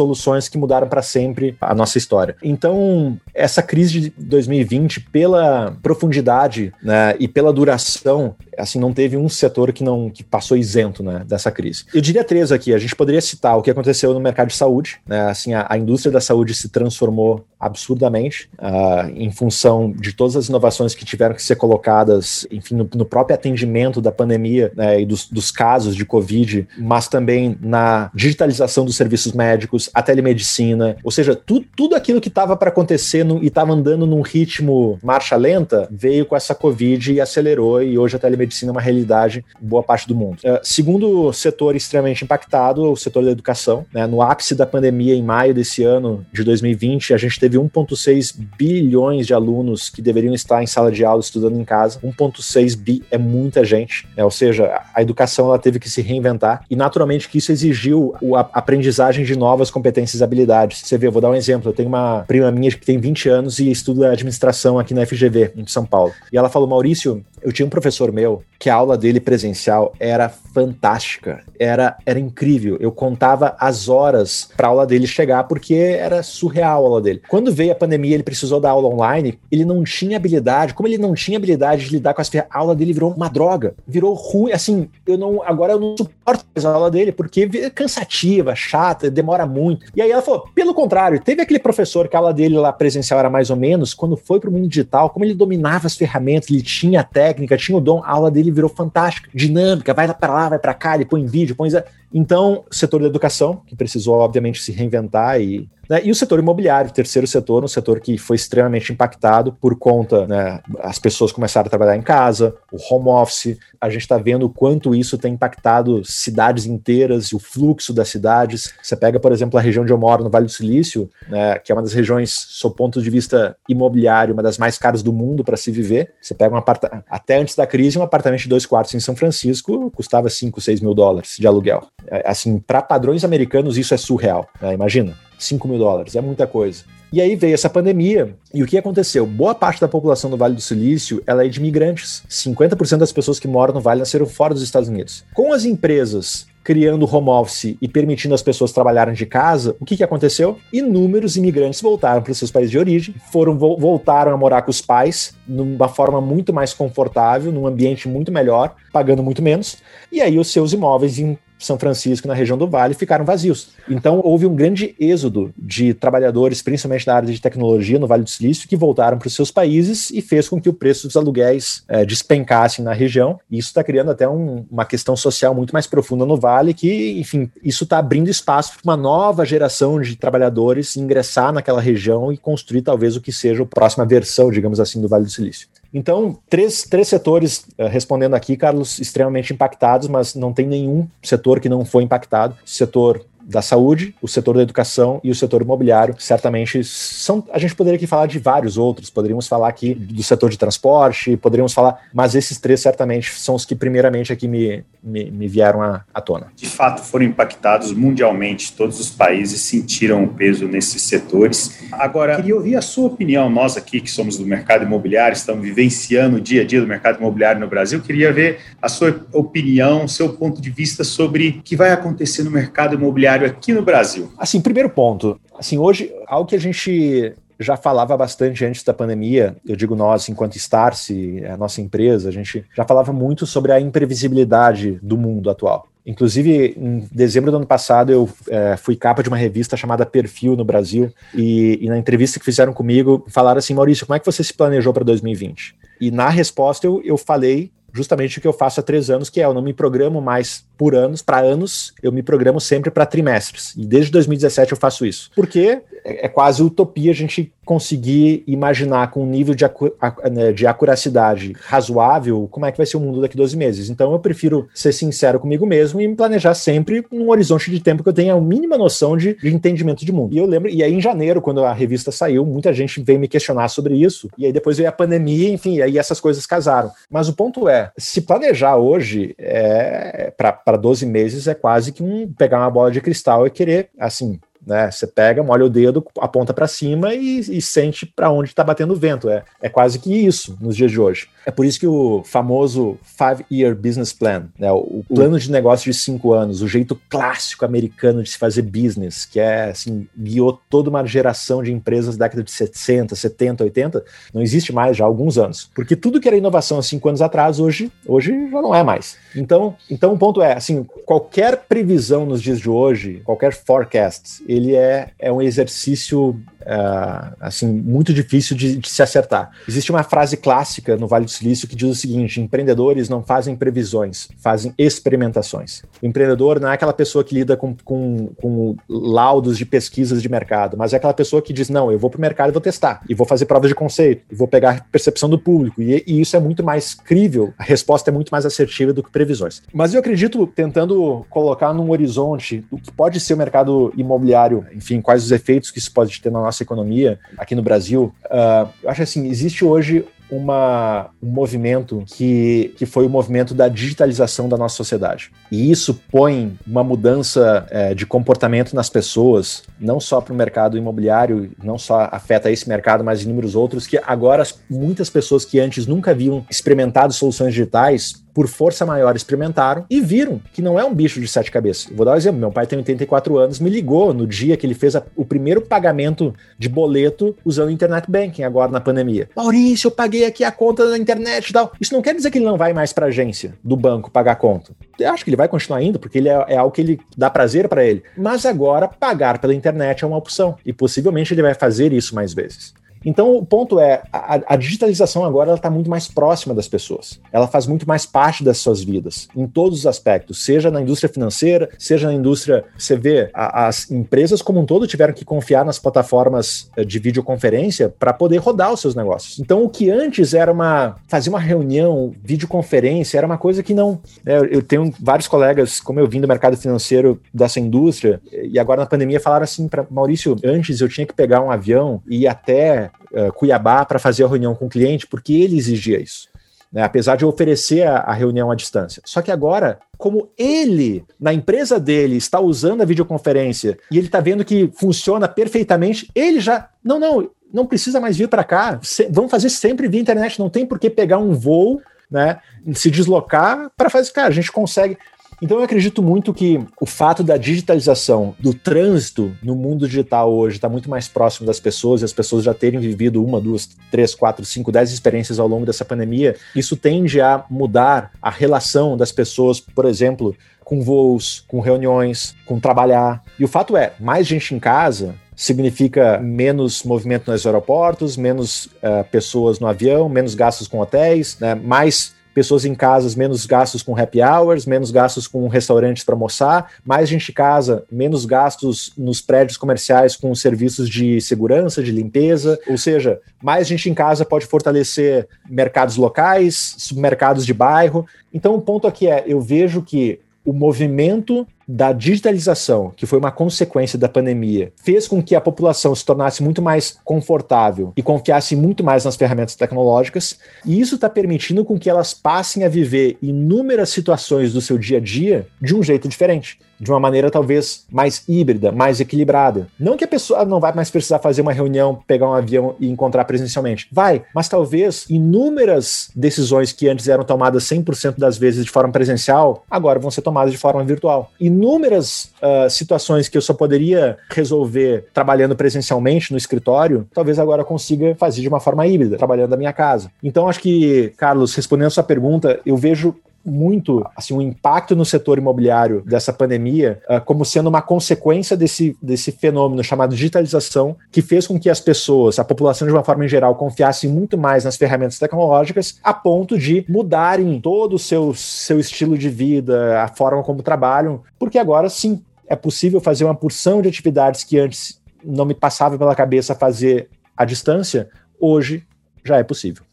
soluções 0.00 0.48
que 0.48 0.56
mudaram 0.56 0.88
para 0.88 1.02
sempre 1.02 1.54
a 1.60 1.74
nossa 1.74 1.98
história. 1.98 2.34
Então, 2.42 3.18
essa 3.34 3.62
crise 3.62 4.00
de 4.00 4.12
2020, 4.16 5.00
pela 5.12 5.76
profundidade 5.82 6.72
né, 6.82 7.14
e 7.18 7.28
pela 7.28 7.52
duração, 7.52 8.34
assim, 8.56 8.78
não 8.78 8.94
teve 8.94 9.16
um 9.16 9.28
setor 9.28 9.72
que 9.72 9.84
não 9.84 10.08
que 10.08 10.24
passou 10.24 10.56
isento 10.56 11.02
né, 11.02 11.22
dessa 11.26 11.50
crise. 11.50 11.84
Eu 11.92 12.00
diria 12.00 12.24
três 12.24 12.50
aqui. 12.50 12.72
A 12.72 12.78
gente 12.78 12.96
poderia 12.96 13.20
citar 13.20 13.58
o 13.58 13.62
que 13.62 13.70
aconteceu 13.70 14.14
no 14.14 14.20
mercado 14.20 14.48
de 14.48 14.56
saúde. 14.56 14.98
Né, 15.06 15.20
assim, 15.28 15.52
a, 15.52 15.66
a 15.68 15.76
indústria 15.76 16.10
da 16.10 16.20
saúde 16.20 16.54
se 16.54 16.70
transformou 16.70 17.44
absurdamente 17.60 18.48
uh, 18.58 19.10
em 19.14 19.30
função 19.30 19.92
de 19.92 20.14
todas 20.14 20.34
as 20.34 20.48
inovações 20.48 20.94
que 20.94 21.04
tiveram 21.04 21.34
que 21.34 21.42
ser 21.42 21.56
colocadas, 21.56 22.46
enfim, 22.50 22.74
no, 22.74 22.88
no 22.94 23.04
próprio 23.04 23.34
atendimento 23.34 24.00
da 24.00 24.10
pandemia 24.10 24.72
né, 24.74 25.02
e 25.02 25.04
dos, 25.04 25.28
dos, 25.28 25.50
casos 25.50 25.94
de 25.94 26.06
Covid, 26.06 26.66
mas 26.78 27.06
também 27.06 27.58
na 27.60 28.10
digitalização 28.14 28.84
dos 28.84 28.96
serviços 28.96 29.32
médicos, 29.32 29.89
a 29.94 30.02
telemedicina, 30.02 30.96
ou 31.04 31.10
seja, 31.10 31.34
tu, 31.34 31.64
tudo 31.76 31.94
aquilo 31.94 32.20
que 32.20 32.28
estava 32.28 32.56
para 32.56 32.70
acontecer 32.70 33.24
no, 33.24 33.42
e 33.42 33.48
estava 33.48 33.72
andando 33.72 34.06
num 34.06 34.22
ritmo 34.22 34.98
marcha 35.02 35.36
lenta 35.36 35.88
veio 35.90 36.24
com 36.24 36.34
essa 36.34 36.54
Covid 36.54 37.12
e 37.12 37.20
acelerou, 37.20 37.82
e 37.82 37.98
hoje 37.98 38.16
a 38.16 38.18
telemedicina 38.18 38.70
é 38.70 38.72
uma 38.72 38.80
realidade 38.80 39.44
em 39.62 39.66
boa 39.66 39.82
parte 39.82 40.08
do 40.08 40.14
mundo. 40.14 40.38
Uh, 40.44 40.58
segundo 40.62 41.32
setor 41.32 41.76
extremamente 41.76 42.24
impactado, 42.24 42.90
o 42.90 42.96
setor 42.96 43.24
da 43.24 43.30
educação. 43.30 43.84
Né, 43.92 44.06
no 44.06 44.22
ápice 44.22 44.54
da 44.54 44.66
pandemia, 44.66 45.14
em 45.14 45.22
maio 45.22 45.52
desse 45.52 45.82
ano 45.82 46.24
de 46.32 46.42
2020, 46.42 47.12
a 47.12 47.16
gente 47.16 47.38
teve 47.38 47.50
teve 47.50 47.58
1,6 47.58 48.34
bilhões 48.56 49.26
de 49.26 49.34
alunos 49.34 49.90
que 49.90 50.00
deveriam 50.00 50.32
estar 50.32 50.62
em 50.62 50.66
sala 50.66 50.92
de 50.92 51.04
aula 51.04 51.20
estudando 51.20 51.58
em 51.58 51.64
casa. 51.64 51.98
1,6 52.00 52.76
bi 52.76 53.02
é 53.10 53.18
muita 53.18 53.64
gente, 53.64 54.06
né? 54.16 54.24
ou 54.24 54.30
seja, 54.30 54.80
a 54.94 55.02
educação 55.02 55.46
ela 55.46 55.58
teve 55.58 55.80
que 55.80 55.90
se 55.90 56.00
reinventar 56.00 56.64
e 56.70 56.76
naturalmente 56.76 57.28
que 57.28 57.38
isso 57.38 57.50
exigiu 57.50 58.14
a 58.36 58.40
aprendizagem 58.52 59.24
de 59.24 59.36
novas 59.36 59.69
competências 59.70 60.20
e 60.20 60.24
habilidades. 60.24 60.82
Você 60.84 60.98
vê, 60.98 61.06
eu 61.06 61.12
vou 61.12 61.22
dar 61.22 61.30
um 61.30 61.34
exemplo, 61.34 61.70
eu 61.70 61.74
tenho 61.74 61.88
uma 61.88 62.24
prima 62.26 62.50
minha 62.50 62.70
que 62.70 62.84
tem 62.84 62.98
20 62.98 63.28
anos 63.28 63.58
e 63.58 63.70
estuda 63.70 64.10
administração 64.10 64.78
aqui 64.78 64.94
na 64.94 65.06
FGV, 65.06 65.52
em 65.56 65.66
São 65.66 65.84
Paulo. 65.84 66.12
E 66.32 66.36
ela 66.36 66.48
falou, 66.48 66.68
Maurício, 66.68 67.24
eu 67.42 67.52
tinha 67.52 67.66
um 67.66 67.70
professor 67.70 68.12
meu 68.12 68.42
que 68.58 68.68
a 68.68 68.74
aula 68.74 68.98
dele 68.98 69.20
presencial 69.20 69.94
era 69.98 70.28
fantástica, 70.28 71.42
era, 71.58 71.96
era 72.04 72.18
incrível. 72.18 72.76
Eu 72.78 72.92
contava 72.92 73.56
as 73.58 73.88
horas 73.88 74.50
para 74.54 74.66
a 74.66 74.70
aula 74.70 74.86
dele 74.86 75.06
chegar 75.06 75.44
porque 75.44 75.74
era 75.74 76.22
surreal 76.22 76.84
a 76.84 76.88
aula 76.88 77.00
dele. 77.00 77.22
Quando 77.26 77.52
veio 77.52 77.72
a 77.72 77.74
pandemia, 77.74 78.14
ele 78.14 78.22
precisou 78.22 78.60
dar 78.60 78.70
aula 78.70 78.88
online, 78.88 79.38
ele 79.50 79.64
não 79.64 79.82
tinha 79.82 80.18
habilidade. 80.18 80.74
Como 80.74 80.86
ele 80.86 80.98
não 80.98 81.14
tinha 81.14 81.38
habilidade 81.38 81.86
de 81.86 81.92
lidar 81.92 82.12
com 82.12 82.20
as 82.20 82.28
ferramentas, 82.28 82.54
a 82.54 82.60
aula 82.60 82.76
dele 82.76 82.92
virou 82.92 83.10
uma 83.12 83.28
droga, 83.28 83.74
virou 83.88 84.12
ruim. 84.12 84.52
Assim, 84.52 84.90
eu 85.06 85.16
não, 85.16 85.42
agora 85.42 85.72
eu 85.72 85.80
não 85.80 85.96
suporto 85.96 86.44
mais 86.54 86.66
a 86.66 86.74
aula 86.74 86.90
dele 86.90 87.12
porque 87.12 87.48
é 87.54 87.70
cansativa, 87.70 88.54
chata, 88.54 89.10
demora 89.10 89.46
muito. 89.46 89.86
E 89.96 90.02
aí 90.02 90.10
ela 90.10 90.20
falou, 90.20 90.44
pelo 90.54 90.74
contrário, 90.74 91.18
teve 91.18 91.40
aquele 91.40 91.58
professor 91.58 92.08
que 92.08 92.16
a 92.16 92.18
aula 92.18 92.34
dele 92.34 92.58
lá 92.58 92.72
presencial 92.72 93.18
era 93.20 93.30
mais 93.30 93.48
ou 93.48 93.56
menos, 93.56 93.94
quando 93.94 94.18
foi 94.18 94.38
para 94.38 94.50
o 94.50 94.52
mundo 94.52 94.68
digital, 94.68 95.08
como 95.08 95.24
ele 95.24 95.34
dominava 95.34 95.86
as 95.86 95.96
ferramentas, 95.96 96.50
ele 96.50 96.62
tinha 96.62 97.00
até 97.00 97.29
técnica, 97.30 97.56
tinha 97.56 97.76
o 97.76 97.80
dom, 97.80 98.02
a 98.04 98.10
aula 98.10 98.30
dele 98.30 98.50
virou 98.50 98.68
fantástica, 98.68 99.30
dinâmica, 99.34 99.94
vai 99.94 100.12
para 100.12 100.32
lá, 100.32 100.48
vai 100.48 100.58
para 100.58 100.74
cá, 100.74 100.94
ele 100.94 101.04
põe 101.04 101.24
vídeo, 101.24 101.54
põe. 101.54 101.70
Então, 102.12 102.64
setor 102.70 103.00
da 103.00 103.06
educação, 103.06 103.62
que 103.66 103.76
precisou, 103.76 104.16
obviamente, 104.16 104.60
se 104.60 104.72
reinventar 104.72 105.40
e 105.40 105.68
né? 105.90 106.00
E 106.04 106.10
o 106.12 106.14
setor 106.14 106.38
imobiliário, 106.38 106.88
o 106.88 106.94
terceiro 106.94 107.26
setor, 107.26 107.64
um 107.64 107.68
setor 107.68 107.98
que 107.98 108.16
foi 108.16 108.36
extremamente 108.36 108.92
impactado 108.92 109.52
por 109.60 109.76
conta, 109.76 110.24
né, 110.24 110.60
as 110.78 111.00
pessoas 111.00 111.32
começaram 111.32 111.66
a 111.66 111.68
trabalhar 111.70 111.96
em 111.96 112.02
casa, 112.02 112.54
o 112.70 112.76
home 112.78 113.08
office, 113.08 113.58
a 113.80 113.90
gente 113.90 114.02
está 114.02 114.16
vendo 114.16 114.46
o 114.46 114.50
quanto 114.50 114.94
isso 114.94 115.18
tem 115.18 115.34
impactado 115.34 116.04
cidades 116.04 116.64
inteiras 116.64 117.26
e 117.26 117.34
o 117.34 117.40
fluxo 117.40 117.92
das 117.92 118.08
cidades. 118.08 118.72
Você 118.80 118.94
pega, 118.94 119.18
por 119.18 119.32
exemplo, 119.32 119.58
a 119.58 119.60
região 119.60 119.82
onde 119.82 119.92
eu 119.92 119.98
moro, 119.98 120.22
no 120.22 120.30
Vale 120.30 120.46
do 120.46 120.52
Silício, 120.52 121.10
né, 121.28 121.58
que 121.58 121.72
é 121.72 121.74
uma 121.74 121.82
das 121.82 121.92
regiões, 121.92 122.30
sob 122.30 122.76
ponto 122.76 123.02
de 123.02 123.10
vista 123.10 123.56
imobiliário, 123.68 124.32
uma 124.32 124.44
das 124.44 124.58
mais 124.58 124.78
caras 124.78 125.02
do 125.02 125.12
mundo 125.12 125.42
para 125.42 125.56
se 125.56 125.72
viver. 125.72 126.12
Você 126.22 126.34
pega 126.34 126.54
um 126.54 126.58
apartamento, 126.58 127.04
até 127.10 127.38
antes 127.38 127.56
da 127.56 127.66
crise, 127.66 127.98
um 127.98 128.02
apartamento 128.02 128.42
de 128.42 128.48
dois 128.48 128.64
quartos 128.64 128.94
em 128.94 129.00
São 129.00 129.16
Francisco 129.16 129.90
custava 129.90 130.30
5, 130.30 130.60
6 130.60 130.80
mil 130.82 130.94
dólares 130.94 131.34
de 131.36 131.48
aluguel. 131.48 131.88
É, 132.06 132.22
assim, 132.30 132.60
para 132.60 132.80
padrões 132.80 133.24
americanos, 133.24 133.76
isso 133.76 133.92
é 133.92 133.96
surreal. 133.96 134.48
Né? 134.62 134.72
Imagina. 134.72 135.29
5 135.40 135.66
mil 135.66 135.78
dólares, 135.78 136.14
é 136.14 136.20
muita 136.20 136.46
coisa. 136.46 136.84
E 137.12 137.20
aí 137.20 137.34
veio 137.34 137.54
essa 137.54 137.68
pandemia, 137.68 138.36
e 138.54 138.62
o 138.62 138.66
que 138.66 138.78
aconteceu? 138.78 139.26
Boa 139.26 139.52
parte 139.52 139.80
da 139.80 139.88
população 139.88 140.30
do 140.30 140.36
Vale 140.36 140.54
do 140.54 140.60
Silício 140.60 141.20
ela 141.26 141.44
é 141.44 141.48
de 141.48 141.58
imigrantes. 141.58 142.22
50% 142.28 142.98
das 142.98 143.10
pessoas 143.10 143.40
que 143.40 143.48
moram 143.48 143.74
no 143.74 143.80
Vale 143.80 143.98
nasceram 143.98 144.26
fora 144.26 144.54
dos 144.54 144.62
Estados 144.62 144.88
Unidos. 144.88 145.24
Com 145.34 145.52
as 145.52 145.64
empresas 145.64 146.46
criando 146.62 147.12
home 147.12 147.30
office 147.30 147.76
e 147.80 147.88
permitindo 147.88 148.34
as 148.34 148.42
pessoas 148.42 148.70
trabalharem 148.70 149.14
de 149.14 149.26
casa, 149.26 149.74
o 149.80 149.84
que, 149.84 149.96
que 149.96 150.04
aconteceu? 150.04 150.58
Inúmeros 150.72 151.36
imigrantes 151.36 151.80
voltaram 151.80 152.22
para 152.22 152.30
os 152.30 152.38
seus 152.38 152.50
países 152.50 152.70
de 152.70 152.78
origem, 152.78 153.14
foram 153.32 153.58
voltaram 153.58 154.32
a 154.32 154.36
morar 154.36 154.62
com 154.62 154.70
os 154.70 154.80
pais 154.80 155.34
numa 155.48 155.88
forma 155.88 156.20
muito 156.20 156.52
mais 156.52 156.72
confortável, 156.72 157.50
num 157.50 157.66
ambiente 157.66 158.08
muito 158.08 158.30
melhor, 158.30 158.76
pagando 158.92 159.22
muito 159.22 159.42
menos, 159.42 159.78
e 160.12 160.20
aí 160.20 160.38
os 160.38 160.52
seus 160.52 160.72
imóveis 160.72 161.18
são 161.64 161.78
Francisco, 161.78 162.28
na 162.28 162.34
região 162.34 162.56
do 162.56 162.66
Vale, 162.66 162.94
ficaram 162.94 163.24
vazios. 163.24 163.68
Então, 163.88 164.20
houve 164.24 164.46
um 164.46 164.54
grande 164.54 164.94
êxodo 164.98 165.52
de 165.56 165.94
trabalhadores, 165.94 166.62
principalmente 166.62 167.06
da 167.06 167.16
área 167.16 167.32
de 167.32 167.40
tecnologia 167.40 167.98
no 167.98 168.06
Vale 168.06 168.24
do 168.24 168.30
Silício, 168.30 168.68
que 168.68 168.76
voltaram 168.76 169.18
para 169.18 169.28
os 169.28 169.34
seus 169.34 169.50
países 169.50 170.10
e 170.10 170.20
fez 170.20 170.48
com 170.48 170.60
que 170.60 170.68
o 170.68 170.72
preço 170.72 171.06
dos 171.06 171.16
aluguéis 171.16 171.82
é, 171.88 172.04
despencasse 172.04 172.82
na 172.82 172.92
região. 172.92 173.38
E 173.50 173.58
isso 173.58 173.68
está 173.68 173.82
criando 173.82 174.10
até 174.10 174.28
um, 174.28 174.64
uma 174.70 174.84
questão 174.84 175.16
social 175.16 175.54
muito 175.54 175.72
mais 175.72 175.86
profunda 175.86 176.24
no 176.24 176.36
Vale, 176.36 176.74
que, 176.74 177.18
enfim, 177.18 177.50
isso 177.62 177.84
está 177.84 177.98
abrindo 177.98 178.28
espaço 178.28 178.72
para 178.72 178.90
uma 178.90 178.96
nova 178.96 179.44
geração 179.44 180.00
de 180.00 180.16
trabalhadores 180.16 180.96
ingressar 180.96 181.52
naquela 181.52 181.80
região 181.80 182.32
e 182.32 182.36
construir 182.36 182.82
talvez 182.82 183.16
o 183.16 183.20
que 183.20 183.32
seja 183.32 183.62
a 183.62 183.66
próxima 183.66 184.04
versão, 184.04 184.50
digamos 184.50 184.80
assim, 184.80 185.00
do 185.00 185.08
Vale 185.08 185.24
do 185.24 185.30
Silício. 185.30 185.68
Então, 185.92 186.38
três, 186.48 186.84
três 186.84 187.08
setores, 187.08 187.66
uh, 187.78 187.86
respondendo 187.86 188.34
aqui, 188.34 188.56
Carlos, 188.56 188.98
extremamente 188.98 189.52
impactados, 189.52 190.08
mas 190.08 190.34
não 190.34 190.52
tem 190.52 190.66
nenhum 190.66 191.08
setor 191.22 191.60
que 191.60 191.68
não 191.68 191.84
foi 191.84 192.04
impactado. 192.04 192.56
Setor 192.64 193.24
da 193.50 193.60
saúde, 193.60 194.14
o 194.22 194.28
setor 194.28 194.56
da 194.56 194.62
educação 194.62 195.20
e 195.24 195.30
o 195.30 195.34
setor 195.34 195.62
imobiliário, 195.62 196.14
certamente 196.18 196.82
são. 196.84 197.44
A 197.52 197.58
gente 197.58 197.74
poderia 197.74 197.96
aqui 197.96 198.06
falar 198.06 198.26
de 198.26 198.38
vários 198.38 198.78
outros, 198.78 199.10
poderíamos 199.10 199.48
falar 199.48 199.68
aqui 199.68 199.94
do 199.94 200.22
setor 200.22 200.50
de 200.50 200.58
transporte, 200.58 201.36
poderíamos 201.36 201.72
falar, 201.72 202.00
mas 202.14 202.34
esses 202.34 202.58
três 202.58 202.80
certamente 202.80 203.32
são 203.32 203.54
os 203.54 203.64
que 203.64 203.74
primeiramente 203.74 204.32
aqui 204.32 204.46
me, 204.46 204.84
me, 205.02 205.30
me 205.30 205.48
vieram 205.48 205.82
à, 205.82 206.04
à 206.14 206.20
tona. 206.20 206.48
De 206.54 206.66
fato, 206.66 207.02
foram 207.02 207.24
impactados 207.24 207.92
mundialmente, 207.92 208.72
todos 208.72 209.00
os 209.00 209.10
países 209.10 209.60
sentiram 209.62 210.24
o 210.24 210.28
peso 210.28 210.68
nesses 210.68 211.02
setores. 211.02 211.80
Agora, 211.92 212.36
queria 212.36 212.54
ouvir 212.54 212.76
a 212.76 212.82
sua 212.82 213.06
opinião, 213.06 213.50
nós 213.50 213.76
aqui 213.76 214.00
que 214.00 214.10
somos 214.10 214.38
do 214.38 214.46
mercado 214.46 214.84
imobiliário, 214.84 215.34
estamos 215.34 215.62
vivenciando 215.62 216.36
o 216.36 216.40
dia 216.40 216.62
a 216.62 216.64
dia 216.64 216.80
do 216.80 216.86
mercado 216.86 217.18
imobiliário 217.18 217.60
no 217.60 217.68
Brasil, 217.68 218.00
queria 218.00 218.32
ver 218.32 218.60
a 218.80 218.88
sua 218.88 219.20
opinião, 219.32 220.06
seu 220.06 220.32
ponto 220.34 220.60
de 220.60 220.70
vista 220.70 221.02
sobre 221.02 221.60
o 221.60 221.62
que 221.62 221.76
vai 221.76 221.90
acontecer 221.90 222.42
no 222.42 222.50
mercado 222.50 222.94
imobiliário 222.94 223.39
aqui 223.46 223.72
no 223.72 223.82
Brasil? 223.82 224.32
Assim, 224.38 224.60
primeiro 224.60 224.90
ponto, 224.90 225.40
assim, 225.58 225.78
hoje, 225.78 226.12
algo 226.26 226.48
que 226.48 226.56
a 226.56 226.60
gente 226.60 227.34
já 227.58 227.76
falava 227.76 228.16
bastante 228.16 228.64
antes 228.64 228.82
da 228.82 228.94
pandemia, 228.94 229.54
eu 229.66 229.76
digo 229.76 229.94
nós, 229.94 230.28
enquanto 230.28 230.56
Starce, 230.56 231.44
a 231.44 231.56
nossa 231.58 231.82
empresa, 231.82 232.30
a 232.30 232.32
gente 232.32 232.64
já 232.74 232.84
falava 232.84 233.12
muito 233.12 233.46
sobre 233.46 233.70
a 233.70 233.78
imprevisibilidade 233.78 234.98
do 235.02 235.18
mundo 235.18 235.50
atual. 235.50 235.86
Inclusive, 236.06 236.74
em 236.78 237.06
dezembro 237.12 237.50
do 237.50 237.58
ano 237.58 237.66
passado, 237.66 238.10
eu 238.10 238.28
é, 238.48 238.76
fui 238.78 238.96
capa 238.96 239.22
de 239.22 239.28
uma 239.28 239.36
revista 239.36 239.76
chamada 239.76 240.06
Perfil 240.06 240.56
no 240.56 240.64
Brasil, 240.64 241.12
e, 241.34 241.78
e, 241.82 241.88
na 241.88 241.98
entrevista 241.98 242.38
que 242.38 242.44
fizeram 242.44 242.72
comigo, 242.72 243.24
falaram 243.28 243.58
assim: 243.58 243.74
Maurício, 243.74 244.06
como 244.06 244.16
é 244.16 244.18
que 244.18 244.24
você 244.24 244.42
se 244.42 244.54
planejou 244.54 244.94
para 244.94 245.04
2020? 245.04 245.76
E 246.00 246.10
na 246.10 246.30
resposta, 246.30 246.86
eu, 246.86 247.02
eu 247.04 247.18
falei 247.18 247.70
justamente 247.92 248.38
o 248.38 248.40
que 248.40 248.46
eu 248.46 248.52
faço 248.52 248.80
há 248.80 248.82
três 248.82 249.10
anos, 249.10 249.30
que 249.30 249.40
é 249.40 249.44
eu 249.44 249.54
não 249.54 249.62
me 249.62 249.72
programo 249.72 250.20
mais 250.20 250.64
por 250.76 250.94
anos, 250.94 251.22
para 251.22 251.40
anos, 251.40 251.92
eu 252.02 252.12
me 252.12 252.22
programo 252.22 252.60
sempre 252.60 252.90
para 252.90 253.06
trimestres. 253.06 253.74
E 253.76 253.84
desde 253.84 254.10
2017 254.12 254.72
eu 254.72 254.78
faço 254.78 255.04
isso. 255.04 255.30
Porque 255.34 255.82
é, 256.04 256.26
é 256.26 256.28
quase 256.28 256.62
utopia 256.62 257.10
a 257.10 257.14
gente 257.14 257.52
conseguir 257.64 258.42
imaginar 258.46 259.10
com 259.10 259.22
um 259.22 259.26
nível 259.26 259.54
de, 259.54 259.64
acu 259.64 259.92
né, 260.32 260.52
de 260.52 260.66
acuracidade 260.66 261.52
razoável 261.60 262.48
como 262.50 262.66
é 262.66 262.72
que 262.72 262.78
vai 262.78 262.86
ser 262.86 262.96
o 262.96 263.00
mundo 263.00 263.20
daqui 263.20 263.36
a 263.36 263.42
12 263.42 263.56
meses. 263.56 263.90
Então 263.90 264.12
eu 264.12 264.18
prefiro 264.18 264.68
ser 264.74 264.92
sincero 264.92 265.38
comigo 265.38 265.64
mesmo 265.64 266.00
e 266.00 266.08
me 266.08 266.16
planejar 266.16 266.54
sempre 266.54 267.04
num 267.12 267.30
horizonte 267.30 267.70
de 267.70 267.80
tempo 267.80 268.02
que 268.02 268.08
eu 268.08 268.12
tenha 268.12 268.34
a 268.34 268.40
mínima 268.40 268.76
noção 268.76 269.16
de, 269.16 269.34
de 269.34 269.54
entendimento 269.54 270.04
de 270.04 270.12
mundo. 270.12 270.34
E 270.34 270.38
eu 270.38 270.46
lembro, 270.46 270.68
e 270.68 270.82
aí 270.82 270.92
em 270.92 271.00
janeiro, 271.00 271.40
quando 271.40 271.64
a 271.64 271.72
revista 271.72 272.10
saiu, 272.10 272.44
muita 272.44 272.72
gente 272.72 273.02
veio 273.02 273.20
me 273.20 273.28
questionar 273.28 273.68
sobre 273.68 273.94
isso. 273.94 274.28
E 274.36 274.46
aí 274.46 274.52
depois 274.52 274.76
veio 274.76 274.88
a 274.88 274.92
pandemia, 274.92 275.48
enfim, 275.50 275.76
e 275.76 275.82
aí 275.82 275.96
essas 275.96 276.18
coisas 276.18 276.46
casaram. 276.46 276.90
Mas 277.08 277.28
o 277.28 277.34
ponto 277.34 277.68
é, 277.68 277.92
se 277.96 278.22
planejar 278.22 278.76
hoje 278.76 279.34
é 279.38 280.32
para 280.36 280.52
para 280.52 280.76
12 280.76 281.06
meses 281.06 281.46
é 281.46 281.54
quase 281.54 281.92
que 281.92 282.02
um 282.02 282.32
pegar 282.32 282.58
uma 282.58 282.70
bola 282.70 282.90
de 282.90 283.00
cristal 283.00 283.46
e 283.46 283.50
querer, 283.50 283.90
assim, 283.98 284.38
né? 284.66 284.90
Você 284.90 285.06
pega, 285.06 285.42
molha 285.42 285.64
o 285.64 285.70
dedo, 285.70 286.04
aponta 286.18 286.52
para 286.52 286.66
cima 286.66 287.14
e, 287.14 287.38
e 287.38 287.60
sente 287.60 288.06
para 288.06 288.30
onde 288.30 288.48
está 288.48 288.64
batendo 288.64 288.92
o 288.92 288.96
vento. 288.96 289.28
É, 289.28 289.44
é 289.60 289.68
quase 289.68 289.98
que 289.98 290.14
isso 290.14 290.56
nos 290.60 290.76
dias 290.76 290.90
de 290.90 291.00
hoje. 291.00 291.28
É 291.44 291.50
por 291.50 291.64
isso 291.64 291.80
que 291.80 291.86
o 291.86 292.22
famoso 292.24 292.98
Five 293.02 293.44
Year 293.50 293.74
Business 293.74 294.12
Plan, 294.12 294.48
né? 294.58 294.70
o, 294.70 294.76
o 294.76 295.04
plano 295.14 295.38
de 295.38 295.50
negócio 295.50 295.90
de 295.90 295.96
cinco 295.96 296.32
anos, 296.32 296.62
o 296.62 296.68
jeito 296.68 297.00
clássico 297.08 297.64
americano 297.64 298.22
de 298.22 298.30
se 298.30 298.38
fazer 298.38 298.62
business, 298.62 299.24
que 299.24 299.40
é 299.40 299.70
assim, 299.70 300.06
guiou 300.16 300.60
toda 300.68 300.90
uma 300.90 301.04
geração 301.04 301.62
de 301.62 301.72
empresas 301.72 302.16
da 302.16 302.26
década 302.26 302.42
de 302.42 302.50
60, 302.50 303.14
70, 303.14 303.64
80, 303.64 304.04
não 304.32 304.42
existe 304.42 304.72
mais 304.72 304.96
já 304.96 305.04
há 305.04 305.06
alguns 305.06 305.38
anos. 305.38 305.70
Porque 305.74 305.96
tudo 305.96 306.20
que 306.20 306.28
era 306.28 306.36
inovação 306.36 306.78
há 306.78 306.82
cinco 306.82 307.08
anos 307.08 307.20
atrás, 307.20 307.58
hoje, 307.58 307.90
hoje 308.06 308.32
já 308.50 308.62
não 308.62 308.74
é 308.74 308.82
mais. 308.82 309.16
Então, 309.34 309.74
então 309.90 310.12
o 310.12 310.18
ponto 310.18 310.40
é, 310.40 310.52
assim, 310.52 310.84
qualquer 311.04 311.64
previsão 311.68 312.24
nos 312.24 312.40
dias 312.40 312.60
de 312.60 312.68
hoje, 312.68 313.20
qualquer 313.24 313.52
forecast, 313.52 314.42
ele 314.50 314.74
é, 314.74 315.12
é 315.16 315.30
um 315.30 315.40
exercício 315.40 316.36
uh, 316.62 317.34
assim 317.40 317.66
muito 317.66 318.12
difícil 318.12 318.56
de, 318.56 318.76
de, 318.76 318.88
se 318.88 319.02
acertar. 319.02 319.50
Existe 319.68 319.90
uma 319.90 320.02
frase 320.02 320.36
clássica 320.36 320.96
no 320.96 321.06
Vale 321.06 321.24
do 321.24 321.30
Silício 321.30 321.68
que 321.68 321.76
diz 321.76 321.88
o 321.88 321.94
seguinte: 321.94 322.40
empreendedores 322.40 323.08
não 323.08 323.22
fazem 323.22 323.56
previsões, 323.56 324.28
fazem 324.38 324.74
experimentações. 324.78 325.82
O 326.02 326.06
empreendedor 326.06 326.60
não 326.60 326.68
é 326.68 326.74
aquela 326.74 326.92
pessoa 326.92 327.24
que 327.24 327.34
lida 327.34 327.56
com, 327.56 327.76
com, 327.84 328.28
com 328.36 328.76
laudos 328.88 329.56
de 329.56 329.64
pesquisas 329.64 330.22
de 330.22 330.28
mercado, 330.28 330.76
mas 330.76 330.92
é 330.92 330.96
aquela 330.96 331.14
pessoa 331.14 331.42
que 331.42 331.52
diz: 331.52 331.68
não, 331.68 331.90
eu 331.90 331.98
vou 331.98 332.10
para 332.10 332.18
o 332.18 332.20
mercado 332.20 332.50
e 332.50 332.52
vou 332.52 332.60
testar, 332.60 333.02
e 333.08 333.14
vou 333.14 333.26
fazer 333.26 333.46
provas 333.46 333.68
de 333.68 333.74
conceito, 333.74 334.22
e 334.30 334.34
vou 334.34 334.48
pegar 334.48 334.70
a 334.70 334.80
percepção 334.80 335.28
do 335.28 335.38
público, 335.38 335.82
e, 335.82 336.02
e 336.06 336.20
isso 336.20 336.36
é 336.36 336.40
muito 336.40 336.62
mais 336.64 336.94
crível, 336.94 337.52
a 337.58 337.64
resposta 337.64 338.10
é 338.10 338.12
muito 338.12 338.30
mais 338.30 338.44
assertiva 338.44 338.92
do 338.92 339.02
que 339.02 339.10
previsões. 339.10 339.62
Mas 339.72 339.94
eu 339.94 340.00
acredito, 340.00 340.46
tentando 340.46 341.24
colocar 341.30 341.72
num 341.72 341.90
horizonte 341.90 342.64
o 342.70 342.78
que 342.78 342.92
pode 342.92 343.20
ser 343.20 343.34
o 343.34 343.36
mercado 343.36 343.92
imobiliário, 343.96 344.66
enfim, 344.74 345.00
quais 345.00 345.24
os 345.24 345.32
efeitos 345.32 345.70
que 345.70 345.78
isso 345.78 345.92
pode 345.92 346.20
ter 346.20 346.30
na 346.30 346.40
nossa 346.50 346.62
economia 346.62 347.18
aqui 347.38 347.54
no 347.54 347.62
Brasil, 347.62 348.12
uh, 348.26 348.68
eu 348.82 348.90
acho 348.90 349.02
assim, 349.02 349.28
existe 349.28 349.64
hoje 349.64 350.04
uma, 350.30 351.10
um 351.22 351.28
movimento 351.28 352.04
que, 352.06 352.72
que 352.76 352.86
foi 352.86 353.04
o 353.04 353.08
movimento 353.08 353.52
da 353.52 353.68
digitalização 353.68 354.48
da 354.48 354.56
nossa 354.56 354.76
sociedade. 354.76 355.32
E 355.50 355.70
isso 355.70 356.00
põe 356.10 356.56
uma 356.66 356.84
mudança 356.84 357.66
é, 357.70 357.94
de 357.94 358.06
comportamento 358.06 358.74
nas 358.74 358.88
pessoas, 358.88 359.64
não 359.78 359.98
só 359.98 360.20
para 360.20 360.32
o 360.32 360.36
mercado 360.36 360.78
imobiliário, 360.78 361.50
não 361.62 361.76
só 361.76 362.08
afeta 362.12 362.50
esse 362.50 362.68
mercado, 362.68 363.02
mas 363.02 363.22
inúmeros 363.22 363.56
outros, 363.56 363.86
que 363.86 363.98
agora 364.06 364.44
muitas 364.68 365.10
pessoas 365.10 365.44
que 365.44 365.58
antes 365.58 365.86
nunca 365.86 366.12
haviam 366.12 366.44
experimentado 366.48 367.12
soluções 367.12 367.52
digitais 367.52 368.22
por 368.34 368.48
força 368.48 368.86
maior, 368.86 369.14
experimentaram 369.14 369.84
e 369.88 370.00
viram 370.00 370.40
que 370.52 370.62
não 370.62 370.78
é 370.78 370.84
um 370.84 370.94
bicho 370.94 371.20
de 371.20 371.28
sete 371.28 371.50
cabeças. 371.50 371.92
vou 371.94 372.04
dar 372.04 372.12
um 372.12 372.16
exemplo: 372.16 372.40
meu 372.40 372.50
pai 372.50 372.66
tem 372.66 372.78
84 372.78 373.38
anos, 373.38 373.60
me 373.60 373.70
ligou 373.70 374.12
no 374.12 374.26
dia 374.26 374.56
que 374.56 374.66
ele 374.66 374.74
fez 374.74 374.96
a, 374.96 375.02
o 375.16 375.24
primeiro 375.24 375.60
pagamento 375.60 376.34
de 376.58 376.68
boleto 376.68 377.36
usando 377.44 377.70
internet 377.70 378.10
banking, 378.10 378.42
agora 378.42 378.70
na 378.70 378.80
pandemia. 378.80 379.28
Maurício, 379.36 379.88
eu 379.88 379.90
paguei 379.90 380.24
aqui 380.24 380.44
a 380.44 380.52
conta 380.52 380.88
na 380.88 380.98
internet 380.98 381.48
e 381.48 381.52
tal. 381.52 381.72
Isso 381.80 381.94
não 381.94 382.02
quer 382.02 382.14
dizer 382.14 382.30
que 382.30 382.38
ele 382.38 382.44
não 382.44 382.56
vai 382.56 382.72
mais 382.72 382.92
para 382.92 383.06
agência 383.06 383.54
do 383.62 383.76
banco 383.76 384.10
pagar 384.10 384.36
conta. 384.36 384.72
Eu 384.98 385.12
acho 385.12 385.24
que 385.24 385.30
ele 385.30 385.36
vai 385.36 385.48
continuar 385.48 385.82
indo, 385.82 385.98
porque 385.98 386.18
ele 386.18 386.28
é, 386.28 386.44
é 386.48 386.56
algo 386.56 386.72
que 386.72 386.80
ele 386.80 387.00
dá 387.16 387.30
prazer 387.30 387.68
para 387.68 387.84
ele. 387.84 388.02
Mas 388.16 388.44
agora, 388.44 388.88
pagar 388.88 389.38
pela 389.38 389.54
internet 389.54 390.04
é 390.04 390.06
uma 390.06 390.16
opção. 390.16 390.56
E 390.64 390.72
possivelmente 390.72 391.32
ele 391.32 391.42
vai 391.42 391.54
fazer 391.54 391.92
isso 391.92 392.14
mais 392.14 392.34
vezes. 392.34 392.74
Então, 393.04 393.34
o 393.34 393.44
ponto 393.44 393.80
é, 393.80 394.02
a, 394.12 394.40
a 394.46 394.56
digitalização 394.56 395.24
agora 395.24 395.54
está 395.54 395.70
muito 395.70 395.88
mais 395.88 396.06
próxima 396.08 396.54
das 396.54 396.68
pessoas. 396.68 397.20
Ela 397.32 397.46
faz 397.46 397.66
muito 397.66 397.88
mais 397.88 398.04
parte 398.04 398.44
das 398.44 398.58
suas 398.58 398.82
vidas, 398.82 399.28
em 399.34 399.46
todos 399.46 399.80
os 399.80 399.86
aspectos, 399.86 400.44
seja 400.44 400.70
na 400.70 400.80
indústria 400.80 401.12
financeira, 401.12 401.68
seja 401.78 402.08
na 402.08 402.14
indústria. 402.14 402.64
Você 402.76 402.96
vê, 402.96 403.30
a, 403.32 403.66
as 403.66 403.90
empresas 403.90 404.42
como 404.42 404.60
um 404.60 404.66
todo 404.66 404.86
tiveram 404.86 405.14
que 405.14 405.24
confiar 405.24 405.64
nas 405.64 405.78
plataformas 405.78 406.70
eh, 406.76 406.84
de 406.84 406.98
videoconferência 406.98 407.88
para 407.88 408.12
poder 408.12 408.38
rodar 408.38 408.72
os 408.72 408.80
seus 408.80 408.94
negócios. 408.94 409.38
Então, 409.38 409.64
o 409.64 409.68
que 409.68 409.90
antes 409.90 410.34
era 410.34 410.52
uma. 410.52 410.96
fazer 411.08 411.30
uma 411.30 411.40
reunião, 411.40 412.12
videoconferência, 412.22 413.18
era 413.18 413.26
uma 413.26 413.38
coisa 413.38 413.62
que 413.62 413.72
não. 413.72 414.00
Né, 414.24 414.38
eu 414.50 414.62
tenho 414.62 414.92
vários 415.00 415.28
colegas, 415.28 415.80
como 415.80 416.00
eu 416.00 416.06
vim 416.06 416.20
do 416.20 416.28
mercado 416.28 416.56
financeiro 416.56 417.20
dessa 417.32 417.60
indústria, 417.60 418.20
e 418.30 418.58
agora 418.58 418.80
na 418.80 418.86
pandemia 418.86 419.20
falaram 419.20 419.44
assim 419.44 419.68
para 419.68 419.86
Maurício: 419.90 420.36
antes 420.44 420.80
eu 420.80 420.88
tinha 420.88 421.06
que 421.06 421.14
pegar 421.14 421.40
um 421.40 421.50
avião 421.50 422.02
e 422.08 422.22
ir 422.22 422.26
até 422.26 422.89
uh, 423.12 423.32
Cuiabá 423.32 423.84
para 423.84 423.98
fazer 423.98 424.24
a 424.24 424.28
reunião 424.28 424.54
com 424.54 424.66
o 424.66 424.70
cliente, 424.70 425.06
porque 425.06 425.32
ele 425.32 425.56
exigia 425.56 426.00
isso. 426.00 426.28
Né, 426.72 426.82
apesar 426.82 427.16
de 427.16 427.24
oferecer 427.24 427.84
a, 427.84 427.96
a, 427.96 428.12
reunião 428.12 428.48
à 428.48 428.54
distância. 428.54 429.02
Só 429.04 429.20
que 429.20 429.32
agora, 429.32 429.80
como 429.98 430.28
ele, 430.38 431.04
na 431.18 431.34
empresa 431.34 431.80
dele, 431.80 432.16
está 432.16 432.38
usando 432.38 432.80
a 432.80 432.84
videoconferência 432.84 433.76
e 433.90 433.98
ele 433.98 434.06
está 434.06 434.20
vendo 434.20 434.44
que 434.44 434.70
funciona 434.74 435.26
perfeitamente, 435.26 436.08
ele 436.14 436.38
já. 436.38 436.68
Não, 436.84 437.00
não, 437.00 437.28
não 437.52 437.66
precisa 437.66 437.98
mais 438.00 438.16
vir 438.16 438.28
para 438.28 438.44
cá. 438.44 438.78
Se, 438.84 439.08
vamos 439.10 439.32
fazer 439.32 439.50
sempre 439.50 439.88
via 439.88 440.00
internet. 440.00 440.38
Não 440.38 440.48
tem 440.48 440.64
por 440.64 440.78
que 440.78 440.88
pegar 440.88 441.18
um 441.18 441.32
voo, 441.32 441.82
né, 442.08 442.38
se 442.72 442.88
deslocar 442.88 443.70
para 443.76 443.90
fazer. 443.90 444.12
Cara, 444.12 444.28
a 444.28 444.32
gente 444.32 444.52
consegue. 444.52 444.96
Então 445.42 445.56
eu 445.58 445.64
acredito 445.64 446.02
muito 446.02 446.34
que 446.34 446.60
o 446.78 446.84
fato 446.84 447.24
da 447.24 447.36
digitalização 447.36 448.34
do 448.38 448.52
trânsito 448.52 449.32
no 449.42 449.54
mundo 449.54 449.86
digital 449.86 450.30
hoje 450.30 450.56
está 450.56 450.68
muito 450.68 450.90
mais 450.90 451.08
próximo 451.08 451.46
das 451.46 451.58
pessoas 451.58 452.02
e 452.02 452.04
as 452.04 452.12
pessoas 452.12 452.44
já 452.44 452.52
terem 452.52 452.78
vivido 452.78 453.24
uma, 453.24 453.40
duas, 453.40 453.68
três, 453.90 454.14
quatro, 454.14 454.44
cinco, 454.44 454.70
dez 454.70 454.92
experiências 454.92 455.38
ao 455.38 455.48
longo 455.48 455.64
dessa 455.64 455.84
pandemia, 455.84 456.36
isso 456.54 456.76
tende 456.76 457.20
a 457.22 457.44
mudar 457.48 458.10
a 458.20 458.28
relação 458.28 458.96
das 458.96 459.12
pessoas, 459.12 459.58
por 459.58 459.86
exemplo, 459.86 460.36
com 460.62 460.82
voos, 460.82 461.42
com 461.48 461.58
reuniões, 461.58 462.36
com 462.44 462.60
trabalhar. 462.60 463.22
E 463.38 463.44
o 463.44 463.48
fato 463.48 463.76
é, 463.76 463.92
mais 463.98 464.26
gente 464.26 464.54
em 464.54 464.58
casa 464.58 465.14
significa 465.34 466.18
menos 466.18 466.82
movimento 466.82 467.30
nos 467.30 467.46
aeroportos, 467.46 468.14
menos 468.14 468.66
uh, 468.66 469.02
pessoas 469.10 469.58
no 469.58 469.66
avião, 469.66 470.06
menos 470.06 470.34
gastos 470.34 470.68
com 470.68 470.78
hotéis, 470.78 471.38
né, 471.40 471.54
mais 471.54 472.14
pessoas 472.34 472.64
em 472.64 472.74
casas, 472.74 473.14
menos 473.14 473.44
gastos 473.46 473.82
com 473.82 473.96
happy 473.96 474.20
hours, 474.22 474.66
menos 474.66 474.90
gastos 474.90 475.26
com 475.26 475.46
restaurantes 475.48 476.04
para 476.04 476.14
almoçar, 476.14 476.72
mais 476.84 477.08
gente 477.08 477.30
em 477.30 477.34
casa, 477.34 477.84
menos 477.90 478.24
gastos 478.24 478.92
nos 478.96 479.20
prédios 479.20 479.56
comerciais 479.56 480.16
com 480.16 480.34
serviços 480.34 480.88
de 480.88 481.20
segurança, 481.20 481.82
de 481.82 481.90
limpeza, 481.90 482.58
ou 482.68 482.78
seja, 482.78 483.20
mais 483.42 483.66
gente 483.66 483.88
em 483.88 483.94
casa 483.94 484.24
pode 484.24 484.46
fortalecer 484.46 485.28
mercados 485.48 485.96
locais, 485.96 486.76
mercados 486.92 487.44
de 487.44 487.54
bairro. 487.54 488.06
Então 488.32 488.54
o 488.54 488.60
ponto 488.60 488.86
aqui 488.86 489.08
é, 489.08 489.24
eu 489.26 489.40
vejo 489.40 489.82
que 489.82 490.20
o 490.44 490.52
movimento 490.52 491.46
da 491.72 491.92
digitalização, 491.92 492.92
que 492.96 493.06
foi 493.06 493.18
uma 493.18 493.30
consequência 493.30 493.96
da 493.96 494.08
pandemia, 494.08 494.72
fez 494.82 495.06
com 495.06 495.22
que 495.22 495.36
a 495.36 495.40
população 495.40 495.94
se 495.94 496.04
tornasse 496.04 496.42
muito 496.42 496.60
mais 496.60 496.98
confortável 497.04 497.92
e 497.96 498.02
confiasse 498.02 498.56
muito 498.56 498.82
mais 498.82 499.04
nas 499.04 499.14
ferramentas 499.14 499.54
tecnológicas, 499.54 500.38
e 500.66 500.80
isso 500.80 500.96
está 500.96 501.08
permitindo 501.08 501.64
com 501.64 501.78
que 501.78 501.88
elas 501.88 502.12
passem 502.12 502.64
a 502.64 502.68
viver 502.68 503.16
inúmeras 503.22 503.90
situações 503.90 504.52
do 504.52 504.60
seu 504.60 504.76
dia 504.76 504.98
a 504.98 505.00
dia 505.00 505.46
de 505.62 505.74
um 505.74 505.82
jeito 505.82 506.08
diferente 506.08 506.58
de 506.80 506.90
uma 506.90 506.98
maneira 506.98 507.30
talvez 507.30 507.84
mais 507.90 508.22
híbrida, 508.28 508.72
mais 508.72 509.00
equilibrada. 509.00 509.68
Não 509.78 509.96
que 509.96 510.04
a 510.04 510.08
pessoa 510.08 510.44
não 510.44 510.58
vai 510.58 510.72
mais 510.72 510.90
precisar 510.90 511.18
fazer 511.18 511.42
uma 511.42 511.52
reunião, 511.52 512.00
pegar 512.06 512.28
um 512.28 512.32
avião 512.32 512.74
e 512.80 512.88
encontrar 512.88 513.24
presencialmente. 513.24 513.88
Vai, 513.92 514.22
mas 514.34 514.48
talvez 514.48 515.04
inúmeras 515.08 516.10
decisões 516.14 516.72
que 516.72 516.88
antes 516.88 517.08
eram 517.08 517.24
tomadas 517.24 517.64
100% 517.64 518.18
das 518.18 518.38
vezes 518.38 518.64
de 518.64 518.70
forma 518.70 518.92
presencial, 518.92 519.64
agora 519.70 519.98
vão 519.98 520.10
ser 520.10 520.22
tomadas 520.22 520.52
de 520.52 520.58
forma 520.58 520.82
virtual. 520.84 521.30
Inúmeras 521.38 522.32
uh, 522.42 522.70
situações 522.70 523.28
que 523.28 523.36
eu 523.36 523.42
só 523.42 523.52
poderia 523.52 524.16
resolver 524.30 525.06
trabalhando 525.12 525.54
presencialmente 525.54 526.32
no 526.32 526.38
escritório, 526.38 527.06
talvez 527.14 527.38
agora 527.38 527.64
consiga 527.64 528.14
fazer 528.14 528.40
de 528.40 528.48
uma 528.48 528.60
forma 528.60 528.86
híbrida, 528.86 529.16
trabalhando 529.16 529.50
da 529.50 529.56
minha 529.56 529.72
casa. 529.72 530.10
Então, 530.22 530.48
acho 530.48 530.60
que, 530.60 531.12
Carlos, 531.16 531.54
respondendo 531.54 531.88
a 531.88 531.90
sua 531.90 532.02
pergunta, 532.02 532.60
eu 532.64 532.76
vejo 532.76 533.14
muito 533.44 534.04
assim 534.14 534.34
um 534.34 534.40
impacto 534.40 534.94
no 534.94 535.04
setor 535.04 535.38
imobiliário 535.38 536.02
dessa 536.04 536.32
pandemia 536.32 537.00
uh, 537.08 537.20
como 537.24 537.44
sendo 537.44 537.68
uma 537.68 537.80
consequência 537.80 538.56
desse, 538.56 538.96
desse 539.02 539.32
fenômeno 539.32 539.82
chamado 539.82 540.14
digitalização 540.14 540.96
que 541.10 541.22
fez 541.22 541.46
com 541.46 541.58
que 541.58 541.70
as 541.70 541.80
pessoas, 541.80 542.38
a 542.38 542.44
população 542.44 542.86
de 542.86 542.92
uma 542.92 543.02
forma 543.02 543.24
em 543.24 543.28
geral, 543.28 543.54
confiassem 543.54 544.10
muito 544.10 544.36
mais 544.36 544.64
nas 544.64 544.76
ferramentas 544.76 545.18
tecnológicas 545.18 545.98
a 546.02 546.12
ponto 546.12 546.58
de 546.58 546.84
mudarem 546.88 547.60
todo 547.60 547.94
o 547.94 547.98
seu, 547.98 548.34
seu 548.34 548.78
estilo 548.78 549.16
de 549.16 549.28
vida, 549.28 550.02
a 550.02 550.08
forma 550.08 550.42
como 550.42 550.62
trabalham, 550.62 551.22
porque 551.38 551.58
agora 551.58 551.88
sim 551.88 552.22
é 552.46 552.56
possível 552.56 553.00
fazer 553.00 553.24
uma 553.24 553.34
porção 553.34 553.80
de 553.80 553.88
atividades 553.88 554.44
que 554.44 554.58
antes 554.58 555.00
não 555.24 555.44
me 555.44 555.54
passava 555.54 555.96
pela 555.96 556.14
cabeça 556.14 556.54
fazer 556.54 557.08
à 557.36 557.44
distância, 557.44 558.10
hoje 558.38 558.84
já 559.24 559.36
é 559.38 559.42
possível. 559.42 559.84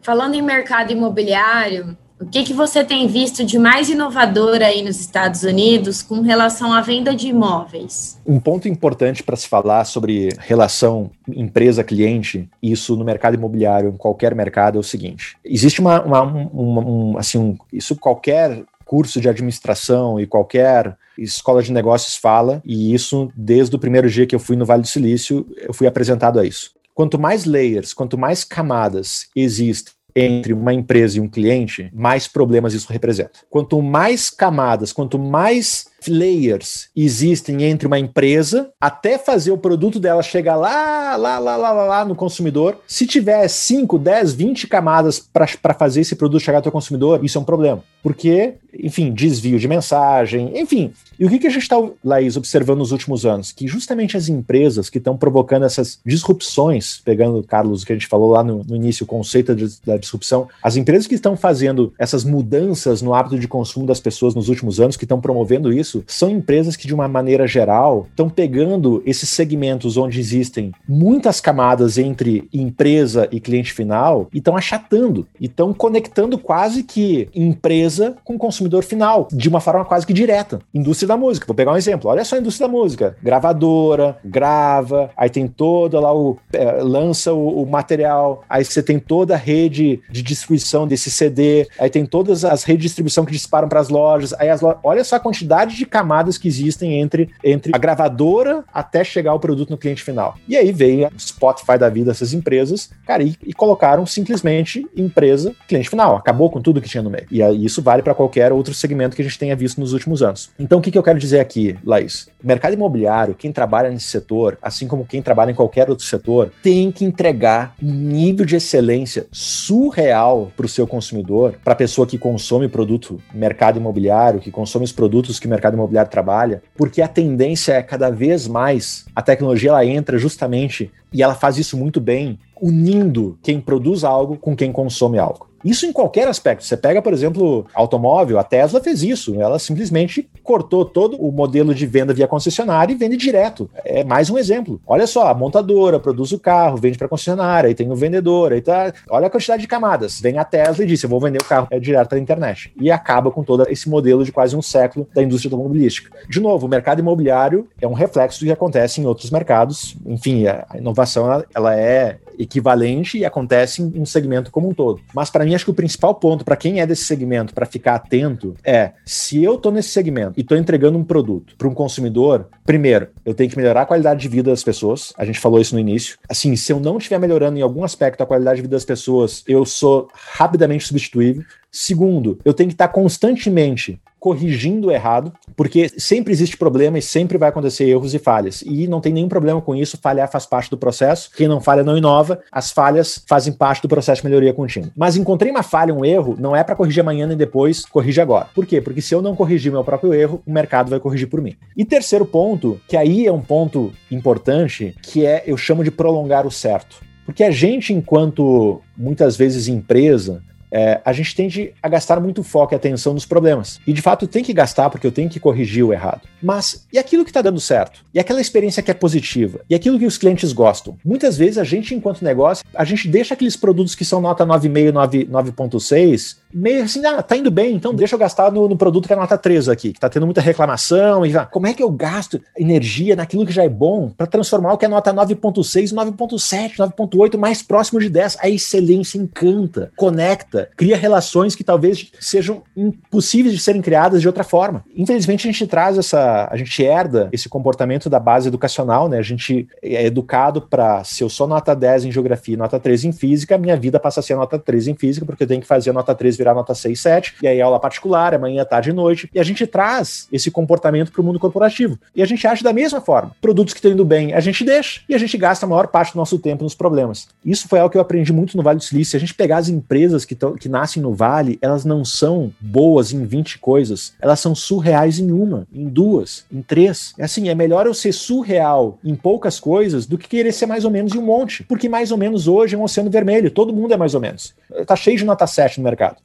Falando 0.00 0.34
em 0.34 0.42
mercado 0.42 0.92
imobiliário, 0.92 1.96
o 2.24 2.26
que, 2.26 2.42
que 2.42 2.54
você 2.54 2.82
tem 2.82 3.06
visto 3.06 3.44
de 3.44 3.58
mais 3.58 3.90
inovador 3.90 4.62
aí 4.62 4.82
nos 4.82 4.98
Estados 4.98 5.42
Unidos 5.42 6.00
com 6.00 6.22
relação 6.22 6.72
à 6.72 6.80
venda 6.80 7.14
de 7.14 7.28
imóveis? 7.28 8.18
Um 8.26 8.40
ponto 8.40 8.66
importante 8.66 9.22
para 9.22 9.36
se 9.36 9.46
falar 9.46 9.84
sobre 9.84 10.30
relação 10.38 11.10
empresa-cliente, 11.28 12.48
isso 12.62 12.96
no 12.96 13.04
mercado 13.04 13.34
imobiliário, 13.34 13.90
em 13.90 13.96
qualquer 13.96 14.34
mercado, 14.34 14.78
é 14.78 14.80
o 14.80 14.82
seguinte: 14.82 15.36
existe 15.44 15.80
uma, 15.80 16.02
uma, 16.02 16.22
uma 16.22 16.80
um, 16.80 17.18
assim, 17.18 17.36
um, 17.36 17.58
isso 17.70 17.94
qualquer 17.94 18.64
curso 18.86 19.20
de 19.20 19.28
administração 19.28 20.18
e 20.18 20.26
qualquer 20.26 20.96
escola 21.18 21.62
de 21.62 21.72
negócios 21.72 22.16
fala, 22.16 22.62
e 22.64 22.94
isso 22.94 23.30
desde 23.36 23.76
o 23.76 23.78
primeiro 23.78 24.08
dia 24.08 24.26
que 24.26 24.34
eu 24.34 24.40
fui 24.40 24.56
no 24.56 24.64
Vale 24.64 24.82
do 24.82 24.88
Silício, 24.88 25.46
eu 25.56 25.74
fui 25.74 25.86
apresentado 25.86 26.40
a 26.40 26.46
isso. 26.46 26.72
Quanto 26.94 27.18
mais 27.18 27.44
layers, 27.44 27.92
quanto 27.92 28.16
mais 28.16 28.44
camadas 28.44 29.26
existem 29.36 29.92
entre 30.14 30.52
uma 30.52 30.72
empresa 30.72 31.18
e 31.18 31.20
um 31.20 31.28
cliente, 31.28 31.90
mais 31.92 32.28
problemas 32.28 32.72
isso 32.72 32.92
representa. 32.92 33.40
Quanto 33.50 33.80
mais 33.82 34.30
camadas, 34.30 34.92
quanto 34.92 35.18
mais 35.18 35.86
layers 36.08 36.88
existem 36.96 37.62
entre 37.64 37.86
uma 37.86 37.98
empresa 37.98 38.70
até 38.80 39.18
fazer 39.18 39.50
o 39.50 39.58
produto 39.58 39.98
dela 40.00 40.22
chegar 40.22 40.56
lá, 40.56 41.16
lá, 41.16 41.38
lá, 41.38 41.56
lá, 41.56 41.72
lá, 41.72 41.84
lá 41.84 42.04
no 42.04 42.14
consumidor. 42.14 42.78
Se 42.86 43.06
tiver 43.06 43.46
5, 43.48 43.98
10, 43.98 44.34
20 44.34 44.66
camadas 44.66 45.18
para 45.18 45.74
fazer 45.74 46.00
esse 46.00 46.16
produto 46.16 46.42
chegar 46.42 46.64
ao 46.64 46.72
consumidor, 46.72 47.24
isso 47.24 47.38
é 47.38 47.40
um 47.40 47.44
problema. 47.44 47.82
Porque, 48.02 48.54
enfim, 48.78 49.12
desvio 49.12 49.58
de 49.58 49.66
mensagem, 49.66 50.58
enfim. 50.58 50.92
E 51.18 51.24
o 51.24 51.28
que, 51.28 51.38
que 51.38 51.46
a 51.46 51.50
gente 51.50 51.62
está, 51.62 51.76
Laís, 52.04 52.36
observando 52.36 52.78
nos 52.78 52.92
últimos 52.92 53.24
anos? 53.24 53.52
Que 53.52 53.66
justamente 53.66 54.16
as 54.16 54.28
empresas 54.28 54.90
que 54.90 54.98
estão 54.98 55.16
provocando 55.16 55.64
essas 55.64 55.98
disrupções, 56.04 57.00
pegando, 57.04 57.42
Carlos, 57.42 57.82
o 57.82 57.86
que 57.86 57.92
a 57.92 57.96
gente 57.96 58.06
falou 58.06 58.30
lá 58.30 58.42
no, 58.42 58.62
no 58.64 58.76
início, 58.76 59.04
o 59.04 59.06
conceito 59.06 59.54
da, 59.54 59.66
da 59.86 59.96
disrupção, 59.96 60.48
as 60.62 60.76
empresas 60.76 61.06
que 61.06 61.14
estão 61.14 61.36
fazendo 61.36 61.92
essas 61.98 62.24
mudanças 62.24 63.00
no 63.00 63.14
hábito 63.14 63.38
de 63.38 63.48
consumo 63.48 63.86
das 63.86 64.00
pessoas 64.00 64.34
nos 64.34 64.48
últimos 64.48 64.80
anos, 64.80 64.96
que 64.96 65.04
estão 65.04 65.20
promovendo 65.20 65.72
isso, 65.72 65.93
isso 65.94 66.04
são 66.06 66.30
empresas 66.30 66.74
que, 66.76 66.86
de 66.86 66.94
uma 66.94 67.06
maneira 67.06 67.46
geral, 67.46 68.06
estão 68.10 68.28
pegando 68.28 69.02
esses 69.06 69.28
segmentos 69.28 69.96
onde 69.96 70.18
existem 70.18 70.72
muitas 70.88 71.40
camadas 71.40 71.98
entre 71.98 72.48
empresa 72.52 73.28
e 73.30 73.38
cliente 73.38 73.72
final 73.72 74.28
e 74.32 74.38
estão 74.38 74.56
achatando 74.56 75.26
e 75.40 75.46
estão 75.46 75.72
conectando 75.72 76.38
quase 76.38 76.82
que 76.82 77.28
empresa 77.34 78.16
com 78.24 78.38
consumidor 78.38 78.82
final, 78.82 79.28
de 79.30 79.48
uma 79.48 79.60
forma 79.60 79.84
quase 79.84 80.06
que 80.06 80.12
direta. 80.12 80.60
Indústria 80.72 81.08
da 81.08 81.16
música, 81.16 81.46
vou 81.46 81.54
pegar 81.54 81.72
um 81.72 81.76
exemplo. 81.76 82.10
Olha 82.10 82.24
só 82.24 82.36
a 82.36 82.38
indústria 82.38 82.66
da 82.66 82.72
música: 82.72 83.16
gravadora, 83.22 84.16
grava, 84.24 85.10
aí 85.16 85.28
tem 85.28 85.46
toda 85.46 86.00
lá 86.00 86.14
o. 86.14 86.38
É, 86.52 86.82
lança 86.82 87.32
o, 87.32 87.62
o 87.62 87.66
material, 87.66 88.42
aí 88.48 88.64
você 88.64 88.82
tem 88.82 88.98
toda 88.98 89.34
a 89.34 89.38
rede 89.38 90.00
de 90.10 90.22
distribuição 90.22 90.86
desse 90.86 91.10
CD, 91.10 91.68
aí 91.78 91.90
tem 91.90 92.06
todas 92.06 92.44
as 92.44 92.64
redes 92.64 92.82
de 92.82 92.88
distribuição 92.88 93.24
que 93.24 93.32
disparam 93.32 93.68
para 93.68 93.80
as 93.80 93.88
lojas, 93.88 94.32
aí 94.34 94.48
as 94.48 94.60
lojas. 94.60 94.80
Olha 94.82 95.04
só 95.04 95.16
a 95.16 95.20
quantidade 95.20 95.76
de 95.76 95.83
de 95.84 95.90
camadas 95.90 96.38
que 96.38 96.48
existem 96.48 97.00
entre, 97.00 97.30
entre 97.42 97.72
a 97.74 97.78
gravadora 97.78 98.64
até 98.72 99.04
chegar 99.04 99.34
o 99.34 99.40
produto 99.40 99.70
no 99.70 99.78
cliente 99.78 100.02
final. 100.02 100.36
E 100.48 100.56
aí 100.56 100.72
veio 100.72 101.06
a 101.06 101.10
Spotify 101.18 101.78
da 101.78 101.88
vida, 101.88 102.10
essas 102.10 102.32
empresas, 102.32 102.90
cara, 103.06 103.22
e, 103.22 103.36
e 103.44 103.52
colocaram 103.52 104.06
simplesmente 104.06 104.86
empresa, 104.96 105.54
cliente 105.68 105.90
final. 105.90 106.16
Acabou 106.16 106.50
com 106.50 106.60
tudo 106.60 106.80
que 106.80 106.88
tinha 106.88 107.02
no 107.02 107.10
meio. 107.10 107.26
E 107.30 107.42
aí, 107.42 107.64
isso 107.64 107.82
vale 107.82 108.02
para 108.02 108.14
qualquer 108.14 108.52
outro 108.52 108.74
segmento 108.74 109.14
que 109.14 109.22
a 109.22 109.24
gente 109.24 109.38
tenha 109.38 109.54
visto 109.54 109.80
nos 109.80 109.92
últimos 109.92 110.22
anos. 110.22 110.50
Então, 110.58 110.78
o 110.78 110.82
que, 110.82 110.90
que 110.90 110.98
eu 110.98 111.02
quero 111.02 111.18
dizer 111.18 111.40
aqui, 111.40 111.76
Laís? 111.84 112.28
mercado 112.44 112.74
imobiliário, 112.74 113.34
quem 113.34 113.50
trabalha 113.50 113.90
nesse 113.90 114.06
setor, 114.06 114.58
assim 114.60 114.86
como 114.86 115.06
quem 115.06 115.22
trabalha 115.22 115.50
em 115.50 115.54
qualquer 115.54 115.88
outro 115.88 116.04
setor, 116.04 116.52
tem 116.62 116.92
que 116.92 117.04
entregar 117.04 117.74
um 117.82 117.90
nível 117.90 118.44
de 118.44 118.56
excelência 118.56 119.26
surreal 119.32 120.52
para 120.56 120.66
o 120.66 120.68
seu 120.68 120.86
consumidor, 120.86 121.54
para 121.64 121.72
a 121.72 121.76
pessoa 121.76 122.06
que 122.06 122.18
consome 122.18 122.68
produto 122.68 123.20
mercado 123.32 123.78
imobiliário, 123.78 124.40
que 124.40 124.50
consome 124.50 124.84
os 124.84 124.92
produtos 124.92 125.40
que 125.40 125.46
o 125.46 125.50
mercado 125.50 125.73
mercado 125.74 125.78
imobiliário 125.78 126.10
trabalha, 126.10 126.62
porque 126.76 127.02
a 127.02 127.08
tendência 127.08 127.72
é 127.74 127.82
cada 127.82 128.10
vez 128.10 128.46
mais 128.46 129.04
a 129.14 129.20
tecnologia 129.20 129.70
ela 129.70 129.84
entra 129.84 130.16
justamente 130.16 130.90
e 131.14 131.22
ela 131.22 131.34
faz 131.34 131.56
isso 131.56 131.76
muito 131.76 132.00
bem, 132.00 132.38
unindo 132.60 133.38
quem 133.42 133.60
produz 133.60 134.02
algo 134.02 134.36
com 134.36 134.56
quem 134.56 134.72
consome 134.72 135.18
algo. 135.18 135.48
Isso 135.64 135.86
em 135.86 135.92
qualquer 135.92 136.28
aspecto. 136.28 136.62
Você 136.62 136.76
pega, 136.76 137.00
por 137.00 137.12
exemplo, 137.12 137.66
automóvel, 137.72 138.38
a 138.38 138.44
Tesla 138.44 138.82
fez 138.82 139.02
isso. 139.02 139.40
Ela 139.40 139.58
simplesmente 139.58 140.28
cortou 140.42 140.84
todo 140.84 141.16
o 141.16 141.32
modelo 141.32 141.74
de 141.74 141.86
venda 141.86 142.12
via 142.12 142.28
concessionária 142.28 142.92
e 142.92 142.96
vende 142.96 143.16
direto. 143.16 143.70
É 143.82 144.04
mais 144.04 144.28
um 144.28 144.36
exemplo. 144.36 144.78
Olha 144.86 145.06
só, 145.06 145.28
a 145.28 145.34
montadora 145.34 145.98
produz 145.98 146.32
o 146.32 146.38
carro, 146.38 146.76
vende 146.76 146.98
para 146.98 147.08
concessionária, 147.08 147.68
aí 147.68 147.74
tem 147.74 147.90
o 147.90 147.96
vendedor, 147.96 148.52
aí 148.52 148.60
tá. 148.60 148.92
Olha 149.08 149.28
a 149.28 149.30
quantidade 149.30 149.62
de 149.62 149.68
camadas. 149.68 150.20
Vem 150.20 150.36
a 150.36 150.44
Tesla 150.44 150.84
e 150.84 150.86
diz: 150.86 151.02
Eu 151.02 151.08
vou 151.08 151.18
vender 151.18 151.40
o 151.40 151.44
carro 151.44 151.66
é 151.70 151.80
direto 151.80 152.10
pela 152.10 152.20
internet. 152.20 152.70
E 152.78 152.90
acaba 152.90 153.30
com 153.30 153.42
todo 153.42 153.66
esse 153.70 153.88
modelo 153.88 154.22
de 154.22 154.30
quase 154.30 154.54
um 154.54 154.62
século 154.62 155.08
da 155.14 155.22
indústria 155.22 155.48
automobilística. 155.50 156.14
De 156.28 156.40
novo, 156.40 156.66
o 156.66 156.68
mercado 156.68 156.98
imobiliário 156.98 157.66
é 157.80 157.88
um 157.88 157.94
reflexo 157.94 158.40
do 158.40 158.46
que 158.46 158.52
acontece 158.52 159.00
em 159.00 159.06
outros 159.06 159.30
mercados. 159.30 159.96
Enfim, 160.04 160.46
a 160.46 160.66
inovação 160.74 161.03
ela, 161.16 161.44
ela 161.54 161.78
é 161.78 162.18
equivalente 162.38 163.18
e 163.18 163.24
acontece 163.24 163.82
em 163.82 164.00
um 164.00 164.04
segmento 164.04 164.50
como 164.50 164.68
um 164.68 164.74
todo. 164.74 165.00
Mas 165.14 165.30
para 165.30 165.44
mim 165.44 165.54
acho 165.54 165.64
que 165.64 165.70
o 165.70 165.74
principal 165.74 166.14
ponto 166.14 166.44
para 166.44 166.56
quem 166.56 166.80
é 166.80 166.86
desse 166.86 167.04
segmento 167.04 167.54
para 167.54 167.66
ficar 167.66 167.94
atento 167.94 168.54
é 168.64 168.92
se 169.04 169.42
eu 169.42 169.54
estou 169.54 169.72
nesse 169.72 169.90
segmento 169.90 170.34
e 170.36 170.42
estou 170.42 170.56
entregando 170.56 170.98
um 170.98 171.04
produto 171.04 171.54
para 171.56 171.68
um 171.68 171.74
consumidor, 171.74 172.48
primeiro, 172.64 173.08
eu 173.24 173.34
tenho 173.34 173.50
que 173.50 173.56
melhorar 173.56 173.82
a 173.82 173.86
qualidade 173.86 174.20
de 174.20 174.28
vida 174.28 174.50
das 174.50 174.64
pessoas. 174.64 175.12
A 175.16 175.24
gente 175.24 175.38
falou 175.38 175.60
isso 175.60 175.74
no 175.74 175.80
início. 175.80 176.18
Assim, 176.28 176.56
se 176.56 176.72
eu 176.72 176.80
não 176.80 176.98
estiver 176.98 177.18
melhorando 177.18 177.58
em 177.58 177.62
algum 177.62 177.84
aspecto 177.84 178.22
a 178.22 178.26
qualidade 178.26 178.56
de 178.56 178.62
vida 178.62 178.76
das 178.76 178.84
pessoas, 178.84 179.42
eu 179.46 179.64
sou 179.64 180.08
rapidamente 180.12 180.86
substituível. 180.86 181.44
Segundo, 181.70 182.38
eu 182.44 182.54
tenho 182.54 182.68
que 182.68 182.74
estar 182.74 182.88
constantemente 182.88 184.00
corrigindo 184.24 184.90
errado, 184.90 185.30
porque 185.54 185.90
sempre 185.98 186.32
existe 186.32 186.56
problema 186.56 186.98
e 186.98 187.02
sempre 187.02 187.36
vai 187.36 187.50
acontecer 187.50 187.84
erros 187.84 188.14
e 188.14 188.18
falhas. 188.18 188.62
E 188.62 188.88
não 188.88 188.98
tem 188.98 189.12
nenhum 189.12 189.28
problema 189.28 189.60
com 189.60 189.74
isso, 189.74 189.98
falhar 190.00 190.32
faz 190.32 190.46
parte 190.46 190.70
do 190.70 190.78
processo. 190.78 191.30
Quem 191.36 191.46
não 191.46 191.60
falha 191.60 191.84
não 191.84 191.94
inova, 191.94 192.40
as 192.50 192.70
falhas 192.70 193.22
fazem 193.28 193.52
parte 193.52 193.82
do 193.82 193.88
processo 193.88 194.22
de 194.22 194.26
melhoria 194.26 194.54
contínua. 194.54 194.88
Mas 194.96 195.18
encontrei 195.18 195.50
uma 195.50 195.62
falha, 195.62 195.92
um 195.92 196.06
erro, 196.06 196.36
não 196.38 196.56
é 196.56 196.64
para 196.64 196.74
corrigir 196.74 197.02
amanhã 197.02 197.26
nem 197.26 197.36
depois, 197.36 197.84
corrige 197.84 198.18
agora. 198.18 198.48
Por 198.54 198.64
quê? 198.64 198.80
Porque 198.80 199.02
se 199.02 199.14
eu 199.14 199.20
não 199.20 199.36
corrigir 199.36 199.70
meu 199.70 199.84
próprio 199.84 200.14
erro, 200.14 200.42
o 200.46 200.50
mercado 200.50 200.88
vai 200.88 200.98
corrigir 200.98 201.28
por 201.28 201.42
mim. 201.42 201.54
E 201.76 201.84
terceiro 201.84 202.24
ponto, 202.24 202.80
que 202.88 202.96
aí 202.96 203.26
é 203.26 203.32
um 203.32 203.42
ponto 203.42 203.92
importante, 204.10 204.94
que 205.02 205.26
é 205.26 205.44
eu 205.46 205.58
chamo 205.58 205.84
de 205.84 205.90
prolongar 205.90 206.46
o 206.46 206.50
certo. 206.50 206.96
Porque 207.26 207.44
a 207.44 207.50
gente, 207.50 207.92
enquanto 207.92 208.80
muitas 208.96 209.36
vezes 209.36 209.68
empresa, 209.68 210.42
é, 210.74 211.00
a 211.04 211.12
gente 211.12 211.36
tende 211.36 211.72
a 211.80 211.88
gastar 211.88 212.18
muito 212.18 212.42
foco 212.42 212.74
e 212.74 212.76
atenção 212.76 213.14
nos 213.14 213.24
problemas. 213.24 213.80
E 213.86 213.92
de 213.92 214.02
fato 214.02 214.26
tem 214.26 214.42
que 214.42 214.52
gastar 214.52 214.90
porque 214.90 215.06
eu 215.06 215.12
tenho 215.12 215.30
que 215.30 215.38
corrigir 215.38 215.84
o 215.84 215.92
errado. 215.92 216.22
Mas 216.42 216.84
e 216.92 216.98
aquilo 216.98 217.22
que 217.24 217.30
está 217.30 217.40
dando 217.40 217.60
certo? 217.60 218.04
E 218.12 218.18
aquela 218.18 218.40
experiência 218.40 218.82
que 218.82 218.90
é 218.90 218.94
positiva? 218.94 219.60
E 219.70 219.74
aquilo 219.74 220.00
que 220.00 220.06
os 220.06 220.18
clientes 220.18 220.52
gostam? 220.52 220.98
Muitas 221.04 221.38
vezes 221.38 221.58
a 221.58 221.64
gente, 221.64 221.94
enquanto 221.94 222.24
negócio, 222.24 222.64
a 222.74 222.84
gente 222.84 223.06
deixa 223.06 223.34
aqueles 223.34 223.56
produtos 223.56 223.94
que 223.94 224.04
são 224.04 224.20
nota 224.20 224.44
9,5, 224.44 225.28
9,6 225.28 226.36
meio 226.54 226.84
assim, 226.84 227.04
ah, 227.04 227.22
tá 227.22 227.36
indo 227.36 227.50
bem, 227.50 227.74
então 227.74 227.92
deixa 227.92 228.14
eu 228.14 228.18
gastar 228.18 228.52
no, 228.52 228.68
no, 228.68 228.76
produto 228.76 229.06
que 229.06 229.12
é 229.12 229.16
nota 229.16 229.36
3 229.36 229.68
aqui, 229.68 229.92
que 229.92 229.98
tá 229.98 230.08
tendo 230.08 230.24
muita 230.24 230.40
reclamação. 230.40 231.26
E 231.26 231.30
já, 231.30 231.44
como 231.44 231.66
é 231.66 231.74
que 231.74 231.82
eu 231.82 231.90
gasto 231.90 232.40
energia 232.56 233.16
naquilo 233.16 233.44
que 233.44 233.52
já 233.52 233.64
é 233.64 233.68
bom 233.68 234.10
para 234.16 234.26
transformar 234.26 234.72
o 234.72 234.78
que 234.78 234.84
é 234.84 234.88
nota 234.88 235.12
9.6, 235.12 235.92
9.7, 235.92 236.76
9.8 236.76 237.36
mais 237.36 237.62
próximo 237.62 237.98
de 237.98 238.08
10? 238.08 238.38
A 238.40 238.48
excelência 238.48 239.18
encanta, 239.18 239.90
conecta, 239.96 240.70
cria 240.76 240.96
relações 240.96 241.56
que 241.56 241.64
talvez 241.64 242.12
sejam 242.20 242.62
impossíveis 242.76 243.54
de 243.54 243.60
serem 243.60 243.82
criadas 243.82 244.20
de 244.20 244.28
outra 244.28 244.44
forma. 244.44 244.84
Infelizmente 244.96 245.48
a 245.48 245.50
gente 245.50 245.66
traz 245.66 245.98
essa, 245.98 246.48
a 246.50 246.56
gente 246.56 246.82
herda 246.82 247.28
esse 247.32 247.48
comportamento 247.48 248.08
da 248.08 248.20
base 248.20 248.48
educacional, 248.48 249.08
né? 249.08 249.18
A 249.18 249.22
gente 249.22 249.66
é 249.82 250.06
educado 250.06 250.62
para 250.62 251.02
se 251.02 251.22
eu 251.22 251.28
sou 251.28 251.48
nota 251.48 251.74
10 251.74 252.04
em 252.04 252.12
geografia 252.12 252.54
e 252.54 252.58
nota 252.58 252.78
3 252.78 253.04
em 253.04 253.12
física, 253.12 253.58
minha 253.58 253.76
vida 253.76 253.98
passa 253.98 254.20
a 254.20 254.22
ser 254.22 254.36
nota 254.36 254.58
3 254.58 254.88
em 254.88 254.94
física 254.94 255.26
porque 255.26 255.42
eu 255.42 255.48
tenho 255.48 255.60
que 255.60 255.66
fazer 255.66 255.90
a 255.90 255.92
nota 255.92 256.14
3 256.14 256.36
virar 256.44 256.54
nota 256.54 256.74
6, 256.74 257.00
7, 257.00 257.34
e 257.42 257.48
aí 257.48 257.60
aula 257.60 257.80
particular, 257.80 258.34
amanhã, 258.34 258.64
tarde 258.64 258.90
e 258.90 258.92
noite, 258.92 259.30
e 259.34 259.40
a 259.40 259.42
gente 259.42 259.66
traz 259.66 260.28
esse 260.30 260.50
comportamento 260.50 261.10
para 261.10 261.22
o 261.22 261.24
mundo 261.24 261.38
corporativo. 261.40 261.98
E 262.14 262.22
a 262.22 262.26
gente 262.26 262.46
age 262.46 262.62
da 262.62 262.72
mesma 262.72 263.00
forma. 263.00 263.34
Produtos 263.40 263.72
que 263.72 263.78
estão 263.78 263.90
indo 263.90 264.04
bem, 264.04 264.34
a 264.34 264.40
gente 264.40 264.62
deixa, 264.62 265.00
e 265.08 265.14
a 265.14 265.18
gente 265.18 265.36
gasta 265.38 265.64
a 265.64 265.68
maior 265.68 265.88
parte 265.88 266.12
do 266.12 266.16
nosso 266.18 266.38
tempo 266.38 266.62
nos 266.62 266.74
problemas. 266.74 267.28
Isso 267.44 267.66
foi 267.66 267.80
algo 267.80 267.90
que 267.90 267.96
eu 267.96 268.02
aprendi 268.02 268.32
muito 268.32 268.56
no 268.56 268.62
Vale 268.62 268.78
do 268.78 268.84
Silício. 268.84 269.12
Se 269.12 269.16
a 269.16 269.20
gente 269.20 269.34
pegar 269.34 269.58
as 269.58 269.68
empresas 269.68 270.24
que, 270.24 270.34
tão, 270.34 270.54
que 270.54 270.68
nascem 270.68 271.02
no 271.02 271.14
Vale, 271.14 271.58
elas 271.62 271.84
não 271.84 272.04
são 272.04 272.52
boas 272.60 273.12
em 273.12 273.24
20 273.24 273.58
coisas, 273.58 274.12
elas 274.20 274.40
são 274.40 274.54
surreais 274.54 275.18
em 275.18 275.30
uma, 275.30 275.66
em 275.72 275.88
duas, 275.88 276.44
em 276.52 276.60
três. 276.60 277.14
É 277.18 277.24
assim, 277.24 277.48
é 277.48 277.54
melhor 277.54 277.86
eu 277.86 277.94
ser 277.94 278.12
surreal 278.12 278.98
em 279.02 279.14
poucas 279.14 279.58
coisas 279.58 280.06
do 280.06 280.18
que 280.18 280.28
querer 280.28 280.52
ser 280.52 280.66
mais 280.66 280.84
ou 280.84 280.90
menos 280.90 281.14
em 281.14 281.18
um 281.18 281.22
monte. 281.22 281.62
Porque 281.64 281.88
mais 281.88 282.10
ou 282.10 282.18
menos 282.18 282.46
hoje 282.46 282.74
é 282.74 282.78
um 282.78 282.82
oceano 282.82 283.10
vermelho, 283.10 283.50
todo 283.50 283.72
mundo 283.72 283.94
é 283.94 283.96
mais 283.96 284.14
ou 284.14 284.20
menos. 284.20 284.54
Tá 284.86 284.96
cheio 284.96 285.16
de 285.16 285.24
nota 285.24 285.46
7 285.46 285.78
no 285.78 285.84
mercado. 285.84 286.16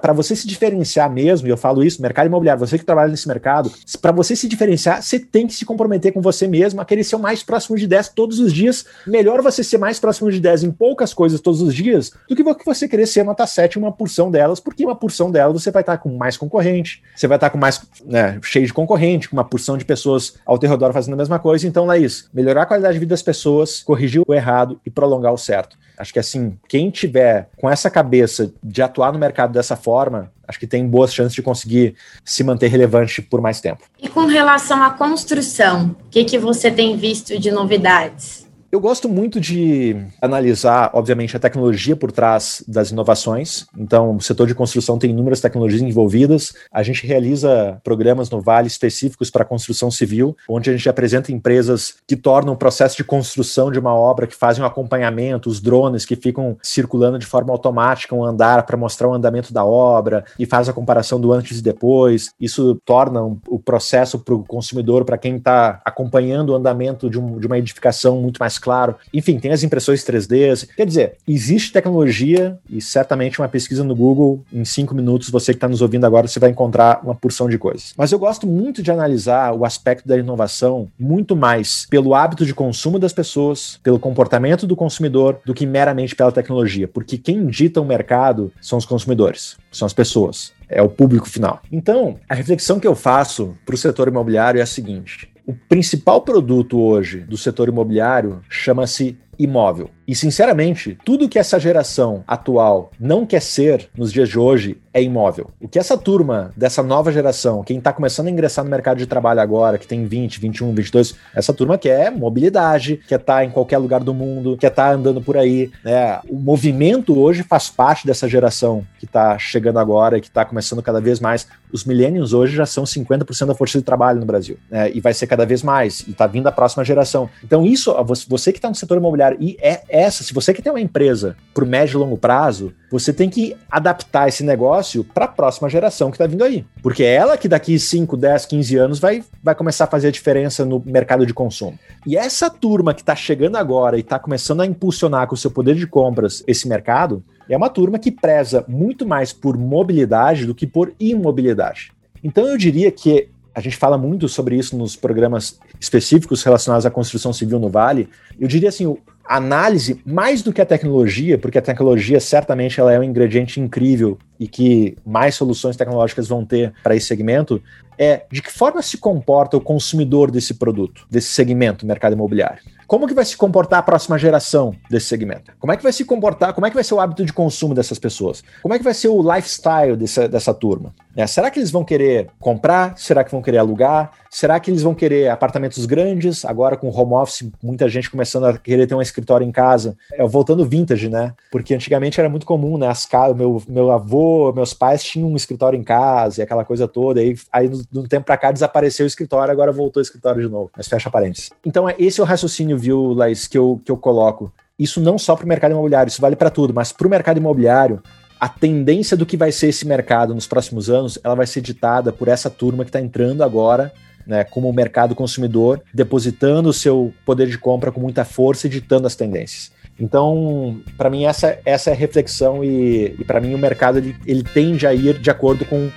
Para 0.00 0.12
você 0.12 0.34
se 0.34 0.46
diferenciar 0.46 1.10
mesmo, 1.10 1.46
e 1.46 1.50
eu 1.50 1.56
falo 1.56 1.82
isso, 1.82 2.00
mercado 2.02 2.26
imobiliário, 2.26 2.60
você 2.60 2.78
que 2.78 2.84
trabalha 2.84 3.10
nesse 3.10 3.28
mercado, 3.28 3.70
para 4.00 4.12
você 4.12 4.34
se 4.34 4.48
diferenciar, 4.48 5.02
você 5.02 5.18
tem 5.18 5.46
que 5.46 5.54
se 5.54 5.64
comprometer 5.64 6.12
com 6.12 6.20
você 6.20 6.46
mesmo, 6.46 6.80
a 6.80 6.84
querer 6.84 7.04
ser 7.04 7.16
o 7.16 7.18
mais 7.18 7.42
próximo 7.42 7.76
de 7.76 7.86
10 7.86 8.10
todos 8.10 8.38
os 8.40 8.52
dias. 8.52 8.84
Melhor 9.06 9.42
você 9.42 9.62
ser 9.62 9.78
mais 9.78 9.98
próximo 9.98 10.30
de 10.30 10.40
10 10.40 10.64
em 10.64 10.70
poucas 10.70 11.12
coisas 11.14 11.40
todos 11.40 11.60
os 11.60 11.74
dias 11.74 12.12
do 12.28 12.36
que 12.36 12.64
você 12.64 12.88
querer 12.88 13.06
ser 13.06 13.24
nota 13.24 13.46
7 13.46 13.78
em 13.78 13.82
uma 13.82 13.92
porção 13.92 14.30
delas, 14.30 14.60
porque 14.60 14.84
uma 14.84 14.96
porção 14.96 15.30
delas 15.30 15.62
você 15.62 15.70
vai 15.70 15.82
estar 15.82 15.98
com 15.98 16.16
mais 16.16 16.36
concorrente, 16.36 17.02
você 17.14 17.26
vai 17.26 17.36
estar 17.36 17.50
com 17.50 17.58
mais, 17.58 17.80
né, 18.04 18.38
cheio 18.42 18.66
de 18.66 18.72
concorrente, 18.72 19.28
com 19.28 19.36
uma 19.36 19.44
porção 19.44 19.76
de 19.76 19.84
pessoas 19.84 20.34
ao 20.44 20.58
teu 20.58 20.70
redor 20.70 20.92
fazendo 20.92 21.14
a 21.14 21.16
mesma 21.16 21.38
coisa. 21.38 21.66
Então, 21.66 21.84
Laís, 21.84 22.28
melhorar 22.32 22.62
a 22.62 22.66
qualidade 22.66 22.94
de 22.94 23.00
vida 23.00 23.10
das 23.10 23.22
pessoas, 23.22 23.82
corrigir 23.82 24.22
o 24.26 24.34
errado 24.34 24.80
e 24.84 24.90
prolongar 24.90 25.32
o 25.32 25.38
certo. 25.38 25.76
Acho 25.98 26.12
que 26.12 26.18
assim, 26.18 26.56
quem 26.68 26.90
tiver 26.90 27.48
com 27.56 27.68
essa 27.68 27.90
cabeça 27.90 28.52
de 28.62 28.80
atuar 28.82 29.12
no 29.12 29.18
mercado 29.18 29.52
dessa 29.52 29.76
forma, 29.76 30.32
acho 30.46 30.58
que 30.58 30.66
tem 30.66 30.86
boas 30.86 31.12
chances 31.12 31.34
de 31.34 31.42
conseguir 31.42 31.94
se 32.24 32.42
manter 32.42 32.68
relevante 32.68 33.20
por 33.20 33.40
mais 33.40 33.60
tempo. 33.60 33.82
E 34.00 34.08
com 34.08 34.26
relação 34.26 34.82
à 34.82 34.90
construção, 34.90 35.96
o 36.06 36.08
que, 36.10 36.24
que 36.24 36.38
você 36.38 36.70
tem 36.70 36.96
visto 36.96 37.38
de 37.38 37.50
novidades? 37.50 38.47
Eu 38.70 38.80
gosto 38.80 39.08
muito 39.08 39.40
de 39.40 39.96
analisar, 40.20 40.90
obviamente, 40.92 41.34
a 41.34 41.40
tecnologia 41.40 41.96
por 41.96 42.12
trás 42.12 42.62
das 42.68 42.90
inovações. 42.90 43.66
Então, 43.74 44.16
o 44.16 44.20
setor 44.20 44.46
de 44.46 44.54
construção 44.54 44.98
tem 44.98 45.08
inúmeras 45.08 45.40
tecnologias 45.40 45.80
envolvidas. 45.80 46.52
A 46.70 46.82
gente 46.82 47.06
realiza 47.06 47.80
programas 47.82 48.28
no 48.28 48.42
Vale 48.42 48.66
específicos 48.66 49.30
para 49.30 49.42
construção 49.42 49.90
civil, 49.90 50.36
onde 50.46 50.68
a 50.68 50.74
gente 50.74 50.86
apresenta 50.86 51.32
empresas 51.32 51.94
que 52.06 52.14
tornam 52.14 52.52
o 52.52 52.58
processo 52.58 52.94
de 52.94 53.04
construção 53.04 53.72
de 53.72 53.78
uma 53.78 53.94
obra, 53.94 54.26
que 54.26 54.34
fazem 54.34 54.62
um 54.62 54.66
acompanhamento, 54.66 55.48
os 55.48 55.62
drones 55.62 56.04
que 56.04 56.14
ficam 56.14 56.58
circulando 56.62 57.18
de 57.18 57.24
forma 57.24 57.50
automática 57.50 58.14
um 58.14 58.22
andar 58.22 58.66
para 58.66 58.76
mostrar 58.76 59.08
o 59.08 59.14
andamento 59.14 59.50
da 59.50 59.64
obra 59.64 60.26
e 60.38 60.44
faz 60.44 60.68
a 60.68 60.74
comparação 60.74 61.18
do 61.18 61.32
antes 61.32 61.60
e 61.60 61.62
depois. 61.62 62.32
Isso 62.38 62.78
torna 62.84 63.22
o 63.22 63.58
processo 63.58 64.18
para 64.18 64.34
o 64.34 64.44
consumidor, 64.44 65.06
para 65.06 65.16
quem 65.16 65.36
está 65.36 65.80
acompanhando 65.86 66.50
o 66.50 66.54
andamento 66.54 67.08
de, 67.08 67.18
um, 67.18 67.38
de 67.38 67.46
uma 67.46 67.56
edificação 67.56 68.20
muito 68.20 68.36
mais 68.36 68.57
claro. 68.58 68.96
Enfim, 69.12 69.38
tem 69.38 69.52
as 69.52 69.62
impressões 69.62 70.04
3D. 70.04 70.68
Quer 70.76 70.86
dizer, 70.86 71.16
existe 71.26 71.72
tecnologia 71.72 72.58
e 72.68 72.80
certamente 72.80 73.40
uma 73.40 73.48
pesquisa 73.48 73.84
no 73.84 73.94
Google, 73.94 74.44
em 74.52 74.64
cinco 74.64 74.94
minutos, 74.94 75.30
você 75.30 75.52
que 75.52 75.56
está 75.56 75.68
nos 75.68 75.82
ouvindo 75.82 76.04
agora, 76.04 76.26
você 76.26 76.38
vai 76.38 76.50
encontrar 76.50 77.00
uma 77.02 77.14
porção 77.14 77.48
de 77.48 77.58
coisas. 77.58 77.94
Mas 77.96 78.12
eu 78.12 78.18
gosto 78.18 78.46
muito 78.46 78.82
de 78.82 78.90
analisar 78.90 79.52
o 79.52 79.64
aspecto 79.64 80.06
da 80.06 80.16
inovação 80.16 80.88
muito 80.98 81.36
mais 81.36 81.86
pelo 81.90 82.14
hábito 82.14 82.44
de 82.44 82.54
consumo 82.54 82.98
das 82.98 83.12
pessoas, 83.12 83.78
pelo 83.82 83.98
comportamento 83.98 84.66
do 84.66 84.76
consumidor, 84.76 85.40
do 85.44 85.54
que 85.54 85.66
meramente 85.66 86.14
pela 86.14 86.32
tecnologia. 86.32 86.88
Porque 86.88 87.18
quem 87.18 87.46
dita 87.46 87.80
o 87.80 87.84
mercado 87.84 88.52
são 88.60 88.78
os 88.78 88.86
consumidores, 88.86 89.56
são 89.70 89.86
as 89.86 89.92
pessoas 89.92 90.52
é 90.68 90.82
o 90.82 90.88
público 90.88 91.28
final. 91.28 91.62
Então, 91.72 92.18
a 92.28 92.34
reflexão 92.34 92.78
que 92.78 92.86
eu 92.86 92.94
faço 92.94 93.56
para 93.64 93.74
o 93.74 93.78
setor 93.78 94.08
imobiliário 94.08 94.58
é 94.58 94.62
a 94.62 94.66
seguinte: 94.66 95.28
o 95.48 95.54
principal 95.54 96.20
produto 96.20 96.78
hoje 96.78 97.20
do 97.20 97.38
setor 97.38 97.70
imobiliário 97.70 98.42
chama-se 98.50 99.16
imóvel. 99.38 99.90
E, 100.08 100.14
sinceramente, 100.14 100.96
tudo 101.04 101.28
que 101.28 101.38
essa 101.38 101.60
geração 101.60 102.24
atual 102.26 102.90
não 102.98 103.26
quer 103.26 103.42
ser 103.42 103.90
nos 103.94 104.10
dias 104.10 104.30
de 104.30 104.38
hoje 104.38 104.78
é 104.94 105.02
imóvel. 105.02 105.50
O 105.60 105.68
que 105.68 105.78
essa 105.78 105.98
turma 105.98 106.50
dessa 106.56 106.82
nova 106.82 107.12
geração, 107.12 107.62
quem 107.62 107.76
está 107.76 107.92
começando 107.92 108.28
a 108.28 108.30
ingressar 108.30 108.64
no 108.64 108.70
mercado 108.70 108.96
de 108.96 109.06
trabalho 109.06 109.40
agora, 109.40 109.76
que 109.76 109.86
tem 109.86 110.06
20, 110.06 110.40
21, 110.40 110.74
22, 110.74 111.14
essa 111.34 111.52
turma 111.52 111.76
quer 111.76 112.10
mobilidade, 112.10 112.98
quer 113.06 113.20
estar 113.20 113.36
tá 113.36 113.44
em 113.44 113.50
qualquer 113.50 113.76
lugar 113.76 114.00
do 114.00 114.14
mundo, 114.14 114.56
quer 114.56 114.68
estar 114.68 114.88
tá 114.88 114.94
andando 114.94 115.20
por 115.20 115.36
aí. 115.36 115.70
Né? 115.84 116.18
O 116.26 116.36
movimento 116.36 117.18
hoje 117.18 117.42
faz 117.42 117.68
parte 117.68 118.06
dessa 118.06 118.26
geração 118.26 118.86
que 118.98 119.04
está 119.04 119.38
chegando 119.38 119.78
agora 119.78 120.16
e 120.16 120.22
que 120.22 120.28
está 120.28 120.42
começando 120.42 120.82
cada 120.82 121.02
vez 121.02 121.20
mais. 121.20 121.46
Os 121.70 121.84
millennials 121.84 122.32
hoje 122.32 122.56
já 122.56 122.64
são 122.64 122.84
50% 122.84 123.46
da 123.46 123.54
força 123.54 123.76
de 123.76 123.84
trabalho 123.84 124.20
no 124.20 124.26
Brasil. 124.26 124.58
Né? 124.70 124.90
E 124.94 125.00
vai 125.02 125.12
ser 125.12 125.26
cada 125.26 125.44
vez 125.44 125.62
mais. 125.62 126.00
E 126.08 126.12
está 126.12 126.26
vindo 126.26 126.46
a 126.46 126.52
próxima 126.52 126.82
geração. 126.82 127.28
Então, 127.44 127.66
isso, 127.66 127.94
você 128.26 128.52
que 128.52 128.58
está 128.58 128.70
no 128.70 128.74
setor 128.74 128.96
imobiliário, 128.96 129.36
e 129.38 129.58
é 129.60 129.82
essa, 129.98 130.22
se 130.22 130.32
você 130.32 130.54
quer 130.54 130.62
ter 130.62 130.70
uma 130.70 130.80
empresa 130.80 131.36
para 131.52 131.64
o 131.64 131.66
médio 131.66 131.96
e 131.96 132.00
longo 132.00 132.16
prazo, 132.16 132.72
você 132.90 133.12
tem 133.12 133.28
que 133.28 133.56
adaptar 133.70 134.28
esse 134.28 134.44
negócio 134.44 135.02
para 135.02 135.24
a 135.24 135.28
próxima 135.28 135.68
geração 135.68 136.10
que 136.10 136.16
está 136.16 136.26
vindo 136.26 136.44
aí. 136.44 136.64
Porque 136.82 137.02
é 137.02 137.14
ela 137.14 137.36
que 137.36 137.48
daqui 137.48 137.78
5, 137.78 138.16
10, 138.16 138.46
15 138.46 138.76
anos 138.76 138.98
vai, 138.98 139.24
vai 139.42 139.54
começar 139.54 139.84
a 139.84 139.88
fazer 139.88 140.08
a 140.08 140.12
diferença 140.12 140.64
no 140.64 140.82
mercado 140.84 141.26
de 141.26 141.34
consumo. 141.34 141.78
E 142.06 142.16
essa 142.16 142.48
turma 142.48 142.94
que 142.94 143.02
está 143.02 143.16
chegando 143.16 143.56
agora 143.56 143.96
e 143.96 144.00
está 144.00 144.18
começando 144.18 144.60
a 144.60 144.66
impulsionar 144.66 145.26
com 145.26 145.34
o 145.34 145.38
seu 145.38 145.50
poder 145.50 145.74
de 145.74 145.86
compras 145.86 146.42
esse 146.46 146.68
mercado, 146.68 147.22
é 147.48 147.56
uma 147.56 147.70
turma 147.70 147.98
que 147.98 148.10
preza 148.10 148.64
muito 148.68 149.06
mais 149.06 149.32
por 149.32 149.56
mobilidade 149.56 150.46
do 150.46 150.54
que 150.54 150.66
por 150.66 150.92
imobilidade. 151.00 151.92
Então 152.22 152.46
eu 152.46 152.56
diria 152.56 152.90
que 152.90 153.28
a 153.58 153.60
gente 153.60 153.76
fala 153.76 153.98
muito 153.98 154.28
sobre 154.28 154.56
isso 154.56 154.76
nos 154.76 154.94
programas 154.94 155.58
específicos 155.80 156.44
relacionados 156.44 156.86
à 156.86 156.90
construção 156.90 157.32
civil 157.32 157.58
no 157.58 157.68
Vale. 157.68 158.08
Eu 158.38 158.46
diria 158.46 158.68
assim, 158.68 158.96
análise 159.28 160.00
mais 160.06 160.42
do 160.42 160.52
que 160.52 160.60
a 160.60 160.66
tecnologia, 160.66 161.36
porque 161.36 161.58
a 161.58 161.62
tecnologia 161.62 162.18
certamente 162.18 162.80
ela 162.80 162.92
é 162.92 162.98
um 162.98 163.02
ingrediente 163.02 163.60
incrível 163.60 164.18
e 164.40 164.48
que 164.48 164.96
mais 165.04 165.34
soluções 165.34 165.76
tecnológicas 165.76 166.26
vão 166.26 166.44
ter 166.44 166.72
para 166.82 166.96
esse 166.96 167.06
segmento, 167.06 167.62
é 167.98 168.24
de 168.30 168.40
que 168.40 168.52
forma 168.52 168.80
se 168.82 168.98
comporta 168.98 169.56
o 169.56 169.60
consumidor 169.60 170.30
desse 170.30 170.54
produto, 170.54 171.06
desse 171.10 171.28
segmento 171.28 171.86
mercado 171.86 172.12
imobiliário. 172.12 172.62
Como 172.88 173.06
que 173.06 173.12
vai 173.12 173.24
se 173.26 173.36
comportar 173.36 173.80
a 173.80 173.82
próxima 173.82 174.16
geração 174.16 174.74
desse 174.88 175.06
segmento? 175.06 175.52
Como 175.60 175.70
é 175.70 175.76
que 175.76 175.82
vai 175.82 175.92
se 175.92 176.06
comportar, 176.06 176.54
como 176.54 176.66
é 176.66 176.70
que 176.70 176.74
vai 176.74 176.82
ser 176.82 176.94
o 176.94 177.00
hábito 177.00 177.22
de 177.22 177.34
consumo 177.34 177.74
dessas 177.74 177.98
pessoas? 177.98 178.42
Como 178.62 178.72
é 178.72 178.78
que 178.78 178.84
vai 178.84 178.94
ser 178.94 179.08
o 179.08 179.20
lifestyle 179.20 179.94
dessa, 179.94 180.26
dessa 180.26 180.54
turma? 180.54 180.94
É, 181.14 181.26
será 181.26 181.50
que 181.50 181.58
eles 181.58 181.70
vão 181.70 181.84
querer 181.84 182.30
comprar? 182.40 182.96
Será 182.96 183.22
que 183.22 183.30
vão 183.30 183.42
querer 183.42 183.58
alugar? 183.58 184.12
Será 184.30 184.58
que 184.58 184.70
eles 184.70 184.82
vão 184.82 184.94
querer 184.94 185.28
apartamentos 185.28 185.84
grandes? 185.84 186.46
Agora 186.46 186.78
com 186.78 186.88
home 186.88 187.12
office, 187.12 187.50
muita 187.62 187.88
gente 187.88 188.10
começando 188.10 188.46
a 188.46 188.56
querer 188.56 188.86
ter 188.86 188.94
um 188.94 189.02
escritório 189.02 189.46
em 189.46 189.52
casa. 189.52 189.94
É, 190.14 190.26
voltando 190.26 190.64
vintage, 190.64 191.10
né? 191.10 191.34
Porque 191.50 191.74
antigamente 191.74 192.18
era 192.18 192.28
muito 192.30 192.46
comum, 192.46 192.78
né? 192.78 192.86
As 192.86 193.06
meu, 193.36 193.62
meu 193.68 193.90
avô, 193.90 194.50
meus 194.52 194.72
pais 194.72 195.02
tinham 195.02 195.28
um 195.28 195.36
escritório 195.36 195.78
em 195.78 195.82
casa 195.82 196.40
e 196.40 196.42
aquela 196.42 196.64
coisa 196.64 196.88
toda. 196.88 197.20
Aí, 197.20 197.36
aí 197.52 197.68
no, 197.68 197.84
no 197.92 198.06
tempo 198.06 198.26
para 198.26 198.36
cá 198.36 198.52
desapareceu 198.52 199.04
o 199.04 199.06
escritório, 199.06 199.52
agora 199.52 199.72
voltou 199.72 200.00
o 200.00 200.02
escritório 200.02 200.42
de 200.42 200.48
novo. 200.48 200.70
Mas 200.76 200.88
fecha 200.88 201.10
parênteses. 201.10 201.50
Então, 201.64 201.88
é, 201.88 201.94
esse 201.98 202.20
é 202.20 202.22
o 202.22 202.26
raciocínio, 202.26 202.78
viu, 202.78 203.12
Laís, 203.12 203.46
que 203.46 203.56
eu, 203.56 203.80
que 203.84 203.90
eu 203.90 203.96
coloco. 203.96 204.52
Isso 204.78 205.00
não 205.00 205.18
só 205.18 205.34
para 205.34 205.44
o 205.44 205.48
mercado 205.48 205.72
imobiliário, 205.72 206.10
isso 206.10 206.20
vale 206.20 206.36
para 206.36 206.50
tudo, 206.50 206.72
mas 206.72 206.92
para 206.92 207.06
o 207.06 207.10
mercado 207.10 207.38
imobiliário, 207.38 208.00
a 208.38 208.48
tendência 208.48 209.16
do 209.16 209.26
que 209.26 209.36
vai 209.36 209.50
ser 209.50 209.68
esse 209.68 209.86
mercado 209.86 210.34
nos 210.34 210.46
próximos 210.46 210.88
anos, 210.88 211.18
ela 211.24 211.34
vai 211.34 211.46
ser 211.46 211.60
ditada 211.60 212.12
por 212.12 212.28
essa 212.28 212.48
turma 212.48 212.84
que 212.84 212.90
está 212.90 213.00
entrando 213.00 213.42
agora, 213.42 213.92
né, 214.24 214.44
como 214.44 214.72
mercado 214.72 215.14
consumidor, 215.14 215.82
depositando 215.92 216.68
o 216.68 216.72
seu 216.72 217.12
poder 217.24 217.48
de 217.48 217.58
compra 217.58 217.90
com 217.90 218.00
muita 218.00 218.24
força 218.24 218.66
e 218.66 218.70
ditando 218.70 219.06
as 219.06 219.16
tendências. 219.16 219.72
Então, 219.98 220.80
para 220.96 221.10
mim, 221.10 221.24
essa, 221.24 221.58
essa 221.64 221.90
é 221.90 221.92
a 221.92 221.96
reflexão 221.96 222.62
e, 222.62 223.16
e 223.18 223.24
para 223.24 223.40
mim 223.40 223.54
o 223.54 223.58
mercado 223.58 223.98
ele, 223.98 224.14
ele 224.24 224.44
tende 224.44 224.86
a 224.86 224.94
ir 224.94 225.18
de 225.18 225.30
acordo 225.30 225.64
com 225.64 225.90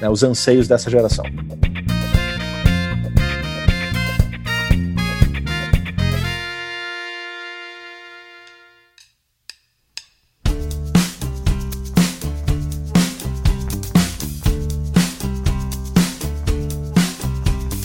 né, 0.00 0.08
os 0.08 0.22
anseios 0.22 0.68
dessa 0.68 0.90
geração. 0.90 1.24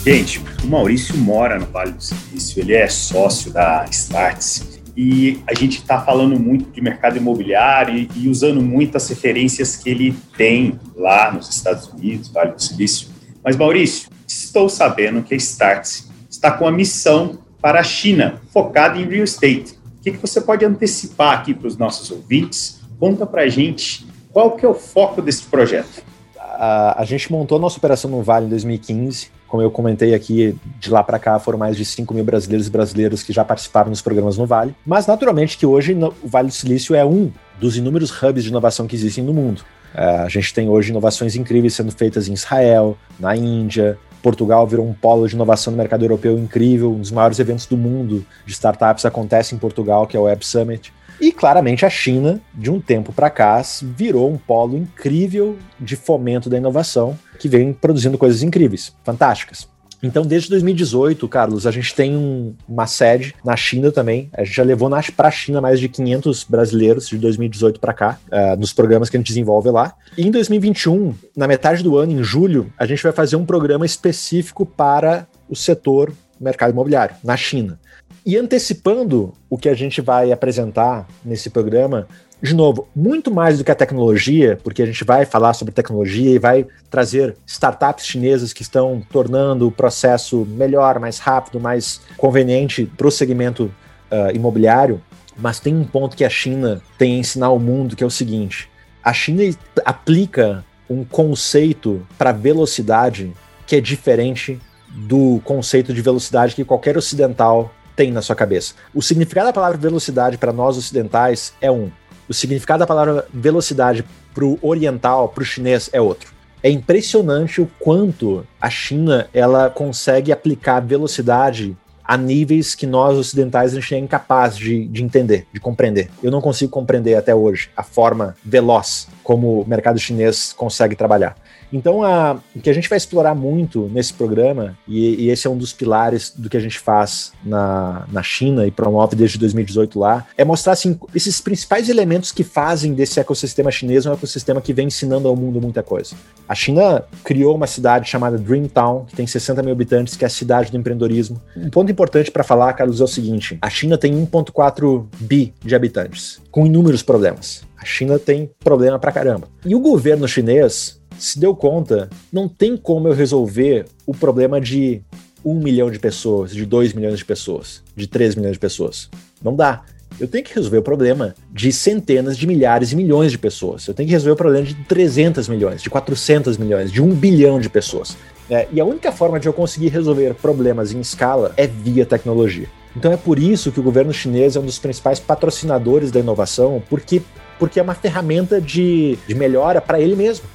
Gente, 0.04 0.42
o 0.64 0.68
Maurício 0.68 1.16
mora 1.16 1.60
no 1.60 1.68
Vale 1.68 1.92
do 1.92 2.04
Silício, 2.04 2.60
ele 2.60 2.74
é 2.74 2.90
sócio 2.90 3.54
da 3.54 3.86
Starts 3.90 4.81
e 4.96 5.40
a 5.48 5.54
gente 5.54 5.80
está 5.80 6.02
falando 6.02 6.40
muito 6.40 6.70
de 6.72 6.82
mercado 6.82 7.18
imobiliário 7.18 7.96
e, 7.96 8.10
e, 8.16 8.30
usando 8.30 8.62
muitas 8.62 9.08
referências 9.10 9.76
que 9.76 9.90
ele 9.90 10.16
tem 10.38 10.80
lá 10.96 11.32
nos 11.32 11.50
Estados 11.50 11.88
Unidos, 11.88 12.30
Vale 12.30 12.54
do 12.54 12.62
Silício. 12.62 13.08
Mas, 13.44 13.56
Maurício, 13.56 14.10
estou 14.28 14.70
sabendo 14.70 15.24
que 15.24 15.34
a 15.34 15.38
Starts 15.38 16.10
está 16.30 16.52
com 16.52 16.68
a 16.68 16.72
missão 16.72 17.40
para 17.62 17.80
a 17.80 17.84
China, 17.84 18.42
focada 18.52 18.98
em 18.98 19.08
real 19.08 19.24
estate. 19.24 19.80
O 20.00 20.04
que, 20.04 20.12
que 20.12 20.18
você 20.18 20.42
pode 20.42 20.66
antecipar 20.66 21.38
aqui 21.38 21.54
para 21.54 21.68
os 21.68 21.78
nossos 21.78 22.10
ouvintes? 22.12 22.82
Conta 23.00 23.26
para 23.26 23.44
a 23.44 23.48
gente 23.48 24.06
Qual 24.32 24.52
que 24.52 24.66
é 24.66 24.70
o 24.70 24.74
foco 24.74 25.22
desse 25.22 25.44
projeto? 25.44 26.04
A, 26.38 27.02
a 27.02 27.06
gente 27.06 27.32
montou 27.32 27.60
nossa 27.60 27.78
operação 27.78 28.10
no 28.10 28.22
Vale 28.22 28.46
em 28.46 28.50
2015. 28.50 29.30
Como 29.52 29.62
eu 29.62 29.70
comentei 29.70 30.16
aqui, 30.16 30.58
de 30.80 30.90
lá 30.90 31.04
para 31.04 31.20
cá 31.20 31.38
foram 31.38 31.60
mais 31.60 31.76
de 31.76 31.84
5 31.84 32.14
mil 32.14 32.24
brasileiros 32.24 32.68
e 32.68 32.70
brasileiras 32.70 33.22
que 33.22 33.34
já 33.34 33.44
participaram 33.44 33.92
dos 33.92 34.02
programas 34.02 34.38
no 34.38 34.46
Vale. 34.46 34.74
Mas, 34.86 35.06
naturalmente, 35.06 35.58
que 35.58 35.66
hoje 35.66 35.94
o 35.94 36.28
Vale 36.28 36.48
do 36.48 36.54
Silício 36.54 36.96
é 36.96 37.04
um 37.04 37.30
dos 37.60 37.76
inúmeros 37.76 38.12
hubs 38.24 38.46
de 38.46 38.50
inovação 38.50 38.88
que 38.88 38.96
existem 38.96 39.22
no 39.22 39.34
mundo. 39.34 39.62
É, 39.94 40.20
a 40.20 40.30
gente 40.30 40.54
tem 40.54 40.70
hoje 40.70 40.92
inovações 40.92 41.36
incríveis 41.36 41.74
sendo 41.74 41.92
feitas 41.92 42.30
em 42.30 42.34
Israel, 42.34 42.98
na 43.20 43.36
Índia, 43.36 44.00
Portugal 44.22 44.66
virou 44.66 44.88
um 44.88 44.94
polo 44.94 45.28
de 45.28 45.36
inovação 45.36 45.72
no 45.72 45.78
mercado 45.78 46.06
europeu 46.06 46.40
incrível, 46.40 46.94
um 46.94 47.02
dos 47.02 47.12
maiores 47.12 47.38
eventos 47.40 47.66
do 47.66 47.76
mundo 47.76 48.26
de 48.46 48.54
startups 48.54 49.04
acontece 49.04 49.54
em 49.54 49.58
Portugal, 49.58 50.08
que 50.08 50.16
é 50.16 50.20
o 50.20 50.24
Web 50.24 50.46
Summit. 50.46 50.94
E 51.22 51.32
claramente 51.32 51.86
a 51.86 51.90
China, 51.90 52.42
de 52.52 52.72
um 52.72 52.82
tempo 52.82 53.14
para 53.14 53.30
cá, 53.30 53.62
virou 53.96 54.32
um 54.32 54.38
polo 54.38 54.76
incrível 54.76 55.56
de 55.80 55.96
fomento 55.96 56.50
da 56.50 56.58
inovação, 56.58 57.18
que 57.38 57.48
vem 57.48 57.72
produzindo 57.72 58.18
coisas 58.18 58.42
incríveis, 58.42 58.92
fantásticas. 59.04 59.70
Então, 60.02 60.26
desde 60.26 60.50
2018, 60.50 61.28
Carlos, 61.28 61.68
a 61.68 61.72
gente 61.72 61.94
tem 61.94 62.18
um, 62.18 62.56
uma 62.68 62.88
sede 62.88 63.36
na 63.46 63.56
China 63.56 63.92
também. 63.92 64.32
A 64.34 64.44
gente 64.44 64.56
já 64.56 64.64
levou 64.64 64.90
para 65.16 65.28
a 65.28 65.32
China 65.32 65.62
mais 65.62 65.80
de 65.80 65.88
500 65.88 66.44
brasileiros 66.46 67.08
de 67.08 67.20
2018 67.20 67.80
para 67.80 67.94
cá, 67.94 68.18
uh, 68.32 68.60
nos 68.60 68.74
programas 68.74 69.08
que 69.08 69.16
a 69.16 69.20
gente 69.20 69.28
desenvolve 69.28 69.70
lá. 69.70 69.94
E 70.18 70.26
em 70.26 70.32
2021, 70.32 71.14
na 71.38 71.48
metade 71.48 71.84
do 71.84 71.98
ano, 71.98 72.14
em 72.14 72.24
julho, 72.24 72.74
a 72.80 72.88
gente 72.88 73.04
vai 73.04 73.12
fazer 73.12 73.36
um 73.36 73.46
programa 73.46 73.86
específico 73.86 74.66
para 74.66 75.28
o 75.48 75.56
setor 75.56 76.12
mercado 76.40 76.72
imobiliário, 76.72 77.16
na 77.24 77.38
China. 77.38 77.80
E 78.26 78.38
antecipando 78.38 79.34
o 79.50 79.58
que 79.58 79.68
a 79.68 79.74
gente 79.74 80.00
vai 80.00 80.32
apresentar 80.32 81.08
nesse 81.26 81.50
programa, 81.50 82.08
de 82.42 82.54
novo, 82.54 82.88
muito 82.96 83.32
mais 83.32 83.58
do 83.58 83.64
que 83.64 83.72
a 83.72 83.76
tecnologia, 83.76 84.60
porque 84.64 84.82
a 84.82 84.86
gente 84.86 85.04
vai 85.04 85.26
falar 85.26 85.54
sobre 85.54 85.74
tecnologia 85.74 86.32
e 86.32 86.40
vai 86.40 86.68
trazer 86.90 87.36
startups 87.46 88.06
chinesas 88.06 88.54
que 88.54 88.62
estão 88.62 89.02
tornando 89.12 89.68
o 89.68 89.72
processo 89.72 90.46
melhor, 90.46 91.00
mais 91.00 91.18
rápido, 91.18 91.60
mais 91.60 92.02
conveniente 92.18 92.86
para 92.86 93.08
o 93.08 93.12
segmento 93.12 93.66
uh, 94.12 94.36
imobiliário. 94.36 95.02
Mas 95.38 95.60
tem 95.60 95.76
um 95.76 95.84
ponto 95.84 96.16
que 96.16 96.26
a 96.26 96.30
China 96.30 96.82
tem 96.98 97.16
a 97.16 97.20
ensinar 97.20 97.48
ao 97.48 97.60
mundo, 97.60 97.96
que 97.96 98.04
é 98.04 98.08
o 98.08 98.12
seguinte: 98.12 98.70
a 99.04 99.14
China 99.14 99.44
aplica 99.84 100.64
um 100.88 101.04
conceito 101.04 102.06
para 102.18 102.32
velocidade 102.32 103.32
que 103.66 103.76
é 103.76 103.82
diferente 103.82 104.60
do 104.90 105.40
conceito 105.44 105.94
de 105.94 106.02
velocidade 106.02 106.54
que 106.54 106.66
qualquer 106.66 106.98
ocidental 106.98 107.74
tem 108.02 108.12
na 108.12 108.24
sua 108.24 108.36
cabeça. 108.36 108.74
O 108.96 109.02
significado 109.04 109.46
da 109.46 109.54
palavra 109.54 109.78
velocidade 109.78 110.36
para 110.36 110.52
nós 110.52 110.76
ocidentais 110.76 111.54
é 111.62 111.70
um, 111.70 111.92
o 112.28 112.34
significado 112.34 112.80
da 112.80 112.88
palavra 112.88 113.28
velocidade 113.32 114.04
para 114.34 114.44
o 114.44 114.58
oriental, 114.60 115.30
para 115.30 115.44
o 115.44 115.46
chinês, 115.46 115.88
é 115.94 116.02
outro. 116.02 116.34
É 116.64 116.70
impressionante 116.72 117.62
o 117.62 117.70
quanto 117.80 118.44
a 118.60 118.72
China 118.72 119.30
ela 119.32 119.70
consegue 119.70 120.32
aplicar 120.32 120.80
velocidade 120.80 121.78
a 122.04 122.18
níveis 122.18 122.74
que 122.74 122.88
nós 122.88 123.20
ocidentais 123.20 123.74
a 123.74 123.80
gente 123.80 123.94
é 123.94 124.00
incapaz 124.00 124.58
de, 124.58 124.88
de 124.88 125.04
entender, 125.04 125.46
de 125.54 125.60
compreender. 125.60 126.10
Eu 126.24 126.32
não 126.32 126.42
consigo 126.42 126.72
compreender 126.72 127.14
até 127.14 127.36
hoje 127.36 127.70
a 127.78 127.84
forma 127.84 128.36
veloz 128.44 129.08
como 129.24 129.62
o 129.62 129.68
mercado 129.68 130.00
chinês 130.00 130.54
consegue 130.54 130.96
trabalhar. 130.96 131.38
Então, 131.72 132.04
a, 132.04 132.40
o 132.56 132.60
que 132.60 132.70
a 132.70 132.74
gente 132.74 132.90
vai 132.90 132.98
explorar 132.98 133.34
muito 133.34 133.90
nesse 133.94 134.14
programa, 134.14 134.78
e, 134.88 135.26
e, 135.26 135.30
esse 135.30 135.48
é 135.48 135.50
um 135.50 135.58
dos 135.58 135.72
pilares 135.72 136.34
do 136.36 136.50
que 136.50 136.58
a 136.58 136.60
gente 136.60 136.78
faz 136.80 137.32
na, 137.44 138.06
na 138.12 138.22
China 138.22 138.68
e 138.68 138.72
promove 138.72 139.16
desde 139.16 139.38
2018 139.38 140.00
lá, 140.00 140.26
é 140.38 140.44
mostrar 140.44 140.74
assim, 140.74 141.00
esses 141.16 141.40
principais 141.40 141.90
elementos 141.90 142.32
que 142.32 142.44
fazem 142.44 142.94
desse 142.94 143.20
ecossistema 143.20 143.72
chinês 143.72 144.06
um 144.06 144.14
ecossistema 144.14 144.62
que 144.62 144.74
vem 144.74 144.88
ensinando 144.88 145.28
ao 145.28 145.36
mundo 145.36 145.62
muita 145.62 145.82
coisa. 145.82 146.16
A 146.48 146.56
China 146.56 147.04
criou 147.24 147.56
uma 147.56 147.68
cidade 147.68 148.10
chamada 148.10 148.38
Dreamtown, 148.38 149.06
que 149.06 149.16
tem 149.16 149.26
60 149.26 149.64
mil 149.64 149.72
habitantes, 149.72 150.16
que 150.16 150.26
é 150.26 150.28
a 150.28 150.30
cidade 150.30 150.72
do 150.72 150.78
empreendedorismo. 150.78 151.42
Um 151.56 151.70
ponto 151.70 151.92
importante 151.92 152.32
para 152.32 152.44
falar, 152.44 152.74
Carlos, 152.74 153.00
é 153.00 153.04
o 153.04 153.08
seguinte: 153.08 153.58
a 153.62 153.70
China 153.70 153.98
tem 153.98 154.14
1,4 154.14 155.06
bi 155.20 155.54
de 155.64 155.76
habitantes, 155.76 156.42
com 156.52 156.66
inúmeros 156.66 157.02
problemas. 157.02 157.64
A 157.78 157.86
China 157.86 158.20
tem 158.20 158.52
problema 158.60 159.00
pra 159.00 159.12
caramba. 159.12 159.48
E 159.66 159.74
o 159.74 159.80
governo 159.80 160.28
chinês 160.28 161.01
se 161.22 161.40
deu 161.40 161.56
conta, 161.56 162.10
não 162.34 162.48
tem 162.48 162.76
como 162.76 163.08
eu 163.08 163.14
resolver 163.14 163.86
o 164.08 164.14
problema 164.14 164.60
de 164.60 165.02
um 165.46 165.56
milhão 165.56 165.92
de 165.92 166.00
pessoas, 166.00 166.52
de 166.52 166.66
dois 166.66 166.94
milhões 166.94 167.20
de 167.20 167.26
pessoas, 167.26 167.84
de 167.96 168.08
três 168.08 168.36
milhões 168.36 168.54
de 168.54 168.60
pessoas. 168.60 169.10
Não 169.42 169.56
dá. 169.56 169.84
Eu 170.20 170.28
tenho 170.28 170.44
que 170.44 170.54
resolver 170.54 170.80
o 170.80 170.84
problema 170.84 171.36
de 171.52 171.72
centenas 171.72 172.38
de 172.38 172.46
milhares 172.46 172.92
e 172.92 172.96
milhões 172.96 173.32
de 173.32 173.38
pessoas. 173.38 173.88
Eu 173.88 173.94
tenho 173.94 174.08
que 174.08 174.14
resolver 174.14 174.34
o 174.34 174.36
problema 174.36 174.66
de 174.66 174.74
300 174.74 175.48
milhões, 175.48 175.82
de 175.82 175.90
400 175.90 176.58
milhões, 176.58 176.92
de 176.92 177.02
um 177.02 177.14
bilhão 177.14 177.60
de 177.60 177.70
pessoas. 177.70 178.18
É, 178.50 178.68
e 178.72 178.82
a 178.82 178.86
única 178.86 179.12
forma 179.12 179.40
de 179.40 179.48
eu 179.48 179.54
conseguir 179.54 179.88
resolver 179.90 180.34
problemas 180.36 180.92
em 180.92 181.00
escala 181.00 181.54
é 181.56 181.66
via 181.66 182.06
tecnologia. 182.06 182.68
Então 182.96 183.12
é 183.12 183.18
por 183.18 183.40
isso 183.40 183.72
que 183.72 183.80
o 183.80 183.84
governo 183.84 184.12
chinês 184.12 184.56
é 184.56 184.60
um 184.60 184.66
dos 184.66 184.80
principais 184.80 185.20
patrocinadores 185.20 186.12
da 186.12 186.20
inovação, 186.20 186.84
porque, 186.90 187.22
porque 187.58 187.80
é 187.80 187.84
uma 187.84 187.96
ferramenta 187.96 188.60
de, 188.60 189.18
de 189.28 189.34
melhora 189.34 189.80
para 189.80 190.00
ele 190.00 190.16
mesmo 190.16 190.46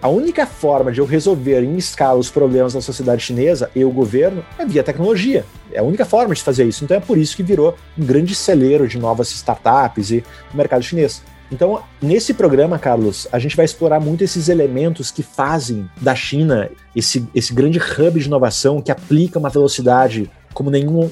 a 0.00 0.08
única 0.08 0.46
forma 0.46 0.90
de 0.90 1.00
eu 1.00 1.04
resolver 1.04 1.62
em 1.62 1.76
escala 1.76 2.18
os 2.18 2.30
problemas 2.30 2.72
da 2.72 2.80
sociedade 2.80 3.22
chinesa 3.22 3.70
e 3.74 3.84
o 3.84 3.90
governo 3.90 4.44
é 4.58 4.64
via 4.64 4.82
tecnologia. 4.82 5.44
É 5.72 5.78
a 5.78 5.82
única 5.82 6.04
forma 6.04 6.34
de 6.34 6.42
fazer 6.42 6.64
isso. 6.64 6.84
Então 6.84 6.96
é 6.96 7.00
por 7.00 7.18
isso 7.18 7.36
que 7.36 7.42
virou 7.42 7.76
um 7.98 8.04
grande 8.04 8.34
celeiro 8.34 8.88
de 8.88 8.98
novas 8.98 9.30
startups 9.30 10.10
e 10.10 10.24
o 10.52 10.56
mercado 10.56 10.82
chinês. 10.82 11.22
Então, 11.52 11.82
nesse 12.00 12.32
programa, 12.32 12.78
Carlos, 12.78 13.26
a 13.32 13.38
gente 13.38 13.56
vai 13.56 13.64
explorar 13.64 13.98
muito 13.98 14.22
esses 14.22 14.48
elementos 14.48 15.10
que 15.10 15.22
fazem 15.22 15.88
da 16.00 16.14
China 16.14 16.70
esse, 16.94 17.26
esse 17.34 17.52
grande 17.52 17.78
hub 17.78 18.20
de 18.20 18.26
inovação 18.26 18.80
que 18.80 18.92
aplica 18.92 19.38
uma 19.38 19.50
velocidade 19.50 20.30
como 20.52 20.70
nenhum 20.70 21.10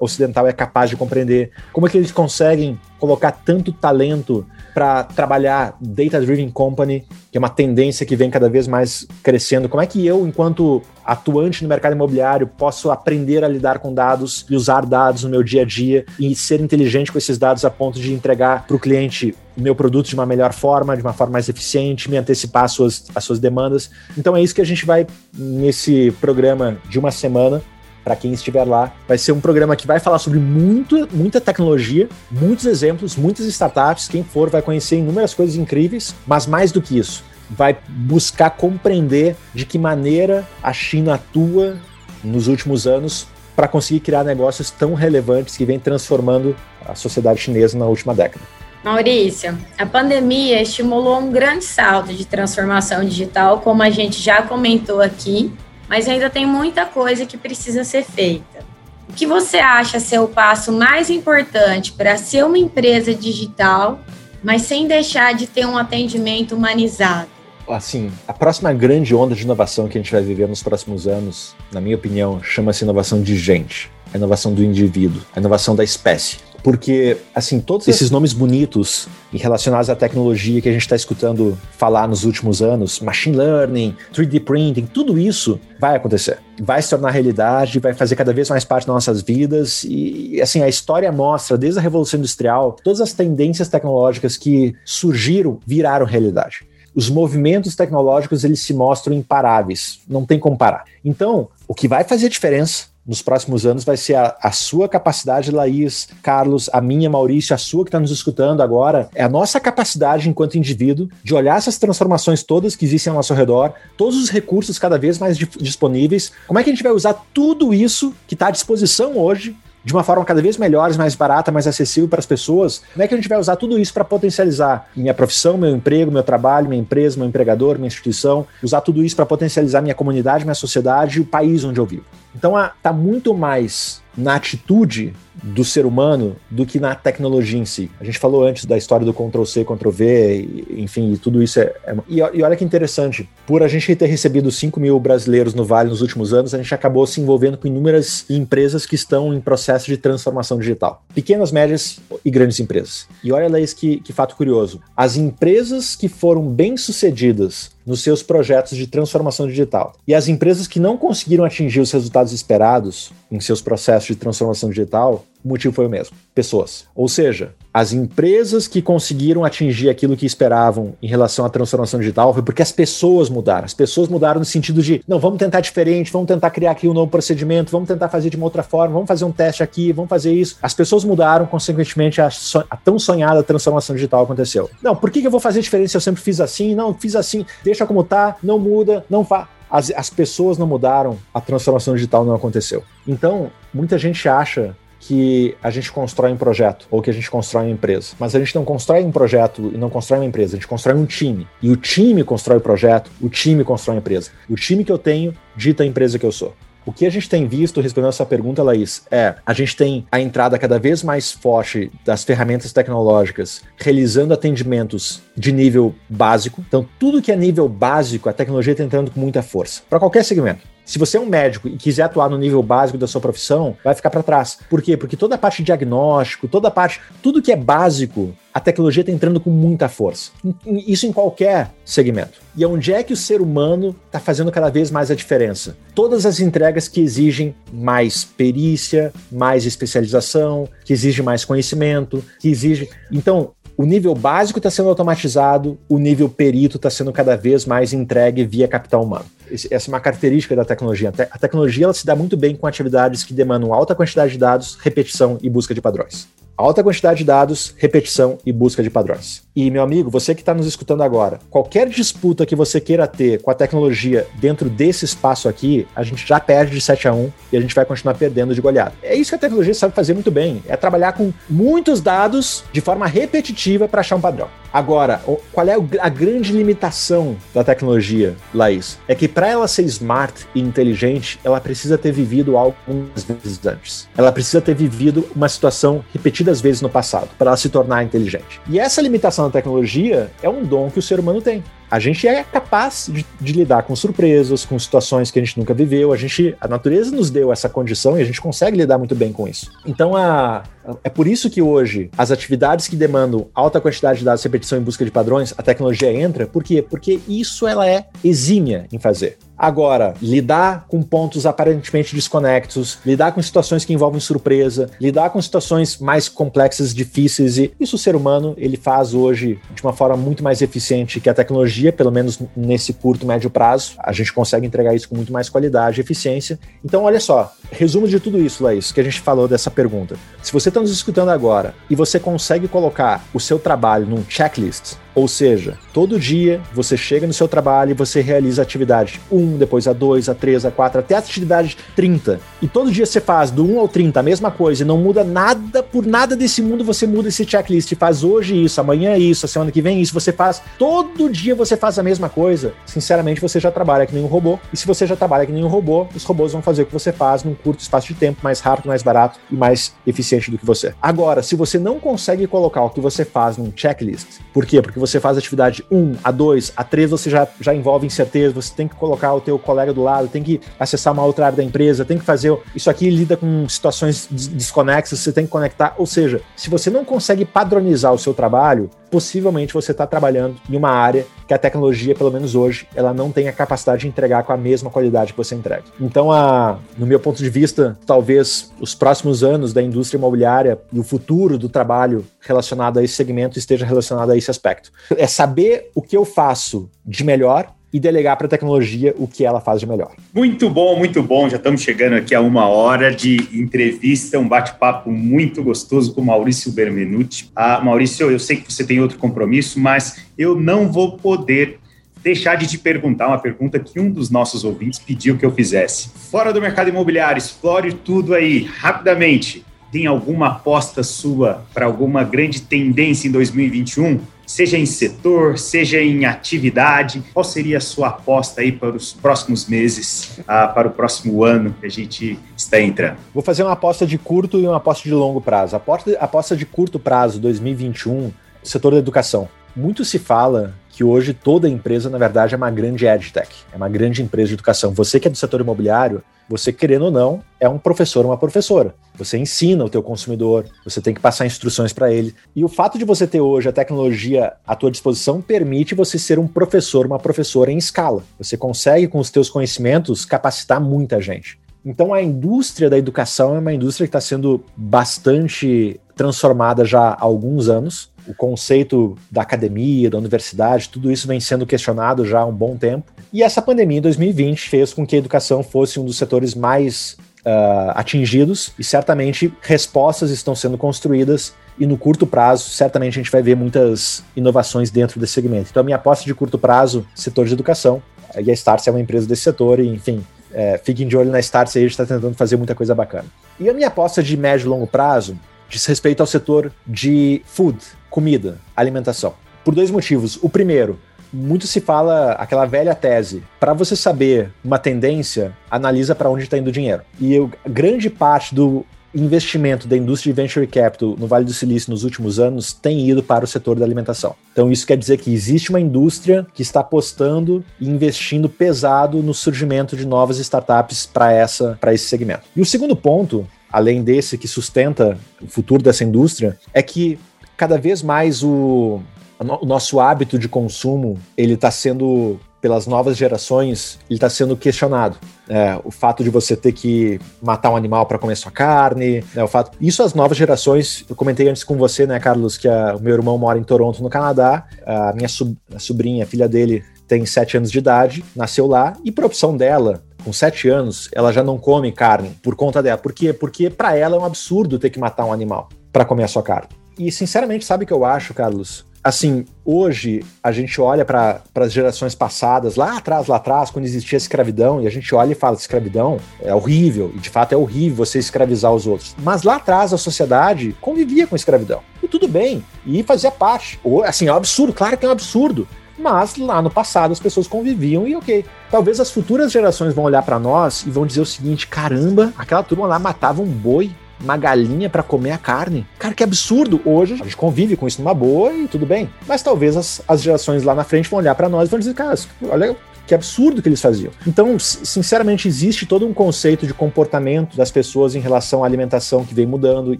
ocidental 0.00 0.46
é 0.46 0.52
capaz 0.52 0.90
de 0.90 0.96
compreender. 0.96 1.50
Como 1.72 1.86
é 1.86 1.90
que 1.90 1.96
eles 1.96 2.12
conseguem 2.12 2.78
colocar 2.98 3.30
tanto 3.30 3.72
talento 3.72 4.44
para 4.74 5.04
trabalhar 5.04 5.76
data-driven 5.80 6.50
company, 6.50 7.04
que 7.30 7.38
é 7.38 7.40
uma 7.40 7.48
tendência 7.48 8.04
que 8.04 8.16
vem 8.16 8.30
cada 8.30 8.48
vez 8.48 8.66
mais 8.66 9.06
crescendo? 9.22 9.68
Como 9.68 9.82
é 9.82 9.86
que 9.86 10.04
eu, 10.04 10.26
enquanto 10.26 10.82
atuante 11.04 11.62
no 11.62 11.68
mercado 11.68 11.92
imobiliário, 11.92 12.46
posso 12.46 12.90
aprender 12.90 13.44
a 13.44 13.48
lidar 13.48 13.78
com 13.78 13.94
dados 13.94 14.44
e 14.50 14.56
usar 14.56 14.84
dados 14.84 15.24
no 15.24 15.30
meu 15.30 15.42
dia 15.42 15.62
a 15.62 15.64
dia 15.64 16.04
e 16.18 16.34
ser 16.34 16.60
inteligente 16.60 17.10
com 17.10 17.18
esses 17.18 17.38
dados 17.38 17.64
a 17.64 17.70
ponto 17.70 17.98
de 17.98 18.12
entregar 18.12 18.66
para 18.66 18.76
o 18.76 18.78
cliente 18.78 19.34
meu 19.56 19.74
produto 19.74 20.06
de 20.08 20.14
uma 20.14 20.26
melhor 20.26 20.52
forma, 20.52 20.96
de 20.96 21.02
uma 21.02 21.12
forma 21.12 21.32
mais 21.32 21.48
eficiente, 21.48 22.10
me 22.10 22.16
antecipar 22.16 22.64
as 22.64 22.72
suas, 22.72 23.06
as 23.14 23.24
suas 23.24 23.38
demandas? 23.38 23.90
Então 24.16 24.36
é 24.36 24.42
isso 24.42 24.54
que 24.54 24.60
a 24.60 24.66
gente 24.66 24.86
vai 24.86 25.06
nesse 25.36 26.12
programa 26.20 26.76
de 26.88 26.98
uma 26.98 27.10
semana 27.10 27.62
para 28.08 28.16
quem 28.16 28.32
estiver 28.32 28.64
lá. 28.64 28.90
Vai 29.06 29.18
ser 29.18 29.32
um 29.32 29.40
programa 29.40 29.76
que 29.76 29.86
vai 29.86 30.00
falar 30.00 30.18
sobre 30.18 30.38
muito, 30.38 31.06
muita 31.12 31.42
tecnologia, 31.42 32.08
muitos 32.30 32.64
exemplos, 32.64 33.16
muitas 33.16 33.44
startups. 33.44 34.08
Quem 34.08 34.24
for 34.24 34.48
vai 34.48 34.62
conhecer 34.62 34.96
inúmeras 34.96 35.34
coisas 35.34 35.56
incríveis, 35.56 36.14
mas 36.26 36.46
mais 36.46 36.72
do 36.72 36.80
que 36.80 36.98
isso, 36.98 37.22
vai 37.50 37.76
buscar 37.86 38.48
compreender 38.48 39.36
de 39.54 39.66
que 39.66 39.78
maneira 39.78 40.48
a 40.62 40.72
China 40.72 41.16
atua 41.16 41.76
nos 42.24 42.48
últimos 42.48 42.86
anos 42.86 43.26
para 43.54 43.68
conseguir 43.68 44.00
criar 44.00 44.24
negócios 44.24 44.70
tão 44.70 44.94
relevantes 44.94 45.54
que 45.54 45.66
vem 45.66 45.78
transformando 45.78 46.56
a 46.86 46.94
sociedade 46.94 47.40
chinesa 47.40 47.76
na 47.76 47.84
última 47.84 48.14
década. 48.14 48.42
Maurício, 48.82 49.58
a 49.76 49.84
pandemia 49.84 50.62
estimulou 50.62 51.18
um 51.18 51.30
grande 51.30 51.64
salto 51.64 52.14
de 52.14 52.24
transformação 52.24 53.04
digital, 53.04 53.60
como 53.60 53.82
a 53.82 53.90
gente 53.90 54.22
já 54.22 54.40
comentou 54.40 55.02
aqui, 55.02 55.52
mas 55.88 56.08
ainda 56.08 56.28
tem 56.28 56.46
muita 56.46 56.84
coisa 56.84 57.24
que 57.24 57.36
precisa 57.36 57.82
ser 57.84 58.04
feita. 58.04 58.66
O 59.08 59.12
que 59.12 59.26
você 59.26 59.56
acha 59.58 59.98
ser 59.98 60.20
o 60.20 60.28
passo 60.28 60.70
mais 60.70 61.08
importante 61.08 61.92
para 61.92 62.16
ser 62.18 62.44
uma 62.44 62.58
empresa 62.58 63.14
digital, 63.14 64.00
mas 64.44 64.62
sem 64.62 64.86
deixar 64.86 65.34
de 65.34 65.46
ter 65.46 65.66
um 65.66 65.78
atendimento 65.78 66.54
humanizado? 66.54 67.28
Assim, 67.68 68.10
a 68.26 68.32
próxima 68.32 68.72
grande 68.72 69.14
onda 69.14 69.34
de 69.34 69.42
inovação 69.42 69.88
que 69.88 69.98
a 69.98 70.00
gente 70.00 70.12
vai 70.12 70.22
viver 70.22 70.48
nos 70.48 70.62
próximos 70.62 71.06
anos, 71.06 71.54
na 71.70 71.80
minha 71.80 71.96
opinião, 71.96 72.42
chama-se 72.42 72.84
inovação 72.84 73.20
de 73.20 73.36
gente, 73.36 73.90
a 74.12 74.16
inovação 74.16 74.54
do 74.54 74.64
indivíduo, 74.64 75.20
a 75.34 75.38
inovação 75.38 75.74
da 75.76 75.84
espécie. 75.84 76.38
Porque, 76.68 77.16
assim, 77.34 77.60
todos 77.60 77.88
esses 77.88 78.10
nomes 78.10 78.34
bonitos 78.34 79.08
e 79.32 79.38
relacionados 79.38 79.88
à 79.88 79.96
tecnologia 79.96 80.60
que 80.60 80.68
a 80.68 80.72
gente 80.72 80.82
está 80.82 80.94
escutando 80.94 81.58
falar 81.78 82.06
nos 82.06 82.24
últimos 82.24 82.60
anos, 82.60 83.00
machine 83.00 83.34
learning, 83.34 83.96
3D 84.12 84.44
printing, 84.44 84.84
tudo 84.84 85.18
isso 85.18 85.58
vai 85.80 85.96
acontecer. 85.96 86.38
Vai 86.60 86.82
se 86.82 86.90
tornar 86.90 87.10
realidade, 87.10 87.78
vai 87.78 87.94
fazer 87.94 88.16
cada 88.16 88.34
vez 88.34 88.50
mais 88.50 88.66
parte 88.66 88.86
das 88.86 88.94
nossas 88.94 89.22
vidas. 89.22 89.82
E, 89.84 90.42
assim, 90.42 90.62
a 90.62 90.68
história 90.68 91.10
mostra, 91.10 91.56
desde 91.56 91.78
a 91.78 91.82
Revolução 91.82 92.18
Industrial, 92.18 92.76
todas 92.84 93.00
as 93.00 93.14
tendências 93.14 93.68
tecnológicas 93.68 94.36
que 94.36 94.74
surgiram 94.84 95.58
viraram 95.66 96.04
realidade 96.04 96.68
os 96.94 97.08
movimentos 97.08 97.76
tecnológicos 97.76 98.42
eles 98.42 98.60
se 98.60 98.74
mostram 98.74 99.14
imparáveis, 99.14 100.00
não 100.08 100.26
tem 100.26 100.36
como 100.36 100.58
parar. 100.58 100.84
Então, 101.04 101.48
o 101.68 101.72
que 101.72 101.86
vai 101.86 102.02
fazer 102.02 102.28
diferença 102.28 102.87
nos 103.08 103.22
próximos 103.22 103.64
anos 103.64 103.84
vai 103.84 103.96
ser 103.96 104.16
a, 104.16 104.36
a 104.42 104.52
sua 104.52 104.86
capacidade, 104.86 105.50
Laís, 105.50 106.08
Carlos, 106.22 106.68
a 106.70 106.80
minha, 106.80 107.08
Maurício, 107.08 107.54
a 107.54 107.58
sua 107.58 107.82
que 107.82 107.88
está 107.88 107.98
nos 107.98 108.10
escutando 108.10 108.60
agora, 108.60 109.08
é 109.14 109.24
a 109.24 109.28
nossa 109.28 109.58
capacidade 109.58 110.28
enquanto 110.28 110.58
indivíduo 110.58 111.08
de 111.24 111.34
olhar 111.34 111.56
essas 111.56 111.78
transformações 111.78 112.42
todas 112.42 112.76
que 112.76 112.84
existem 112.84 113.10
ao 113.10 113.16
nosso 113.16 113.32
redor, 113.32 113.72
todos 113.96 114.22
os 114.22 114.28
recursos 114.28 114.78
cada 114.78 114.98
vez 114.98 115.18
mais 115.18 115.38
disponíveis, 115.38 116.30
como 116.46 116.58
é 116.58 116.62
que 116.62 116.68
a 116.68 116.72
gente 116.72 116.82
vai 116.82 116.92
usar 116.92 117.14
tudo 117.32 117.72
isso 117.72 118.14
que 118.26 118.34
está 118.34 118.48
à 118.48 118.50
disposição 118.50 119.16
hoje 119.16 119.56
de 119.84 119.92
uma 119.94 120.02
forma 120.02 120.22
cada 120.24 120.42
vez 120.42 120.58
melhor, 120.58 120.94
mais 120.98 121.14
barata, 121.14 121.50
mais 121.50 121.66
acessível 121.66 122.08
para 122.08 122.18
as 122.18 122.26
pessoas, 122.26 122.82
como 122.92 123.02
é 123.02 123.08
que 123.08 123.14
a 123.14 123.16
gente 123.16 123.28
vai 123.28 123.38
usar 123.38 123.56
tudo 123.56 123.78
isso 123.78 123.94
para 123.94 124.04
potencializar 124.04 124.86
minha 124.94 125.14
profissão, 125.14 125.56
meu 125.56 125.70
emprego, 125.70 126.10
meu 126.10 126.22
trabalho, 126.22 126.68
minha 126.68 126.80
empresa, 126.80 127.16
meu 127.16 127.26
empregador, 127.26 127.76
minha 127.76 127.86
instituição, 127.86 128.46
usar 128.62 128.82
tudo 128.82 129.02
isso 129.02 129.16
para 129.16 129.24
potencializar 129.24 129.80
minha 129.80 129.94
comunidade, 129.94 130.44
minha 130.44 130.54
sociedade 130.54 131.18
e 131.18 131.20
o 131.22 131.24
país 131.24 131.64
onde 131.64 131.80
eu 131.80 131.86
vivo. 131.86 132.04
Então 132.38 132.54
está 132.64 132.92
muito 132.92 133.34
mais 133.34 134.00
na 134.18 134.34
atitude 134.34 135.14
do 135.42 135.64
ser 135.64 135.86
humano 135.86 136.36
do 136.50 136.66
que 136.66 136.80
na 136.80 136.94
tecnologia 136.94 137.58
em 137.58 137.64
si. 137.64 137.90
A 138.00 138.04
gente 138.04 138.18
falou 138.18 138.44
antes 138.44 138.64
da 138.64 138.76
história 138.76 139.06
do 139.06 139.14
Ctrl-C, 139.14 139.64
Ctrl-V, 139.64 140.66
enfim, 140.76 141.12
e 141.12 141.18
tudo 141.18 141.42
isso 141.42 141.60
é, 141.60 141.72
é... 141.84 141.96
E, 142.08 142.18
e, 142.18 142.42
olha 142.42 142.56
que 142.56 142.64
interessante, 142.64 143.28
por 143.46 143.62
a 143.62 143.68
gente 143.68 143.94
ter 143.94 144.06
recebido 144.06 144.50
5 144.50 144.80
mil 144.80 144.98
brasileiros 144.98 145.54
no 145.54 145.64
Vale 145.64 145.88
nos 145.88 146.02
últimos 146.02 146.34
anos, 146.34 146.54
a 146.54 146.58
gente 146.58 146.74
acabou 146.74 147.06
se 147.06 147.20
envolvendo 147.20 147.56
com 147.56 147.68
inúmeras 147.68 148.24
empresas 148.28 148.84
que 148.84 148.96
estão 148.96 149.32
em 149.32 149.40
processo 149.40 149.86
de 149.86 149.96
transformação 149.96 150.58
digital. 150.58 151.04
Pequenas, 151.14 151.52
médias 151.52 152.00
e 152.24 152.30
grandes 152.30 152.58
empresas. 152.58 153.06
E 153.22 153.30
olha 153.30 153.48
lá 153.48 153.60
isso 153.60 153.76
que, 153.76 154.00
que 154.00 154.12
fato 154.12 154.34
curioso. 154.34 154.80
As 154.96 155.16
empresas 155.16 155.94
que 155.94 156.08
foram 156.08 156.42
bem-sucedidas 156.48 157.70
nos 157.88 158.02
seus 158.02 158.22
projetos 158.22 158.76
de 158.76 158.86
transformação 158.86 159.46
digital. 159.46 159.94
E 160.06 160.14
as 160.14 160.28
empresas 160.28 160.66
que 160.66 160.78
não 160.78 160.98
conseguiram 160.98 161.42
atingir 161.42 161.80
os 161.80 161.90
resultados 161.90 162.34
esperados 162.34 163.10
em 163.30 163.40
seus 163.40 163.62
processos 163.62 164.07
de 164.12 164.18
transformação 164.18 164.68
digital, 164.68 165.24
o 165.44 165.48
motivo 165.48 165.74
foi 165.74 165.86
o 165.86 165.88
mesmo: 165.88 166.16
pessoas. 166.34 166.84
Ou 166.94 167.08
seja, 167.08 167.54
as 167.72 167.92
empresas 167.92 168.66
que 168.66 168.82
conseguiram 168.82 169.44
atingir 169.44 169.88
aquilo 169.88 170.16
que 170.16 170.26
esperavam 170.26 170.94
em 171.00 171.06
relação 171.06 171.44
à 171.44 171.48
transformação 171.48 172.00
digital 172.00 172.32
foi 172.32 172.42
porque 172.42 172.62
as 172.62 172.72
pessoas 172.72 173.28
mudaram. 173.28 173.64
As 173.64 173.74
pessoas 173.74 174.08
mudaram 174.08 174.40
no 174.40 174.44
sentido 174.44 174.82
de, 174.82 175.02
não, 175.06 175.18
vamos 175.18 175.38
tentar 175.38 175.60
diferente, 175.60 176.12
vamos 176.12 176.26
tentar 176.26 176.50
criar 176.50 176.72
aqui 176.72 176.88
um 176.88 176.92
novo 176.92 177.10
procedimento, 177.10 177.70
vamos 177.70 177.88
tentar 177.88 178.08
fazer 178.08 178.30
de 178.30 178.36
uma 178.36 178.46
outra 178.46 178.62
forma, 178.62 178.94
vamos 178.94 179.08
fazer 179.08 179.24
um 179.24 179.32
teste 179.32 179.62
aqui, 179.62 179.92
vamos 179.92 180.08
fazer 180.08 180.32
isso. 180.32 180.56
As 180.62 180.74
pessoas 180.74 181.04
mudaram, 181.04 181.46
consequentemente, 181.46 182.20
a, 182.20 182.30
so 182.30 182.64
a 182.68 182.76
tão 182.76 182.98
sonhada 182.98 183.42
transformação 183.42 183.94
digital 183.94 184.24
aconteceu. 184.24 184.68
Não, 184.82 184.96
por 184.96 185.10
que, 185.10 185.20
que 185.20 185.26
eu 185.26 185.30
vou 185.30 185.40
fazer 185.40 185.60
diferente 185.60 185.90
se 185.90 185.96
eu 185.96 186.00
sempre 186.00 186.20
fiz 186.20 186.40
assim? 186.40 186.74
Não, 186.74 186.92
fiz 186.94 187.14
assim, 187.14 187.46
deixa 187.62 187.86
como 187.86 188.02
tá, 188.02 188.36
não 188.42 188.58
muda, 188.58 189.04
não 189.08 189.24
faz. 189.24 189.46
As, 189.70 189.90
as 189.90 190.10
pessoas 190.10 190.58
não 190.58 190.66
mudaram, 190.66 191.18
a 191.32 191.40
transformação 191.40 191.94
digital 191.94 192.24
não 192.24 192.34
aconteceu. 192.34 192.82
Então, 193.06 193.50
muita 193.72 193.98
gente 193.98 194.28
acha 194.28 194.76
que 195.00 195.56
a 195.62 195.70
gente 195.70 195.92
constrói 195.92 196.32
um 196.32 196.36
projeto 196.36 196.86
ou 196.90 197.00
que 197.00 197.10
a 197.10 197.12
gente 197.12 197.30
constrói 197.30 197.64
uma 197.64 197.70
empresa. 197.70 198.14
Mas 198.18 198.34
a 198.34 198.38
gente 198.38 198.54
não 198.54 198.64
constrói 198.64 199.04
um 199.04 199.12
projeto 199.12 199.70
e 199.72 199.78
não 199.78 199.88
constrói 199.88 200.20
uma 200.20 200.26
empresa, 200.26 200.56
a 200.56 200.58
gente 200.58 200.66
constrói 200.66 200.96
um 200.96 201.06
time. 201.06 201.46
E 201.62 201.70
o 201.70 201.76
time 201.76 202.24
constrói 202.24 202.58
o 202.58 202.60
projeto, 202.60 203.10
o 203.20 203.28
time 203.28 203.62
constrói 203.62 203.96
a 203.96 203.98
empresa. 204.00 204.30
O 204.48 204.56
time 204.56 204.84
que 204.84 204.92
eu 204.92 204.98
tenho 204.98 205.32
dita 205.56 205.82
a 205.82 205.86
empresa 205.86 206.18
que 206.18 206.26
eu 206.26 206.32
sou. 206.32 206.54
O 206.88 206.92
que 206.92 207.04
a 207.04 207.10
gente 207.10 207.28
tem 207.28 207.46
visto, 207.46 207.82
respondendo 207.82 208.08
a 208.08 208.12
sua 208.12 208.24
pergunta, 208.24 208.62
Laís, 208.62 209.02
é 209.10 209.34
a 209.44 209.52
gente 209.52 209.76
tem 209.76 210.06
a 210.10 210.18
entrada 210.18 210.58
cada 210.58 210.78
vez 210.78 211.02
mais 211.02 211.30
forte 211.30 211.92
das 212.02 212.24
ferramentas 212.24 212.72
tecnológicas 212.72 213.60
realizando 213.76 214.32
atendimentos 214.32 215.20
de 215.36 215.52
nível 215.52 215.94
básico. 216.08 216.64
Então, 216.66 216.88
tudo 216.98 217.20
que 217.20 217.30
é 217.30 217.36
nível 217.36 217.68
básico, 217.68 218.30
a 218.30 218.32
tecnologia 218.32 218.72
está 218.72 218.82
entrando 218.82 219.10
com 219.10 219.20
muita 219.20 219.42
força, 219.42 219.82
para 219.86 219.98
qualquer 219.98 220.24
segmento. 220.24 220.62
Se 220.88 220.98
você 220.98 221.18
é 221.18 221.20
um 221.20 221.26
médico 221.26 221.68
e 221.68 221.76
quiser 221.76 222.04
atuar 222.04 222.30
no 222.30 222.38
nível 222.38 222.62
básico 222.62 222.96
da 222.96 223.06
sua 223.06 223.20
profissão, 223.20 223.76
vai 223.84 223.94
ficar 223.94 224.08
para 224.08 224.22
trás. 224.22 224.58
Por 224.70 224.80
quê? 224.80 224.96
Porque 224.96 225.18
toda 225.18 225.34
a 225.34 225.38
parte 225.38 225.58
de 225.58 225.64
diagnóstico, 225.64 226.48
toda 226.48 226.68
a 226.68 226.70
parte, 226.70 226.98
tudo 227.22 227.42
que 227.42 227.52
é 227.52 227.56
básico, 227.56 228.34
a 228.54 228.58
tecnologia 228.58 229.02
está 229.02 229.12
entrando 229.12 229.38
com 229.38 229.50
muita 229.50 229.86
força. 229.86 230.30
Isso 230.66 231.06
em 231.06 231.12
qualquer 231.12 231.70
segmento. 231.84 232.40
E 232.56 232.64
onde 232.64 232.90
é 232.90 233.02
que 233.02 233.12
o 233.12 233.16
ser 233.16 233.42
humano 233.42 233.94
está 234.06 234.18
fazendo 234.18 234.50
cada 234.50 234.70
vez 234.70 234.90
mais 234.90 235.10
a 235.10 235.14
diferença? 235.14 235.76
Todas 235.94 236.24
as 236.24 236.40
entregas 236.40 236.88
que 236.88 237.02
exigem 237.02 237.54
mais 237.70 238.24
perícia, 238.24 239.12
mais 239.30 239.66
especialização, 239.66 240.66
que 240.86 240.94
exigem 240.94 241.22
mais 241.22 241.44
conhecimento, 241.44 242.24
que 242.40 242.48
exigem. 242.48 242.88
Então, 243.12 243.52
o 243.78 243.84
nível 243.84 244.12
básico 244.12 244.58
está 244.58 244.68
sendo 244.68 244.88
automatizado, 244.88 245.78
o 245.88 245.98
nível 245.98 246.28
perito 246.28 246.78
está 246.78 246.90
sendo 246.90 247.12
cada 247.12 247.36
vez 247.36 247.64
mais 247.64 247.92
entregue 247.92 248.44
via 248.44 248.66
capital 248.66 249.04
humano. 249.04 249.24
Essa 249.48 249.88
é 249.88 249.88
uma 249.88 250.00
característica 250.00 250.56
da 250.56 250.64
tecnologia. 250.64 251.12
A 251.30 251.38
tecnologia 251.38 251.84
ela 251.84 251.94
se 251.94 252.04
dá 252.04 252.16
muito 252.16 252.36
bem 252.36 252.56
com 252.56 252.66
atividades 252.66 253.22
que 253.22 253.32
demandam 253.32 253.72
alta 253.72 253.94
quantidade 253.94 254.32
de 254.32 254.38
dados, 254.38 254.76
repetição 254.82 255.38
e 255.40 255.48
busca 255.48 255.72
de 255.72 255.80
padrões 255.80 256.26
alta 256.58 256.82
quantidade 256.82 257.18
de 257.18 257.24
dados, 257.24 257.72
repetição 257.78 258.36
e 258.44 258.52
busca 258.52 258.82
de 258.82 258.90
padrões. 258.90 259.44
E, 259.60 259.72
meu 259.72 259.82
amigo, 259.82 260.08
você 260.08 260.36
que 260.36 260.40
está 260.40 260.54
nos 260.54 260.68
escutando 260.68 261.02
agora, 261.02 261.40
qualquer 261.50 261.88
disputa 261.88 262.46
que 262.46 262.54
você 262.54 262.80
queira 262.80 263.08
ter 263.08 263.42
com 263.42 263.50
a 263.50 263.54
tecnologia 263.54 264.24
dentro 264.36 264.70
desse 264.70 265.04
espaço 265.04 265.48
aqui, 265.48 265.84
a 265.96 266.04
gente 266.04 266.24
já 266.24 266.38
perde 266.38 266.76
de 266.76 266.80
7 266.80 267.08
a 267.08 267.12
1 267.12 267.32
e 267.50 267.56
a 267.56 267.60
gente 267.60 267.74
vai 267.74 267.84
continuar 267.84 268.14
perdendo 268.14 268.54
de 268.54 268.60
goleada. 268.60 268.92
É 269.02 269.16
isso 269.16 269.32
que 269.32 269.34
a 269.34 269.38
tecnologia 269.38 269.74
sabe 269.74 269.96
fazer 269.96 270.14
muito 270.14 270.30
bem, 270.30 270.62
é 270.68 270.76
trabalhar 270.76 271.10
com 271.10 271.32
muitos 271.50 272.00
dados 272.00 272.62
de 272.72 272.80
forma 272.80 273.04
repetitiva 273.08 273.88
para 273.88 273.98
achar 273.98 274.14
um 274.14 274.20
padrão. 274.20 274.46
Agora, 274.72 275.20
qual 275.52 275.66
é 275.66 275.74
a 275.98 276.08
grande 276.08 276.52
limitação 276.52 277.36
da 277.52 277.64
tecnologia, 277.64 278.36
Laís? 278.54 278.98
É 279.08 279.14
que 279.14 279.26
para 279.26 279.48
ela 279.48 279.66
ser 279.66 279.82
smart 279.86 280.46
e 280.54 280.60
inteligente, 280.60 281.40
ela 281.42 281.60
precisa 281.60 281.98
ter 281.98 282.12
vivido 282.12 282.56
algo 282.56 282.76
algumas 282.86 283.24
vezes 283.24 283.66
antes. 283.66 284.08
Ela 284.16 284.30
precisa 284.30 284.60
ter 284.60 284.74
vivido 284.74 285.26
uma 285.34 285.48
situação 285.48 286.04
repetidas 286.12 286.60
vezes 286.60 286.80
no 286.80 286.88
passado 286.88 287.30
para 287.36 287.48
ela 287.48 287.56
se 287.56 287.68
tornar 287.70 288.04
inteligente. 288.04 288.60
E 288.68 288.78
essa 288.78 289.00
limitação 289.00 289.47
tecnologia 289.50 290.30
é 290.42 290.48
um 290.48 290.64
dom 290.64 290.90
que 290.90 290.98
o 290.98 291.02
ser 291.02 291.20
humano 291.20 291.40
tem 291.40 291.62
a 291.90 291.98
gente 291.98 292.28
é 292.28 292.44
capaz 292.44 293.10
de, 293.10 293.24
de, 293.40 293.52
lidar 293.52 293.82
com 293.82 293.96
surpresas, 293.96 294.64
com 294.64 294.78
situações 294.78 295.30
que 295.30 295.38
a 295.38 295.42
gente 295.42 295.58
nunca 295.58 295.72
viveu. 295.72 296.12
A 296.12 296.16
gente, 296.16 296.54
a 296.60 296.68
natureza 296.68 297.14
nos 297.14 297.30
deu 297.30 297.50
essa 297.50 297.68
condição 297.68 298.18
e 298.18 298.22
a 298.22 298.24
gente 298.24 298.40
consegue 298.40 298.76
lidar 298.76 298.98
muito 298.98 299.14
bem 299.14 299.32
com 299.32 299.48
isso. 299.48 299.70
Então, 299.86 300.14
a, 300.14 300.64
é 301.02 301.08
por 301.08 301.26
isso 301.26 301.48
que 301.48 301.62
hoje 301.62 302.10
as 302.16 302.30
atividades 302.30 302.88
que 302.88 302.96
demandam 302.96 303.48
alta 303.54 303.80
quantidade 303.80 304.18
de 304.18 304.24
dados, 304.24 304.42
repetição 304.42 304.78
em 304.78 304.82
busca 304.82 305.04
de 305.04 305.10
padrões, 305.10 305.54
a 305.56 305.62
tecnologia 305.62 306.12
entra. 306.12 306.46
Por 306.46 306.62
quê? 306.62 306.82
Porque 306.82 307.20
isso 307.26 307.66
ela 307.66 307.88
é 307.88 308.06
exímia 308.22 308.86
em 308.92 308.98
fazer. 308.98 309.38
Agora, 309.58 310.14
lidar 310.22 310.86
com 310.86 311.02
pontos 311.02 311.44
aparentemente 311.44 312.14
desconexos, 312.14 312.98
lidar 313.04 313.32
com 313.32 313.42
situações 313.42 313.84
que 313.84 313.92
envolvem 313.92 314.20
surpresa, 314.20 314.88
lidar 315.00 315.30
com 315.30 315.42
situações 315.42 315.98
mais 315.98 316.28
complexas, 316.28 316.94
difíceis, 316.94 317.58
e 317.58 317.72
isso 317.80 317.96
o 317.96 317.98
ser 317.98 318.14
humano 318.14 318.54
ele 318.56 318.76
faz 318.76 319.14
hoje 319.14 319.58
de 319.74 319.82
uma 319.82 319.92
forma 319.92 320.16
muito 320.16 320.44
mais 320.44 320.62
eficiente 320.62 321.18
que 321.20 321.28
a 321.28 321.34
tecnologia, 321.34 321.92
pelo 321.92 322.12
menos 322.12 322.38
nesse 322.56 322.92
curto, 322.92 323.26
médio 323.26 323.50
prazo. 323.50 323.94
A 323.98 324.12
gente 324.12 324.32
consegue 324.32 324.66
entregar 324.66 324.94
isso 324.94 325.08
com 325.08 325.16
muito 325.16 325.32
mais 325.32 325.48
qualidade 325.48 326.00
e 326.00 326.02
eficiência. 326.02 326.58
Então, 326.84 327.02
olha 327.02 327.18
só, 327.18 327.52
resumo 327.72 328.06
de 328.06 328.20
tudo 328.20 328.38
isso, 328.38 328.62
Laís, 328.62 328.92
que 328.92 329.00
a 329.00 329.04
gente 329.04 329.20
falou 329.20 329.48
dessa 329.48 329.70
pergunta. 329.70 330.16
Se 330.40 330.52
você 330.52 330.68
está 330.68 330.80
nos 330.80 330.92
escutando 330.92 331.30
agora 331.30 331.74
e 331.90 331.96
você 331.96 332.20
consegue 332.20 332.68
colocar 332.68 333.24
o 333.34 333.40
seu 333.40 333.58
trabalho 333.58 334.06
num 334.06 334.24
checklist, 334.28 334.94
ou 335.14 335.26
seja, 335.26 335.78
todo 335.92 336.18
dia 336.18 336.60
você 336.72 336.96
chega 336.96 337.26
no 337.26 337.32
seu 337.32 337.48
trabalho 337.48 337.90
e 337.90 337.94
você 337.94 338.20
realiza 338.20 338.62
atividade 338.62 339.20
1, 339.30 339.58
depois 339.58 339.88
a 339.88 339.92
2, 339.92 340.28
a 340.28 340.34
3, 340.34 340.66
a 340.66 340.70
4, 340.70 341.00
até 341.00 341.14
a 341.14 341.18
atividade 341.18 341.76
30. 341.96 342.40
E 342.62 342.68
todo 342.68 342.90
dia 342.90 343.04
você 343.04 343.20
faz 343.20 343.50
do 343.50 343.64
1 343.64 343.78
ao 343.78 343.88
30 343.88 344.20
a 344.20 344.22
mesma 344.22 344.50
coisa 344.50 344.82
e 344.82 344.86
não 344.86 344.98
muda 344.98 345.24
nada, 345.24 345.82
por 345.82 346.06
nada 346.06 346.36
desse 346.36 346.62
mundo 346.62 346.84
você 346.84 347.06
muda 347.06 347.28
esse 347.28 347.44
checklist. 347.44 347.94
Faz 347.94 348.22
hoje 348.22 348.62
isso, 348.62 348.80
amanhã 348.80 349.16
isso, 349.16 349.46
a 349.46 349.48
semana 349.48 349.70
que 349.70 349.82
vem 349.82 350.00
isso. 350.00 350.14
Você 350.14 350.32
faz, 350.32 350.62
todo 350.78 351.28
dia 351.28 351.54
você 351.54 351.76
faz 351.76 351.98
a 351.98 352.02
mesma 352.02 352.28
coisa. 352.28 352.74
Sinceramente, 352.86 353.40
você 353.40 353.58
já 353.58 353.70
trabalha 353.70 354.06
que 354.06 354.14
nem 354.14 354.22
um 354.22 354.28
robô. 354.28 354.58
E 354.72 354.76
se 354.76 354.86
você 354.86 355.06
já 355.06 355.16
trabalha 355.16 355.46
que 355.46 355.52
nem 355.52 355.64
um 355.64 355.68
robô, 355.68 356.06
os 356.14 356.24
robôs 356.24 356.52
vão 356.52 356.62
fazer 356.62 356.82
o 356.82 356.86
que 356.86 356.92
você 356.92 357.12
faz 357.12 357.42
num 357.42 357.54
curto 357.54 357.80
espaço 357.80 358.08
de 358.08 358.14
tempo, 358.14 358.40
mais 358.42 358.60
rápido, 358.60 358.88
mais 358.88 359.02
barato 359.02 359.38
e 359.50 359.54
mais 359.54 359.94
eficiente 360.06 360.50
do 360.50 360.58
que 360.58 360.66
você. 360.66 360.94
Agora, 361.00 361.42
se 361.42 361.56
você 361.56 361.78
não 361.78 361.98
consegue 361.98 362.46
colocar 362.46 362.82
o 362.82 362.90
que 362.90 363.00
você 363.00 363.24
faz 363.24 363.56
num 363.56 363.72
checklist, 363.74 364.40
por 364.52 364.66
quê? 364.66 364.80
Porque 364.82 364.97
você 364.98 365.18
você 365.18 365.20
faz 365.20 365.36
atividade 365.36 365.84
1, 365.90 366.16
a 366.22 366.30
2, 366.30 366.72
a 366.76 366.84
3, 366.84 367.10
você 367.10 367.28
já, 367.28 367.46
já 367.60 367.74
envolve 367.74 368.06
incerteza, 368.06 368.54
você 368.54 368.72
tem 368.74 368.86
que 368.86 368.94
colocar 368.94 369.34
o 369.34 369.40
teu 369.40 369.58
colega 369.58 369.92
do 369.92 370.02
lado, 370.02 370.28
tem 370.28 370.42
que 370.42 370.60
acessar 370.78 371.12
uma 371.12 371.24
outra 371.24 371.46
área 371.46 371.56
da 371.56 371.64
empresa, 371.64 372.04
tem 372.04 372.18
que 372.18 372.24
fazer 372.24 372.56
isso 372.74 372.88
aqui 372.88 373.10
lida 373.10 373.36
com 373.36 373.68
situações 373.68 374.28
desconexas, 374.30 375.18
você 375.18 375.32
tem 375.32 375.44
que 375.44 375.50
conectar, 375.50 375.94
ou 375.98 376.06
seja, 376.06 376.40
se 376.56 376.70
você 376.70 376.90
não 376.90 377.04
consegue 377.04 377.44
padronizar 377.44 378.12
o 378.12 378.18
seu 378.18 378.32
trabalho, 378.32 378.88
possivelmente 379.10 379.74
você 379.74 379.92
está 379.92 380.06
trabalhando 380.06 380.56
em 380.68 380.76
uma 380.76 380.90
área 380.90 381.26
que 381.46 381.54
a 381.54 381.58
tecnologia, 381.58 382.14
pelo 382.14 382.30
menos 382.30 382.54
hoje, 382.54 382.86
ela 382.94 383.14
não 383.14 383.32
tem 383.32 383.48
a 383.48 383.52
capacidade 383.52 384.02
de 384.02 384.08
entregar 384.08 384.42
com 384.42 384.52
a 384.52 384.56
mesma 384.56 384.90
qualidade 384.90 385.32
que 385.32 385.36
você 385.36 385.54
entrega. 385.54 385.84
Então, 386.00 386.30
a, 386.30 386.78
no 386.96 387.06
meu 387.06 387.18
ponto 387.18 387.42
de 387.42 387.48
vista, 387.48 387.98
talvez 388.04 388.72
os 388.80 388.94
próximos 388.94 389.42
anos 389.42 389.72
da 389.72 389.82
indústria 389.82 390.18
imobiliária 390.18 390.78
e 390.92 391.00
o 391.00 391.02
futuro 391.02 391.58
do 391.58 391.68
trabalho 391.68 392.24
relacionado 392.40 392.98
a 392.98 393.04
esse 393.04 393.14
segmento 393.14 393.58
esteja 393.58 393.86
relacionado 393.86 394.30
a 394.30 394.36
esse 394.36 394.50
aspecto. 394.50 394.92
É 395.16 395.26
saber 395.26 395.90
o 395.94 396.02
que 396.02 396.16
eu 396.16 396.24
faço 396.24 396.90
de 397.04 397.24
melhor 397.24 397.72
e 397.92 397.98
delegar 397.98 398.36
para 398.36 398.46
a 398.46 398.50
tecnologia 398.50 399.14
o 399.18 399.26
que 399.26 399.44
ela 399.44 399.60
faz 399.60 399.80
de 399.80 399.86
melhor. 399.86 400.12
Muito 400.34 400.68
bom, 400.68 400.96
muito 400.96 401.22
bom. 401.22 401.48
Já 401.48 401.56
estamos 401.56 401.80
chegando 401.80 402.14
aqui 402.14 402.34
a 402.34 402.40
uma 402.40 402.66
hora 402.66 403.14
de 403.14 403.36
entrevista, 403.52 404.38
um 404.38 404.48
bate-papo 404.48 405.10
muito 405.10 405.62
gostoso 405.62 406.14
com 406.14 406.20
Maurício 406.20 406.70
Bermenuti. 406.72 407.50
Ah, 407.56 407.80
Maurício, 407.80 408.30
eu 408.30 408.38
sei 408.38 408.56
que 408.56 408.72
você 408.72 408.84
tem 408.84 409.00
outro 409.00 409.18
compromisso, 409.18 409.80
mas 409.80 410.24
eu 410.36 410.58
não 410.58 410.92
vou 410.92 411.16
poder 411.16 411.78
deixar 412.22 412.56
de 412.56 412.66
te 412.66 412.76
perguntar 412.76 413.28
uma 413.28 413.38
pergunta 413.38 413.78
que 413.78 413.98
um 413.98 414.10
dos 414.10 414.28
nossos 414.28 414.64
ouvintes 414.64 414.98
pediu 414.98 415.38
que 415.38 415.46
eu 415.46 415.52
fizesse. 415.52 416.10
Fora 416.30 416.52
do 416.52 416.60
mercado 416.60 416.88
imobiliário, 416.88 417.38
explore 417.38 417.92
tudo 417.92 418.34
aí, 418.34 418.64
rapidamente. 418.64 419.64
Tem 419.90 420.06
alguma 420.06 420.48
aposta 420.48 421.02
sua 421.02 421.64
para 421.72 421.86
alguma 421.86 422.22
grande 422.22 422.60
tendência 422.60 423.28
em 423.28 423.30
2021? 423.30 424.20
Seja 424.48 424.78
em 424.78 424.86
setor, 424.86 425.58
seja 425.58 426.00
em 426.00 426.24
atividade. 426.24 427.22
Qual 427.34 427.44
seria 427.44 427.76
a 427.76 427.80
sua 427.80 428.08
aposta 428.08 428.62
aí 428.62 428.72
para 428.72 428.96
os 428.96 429.12
próximos 429.12 429.68
meses, 429.68 430.38
uh, 430.40 430.74
para 430.74 430.88
o 430.88 430.90
próximo 430.90 431.44
ano 431.44 431.74
que 431.78 431.86
a 431.86 431.90
gente 431.90 432.38
está 432.56 432.80
entrando? 432.80 433.18
Vou 433.34 433.42
fazer 433.42 433.62
uma 433.62 433.72
aposta 433.72 434.06
de 434.06 434.16
curto 434.16 434.58
e 434.58 434.66
uma 434.66 434.78
aposta 434.78 435.06
de 435.06 435.14
longo 435.14 435.40
prazo. 435.40 435.76
A 435.76 435.78
aposta, 435.78 436.16
aposta 436.18 436.56
de 436.56 436.64
curto 436.64 436.98
prazo, 436.98 437.38
2021, 437.38 438.32
setor 438.62 438.92
da 438.92 438.98
educação. 438.98 439.48
Muito 439.78 440.04
se 440.04 440.18
fala 440.18 440.74
que 440.90 441.04
hoje 441.04 441.32
toda 441.32 441.68
empresa, 441.68 442.10
na 442.10 442.18
verdade, 442.18 442.52
é 442.52 442.56
uma 442.56 442.68
grande 442.68 443.06
edtech, 443.06 443.48
é 443.72 443.76
uma 443.76 443.88
grande 443.88 444.20
empresa 444.20 444.48
de 444.48 444.54
educação. 444.54 444.92
Você 444.92 445.20
que 445.20 445.28
é 445.28 445.30
do 445.30 445.36
setor 445.36 445.60
imobiliário, 445.60 446.20
você 446.48 446.72
querendo 446.72 447.04
ou 447.04 447.10
não, 447.12 447.40
é 447.60 447.68
um 447.68 447.78
professor 447.78 448.24
ou 448.24 448.32
uma 448.32 448.36
professora. 448.36 448.92
Você 449.14 449.38
ensina 449.38 449.84
o 449.84 449.88
teu 449.88 450.02
consumidor, 450.02 450.66
você 450.84 451.00
tem 451.00 451.14
que 451.14 451.20
passar 451.20 451.46
instruções 451.46 451.92
para 451.92 452.12
ele. 452.12 452.34
E 452.56 452.64
o 452.64 452.68
fato 452.68 452.98
de 452.98 453.04
você 453.04 453.24
ter 453.24 453.40
hoje 453.40 453.68
a 453.68 453.72
tecnologia 453.72 454.54
à 454.66 454.74
tua 454.74 454.90
disposição 454.90 455.40
permite 455.40 455.94
você 455.94 456.18
ser 456.18 456.40
um 456.40 456.48
professor, 456.48 457.06
uma 457.06 457.20
professora 457.20 457.70
em 457.70 457.78
escala. 457.78 458.24
Você 458.36 458.56
consegue 458.56 459.06
com 459.06 459.20
os 459.20 459.30
teus 459.30 459.48
conhecimentos 459.48 460.24
capacitar 460.24 460.80
muita 460.80 461.20
gente. 461.20 461.56
Então 461.84 462.12
a 462.12 462.20
indústria 462.20 462.90
da 462.90 462.98
educação 462.98 463.54
é 463.54 463.60
uma 463.60 463.72
indústria 463.72 464.08
que 464.08 464.08
está 464.08 464.20
sendo 464.20 464.64
bastante 464.76 466.00
transformada 466.16 466.84
já 466.84 467.10
há 467.10 467.22
alguns 467.22 467.68
anos 467.68 468.10
o 468.28 468.34
conceito 468.34 469.16
da 469.30 469.42
academia, 469.42 470.10
da 470.10 470.18
universidade, 470.18 470.90
tudo 470.90 471.10
isso 471.10 471.26
vem 471.26 471.40
sendo 471.40 471.66
questionado 471.66 472.26
já 472.26 472.40
há 472.40 472.46
um 472.46 472.52
bom 472.52 472.76
tempo. 472.76 473.10
E 473.32 473.42
essa 473.42 473.62
pandemia 473.62 473.98
em 473.98 474.02
2020 474.02 474.68
fez 474.68 474.92
com 474.92 475.06
que 475.06 475.16
a 475.16 475.18
educação 475.18 475.62
fosse 475.62 475.98
um 475.98 476.04
dos 476.04 476.18
setores 476.18 476.54
mais 476.54 477.16
uh, 477.40 477.92
atingidos 477.94 478.72
e 478.78 478.84
certamente 478.84 479.52
respostas 479.62 480.30
estão 480.30 480.54
sendo 480.54 480.76
construídas 480.76 481.54
e 481.78 481.86
no 481.86 481.96
curto 481.96 482.26
prazo, 482.26 482.68
certamente 482.70 483.14
a 483.18 483.22
gente 483.22 483.30
vai 483.30 483.40
ver 483.40 483.56
muitas 483.56 484.24
inovações 484.36 484.90
dentro 484.90 485.20
desse 485.20 485.34
segmento. 485.34 485.68
Então, 485.70 485.80
a 485.80 485.84
minha 485.84 485.96
aposta 485.96 486.24
de 486.24 486.34
curto 486.34 486.58
prazo, 486.58 487.06
setor 487.14 487.46
de 487.46 487.52
educação, 487.52 488.02
e 488.36 488.50
a 488.50 488.54
Startse 488.54 488.88
é 488.88 488.92
uma 488.92 489.00
empresa 489.00 489.26
desse 489.26 489.42
setor, 489.42 489.78
e 489.78 489.86
enfim, 489.86 490.24
é, 490.52 490.76
fiquem 490.78 491.06
de 491.06 491.16
olho 491.16 491.30
na 491.30 491.38
Startse 491.38 491.78
aí, 491.78 491.84
a 491.84 491.88
gente 491.88 491.98
está 491.98 492.04
tentando 492.04 492.34
fazer 492.34 492.56
muita 492.56 492.74
coisa 492.74 492.94
bacana. 492.94 493.26
E 493.60 493.68
a 493.68 493.72
minha 493.72 493.86
aposta 493.86 494.22
de 494.22 494.36
médio 494.36 494.66
e 494.66 494.68
longo 494.68 494.88
prazo 494.88 495.38
diz 495.68 495.84
respeito 495.86 496.20
ao 496.20 496.26
setor 496.26 496.72
de 496.86 497.42
food, 497.44 497.78
comida, 498.10 498.58
alimentação. 498.76 499.34
Por 499.64 499.74
dois 499.74 499.90
motivos. 499.90 500.38
O 500.42 500.48
primeiro, 500.48 500.98
muito 501.32 501.66
se 501.66 501.80
fala 501.80 502.32
aquela 502.32 502.64
velha 502.64 502.94
tese. 502.94 503.42
Para 503.60 503.74
você 503.74 503.94
saber 503.94 504.50
uma 504.64 504.78
tendência, 504.78 505.56
analisa 505.70 506.14
para 506.14 506.30
onde 506.30 506.44
está 506.44 506.56
indo 506.56 506.68
o 506.68 506.72
dinheiro. 506.72 507.02
E 507.20 507.34
eu, 507.34 507.50
grande 507.66 508.08
parte 508.08 508.54
do 508.54 508.84
investimento 509.14 509.88
da 509.88 509.96
indústria 509.96 510.32
de 510.32 510.40
venture 510.40 510.66
capital 510.66 511.16
no 511.18 511.26
Vale 511.26 511.44
do 511.44 511.52
Silício 511.52 511.90
nos 511.90 512.04
últimos 512.04 512.38
anos 512.38 512.72
tem 512.72 513.08
ido 513.08 513.22
para 513.22 513.44
o 513.44 513.48
setor 513.48 513.78
da 513.78 513.84
alimentação. 513.84 514.34
Então 514.52 514.70
isso 514.70 514.86
quer 514.86 514.96
dizer 514.96 515.18
que 515.18 515.32
existe 515.32 515.70
uma 515.70 515.80
indústria 515.80 516.46
que 516.52 516.62
está 516.62 516.80
apostando 516.80 517.64
e 517.80 517.88
investindo 517.88 518.48
pesado 518.48 519.22
no 519.22 519.32
surgimento 519.32 519.96
de 519.96 520.06
novas 520.06 520.38
startups 520.38 521.06
para 521.06 521.32
essa 521.32 521.78
para 521.80 521.94
esse 521.94 522.04
segmento. 522.04 522.42
E 522.54 522.60
o 522.60 522.66
segundo 522.66 522.94
ponto, 522.94 523.46
além 523.72 524.02
desse 524.02 524.38
que 524.38 524.48
sustenta 524.48 525.18
o 525.42 525.46
futuro 525.46 525.82
dessa 525.82 526.04
indústria, 526.04 526.58
é 526.72 526.82
que 526.82 527.18
cada 527.56 527.78
vez 527.78 528.02
mais 528.02 528.42
o, 528.42 529.00
o 529.38 529.66
nosso 529.66 530.00
hábito 530.00 530.38
de 530.38 530.48
consumo 530.48 531.18
ele 531.36 531.54
está 531.54 531.70
sendo 531.70 532.38
pelas 532.60 532.86
novas 532.86 533.16
gerações 533.16 533.98
ele 534.08 534.16
está 534.16 534.28
sendo 534.28 534.56
questionado. 534.56 535.16
É, 535.48 535.78
o 535.84 535.90
fato 535.90 536.24
de 536.24 536.30
você 536.30 536.56
ter 536.56 536.72
que 536.72 537.20
matar 537.40 537.70
um 537.70 537.76
animal 537.76 538.04
para 538.06 538.18
comer 538.18 538.36
sua 538.36 538.52
carne 538.52 539.24
né, 539.34 539.42
o 539.42 539.48
fato 539.48 539.78
isso 539.80 540.02
as 540.02 540.12
novas 540.12 540.36
gerações 540.36 541.06
eu 541.08 541.16
comentei 541.16 541.48
antes 541.48 541.64
com 541.64 541.76
você 541.78 542.06
né 542.06 542.20
Carlos 542.20 542.58
que 542.58 542.68
a, 542.68 542.94
o 542.96 543.00
meu 543.00 543.14
irmão 543.14 543.38
mora 543.38 543.58
em 543.58 543.64
Toronto 543.64 544.02
no 544.02 544.10
Canadá. 544.10 544.66
A 544.84 545.12
minha 545.14 545.28
a 545.74 545.78
sobrinha 545.78 546.24
a 546.24 546.26
filha 546.26 546.48
dele 546.48 546.84
tem 547.06 547.24
sete 547.24 547.56
anos 547.56 547.70
de 547.70 547.78
idade 547.78 548.24
nasceu 548.34 548.66
lá 548.66 548.94
e 549.04 549.10
por 549.10 549.24
opção 549.24 549.56
dela 549.56 550.02
com 550.28 550.32
sete 550.34 550.68
anos, 550.68 551.08
ela 551.14 551.32
já 551.32 551.42
não 551.42 551.56
come 551.56 551.90
carne 551.90 552.36
por 552.42 552.54
conta 552.54 552.82
dela. 552.82 552.98
Por 552.98 553.14
quê? 553.14 553.32
Porque 553.32 553.70
para 553.70 553.96
ela 553.96 554.14
é 554.14 554.18
um 554.18 554.26
absurdo 554.26 554.78
ter 554.78 554.90
que 554.90 554.98
matar 554.98 555.24
um 555.24 555.32
animal 555.32 555.70
para 555.90 556.04
comer 556.04 556.24
a 556.24 556.28
sua 556.28 556.42
carne. 556.42 556.68
E 556.98 557.10
sinceramente, 557.10 557.64
sabe 557.64 557.84
o 557.84 557.86
que 557.86 557.92
eu 557.94 558.04
acho, 558.04 558.34
Carlos? 558.34 558.84
Assim, 559.02 559.46
hoje 559.64 560.22
a 560.42 560.52
gente 560.52 560.78
olha 560.82 561.02
para 561.02 561.40
as 561.54 561.72
gerações 561.72 562.14
passadas, 562.14 562.76
lá 562.76 562.98
atrás, 562.98 563.26
lá 563.26 563.36
atrás, 563.36 563.70
quando 563.70 563.86
existia 563.86 564.18
escravidão, 564.18 564.82
e 564.82 564.86
a 564.86 564.90
gente 564.90 565.14
olha 565.14 565.32
e 565.32 565.34
fala: 565.34 565.56
escravidão 565.56 566.18
é 566.42 566.54
horrível, 566.54 567.10
e 567.14 567.18
de 567.18 567.30
fato 567.30 567.54
é 567.54 567.56
horrível 567.56 568.04
você 568.04 568.18
escravizar 568.18 568.70
os 568.74 568.86
outros. 568.86 569.16
Mas 569.22 569.44
lá 569.44 569.56
atrás 569.56 569.94
a 569.94 569.96
sociedade 569.96 570.76
convivia 570.78 571.26
com 571.26 571.36
escravidão. 571.36 571.80
E 572.02 572.08
tudo 572.08 572.28
bem, 572.28 572.62
e 572.84 573.02
fazia 573.02 573.30
parte. 573.30 573.80
Ou, 573.82 574.02
assim, 574.02 574.26
é 574.26 574.32
um 574.32 574.36
absurdo, 574.36 574.74
claro 574.74 574.98
que 574.98 575.06
é 575.06 575.08
um 575.08 575.12
absurdo. 575.12 575.66
Mas 575.98 576.36
lá 576.36 576.62
no 576.62 576.70
passado 576.70 577.12
as 577.12 577.20
pessoas 577.20 577.46
conviviam 577.46 578.06
e 578.06 578.14
ok. 578.14 578.44
Talvez 578.70 579.00
as 579.00 579.10
futuras 579.10 579.50
gerações 579.50 579.94
vão 579.94 580.04
olhar 580.04 580.22
para 580.22 580.38
nós 580.38 580.84
e 580.86 580.90
vão 580.90 581.06
dizer 581.06 581.20
o 581.20 581.26
seguinte: 581.26 581.66
caramba, 581.66 582.32
aquela 582.36 582.62
turma 582.62 582.86
lá 582.86 582.98
matava 582.98 583.42
um 583.42 583.46
boi 583.46 583.90
uma 584.20 584.36
galinha 584.36 584.90
para 584.90 585.02
comer 585.02 585.32
a 585.32 585.38
carne. 585.38 585.86
Cara, 585.98 586.14
que 586.14 586.22
absurdo. 586.24 586.80
Hoje 586.84 587.14
a 587.14 587.16
gente 587.18 587.36
convive 587.36 587.76
com 587.76 587.86
isso 587.86 588.02
numa 588.02 588.14
boa 588.14 588.52
e 588.52 588.66
tudo 588.66 588.84
bem. 588.84 589.08
Mas 589.26 589.42
talvez 589.42 589.76
as, 589.76 590.02
as 590.08 590.22
gerações 590.22 590.62
lá 590.62 590.74
na 590.74 590.84
frente 590.84 591.08
vão 591.08 591.18
olhar 591.18 591.34
para 591.34 591.48
nós 591.48 591.68
e 591.68 591.70
vão 591.70 591.78
dizer, 591.78 591.94
cara, 591.94 592.18
olha 592.50 592.76
que 593.08 593.14
absurdo 593.14 593.62
que 593.62 593.68
eles 593.68 593.80
faziam. 593.80 594.12
Então, 594.26 594.58
sinceramente, 594.58 595.48
existe 595.48 595.86
todo 595.86 596.06
um 596.06 596.12
conceito 596.12 596.66
de 596.66 596.74
comportamento 596.74 597.56
das 597.56 597.70
pessoas 597.70 598.14
em 598.14 598.20
relação 598.20 598.62
à 598.62 598.66
alimentação 598.66 599.24
que 599.24 599.34
vem 599.34 599.46
mudando. 599.46 599.98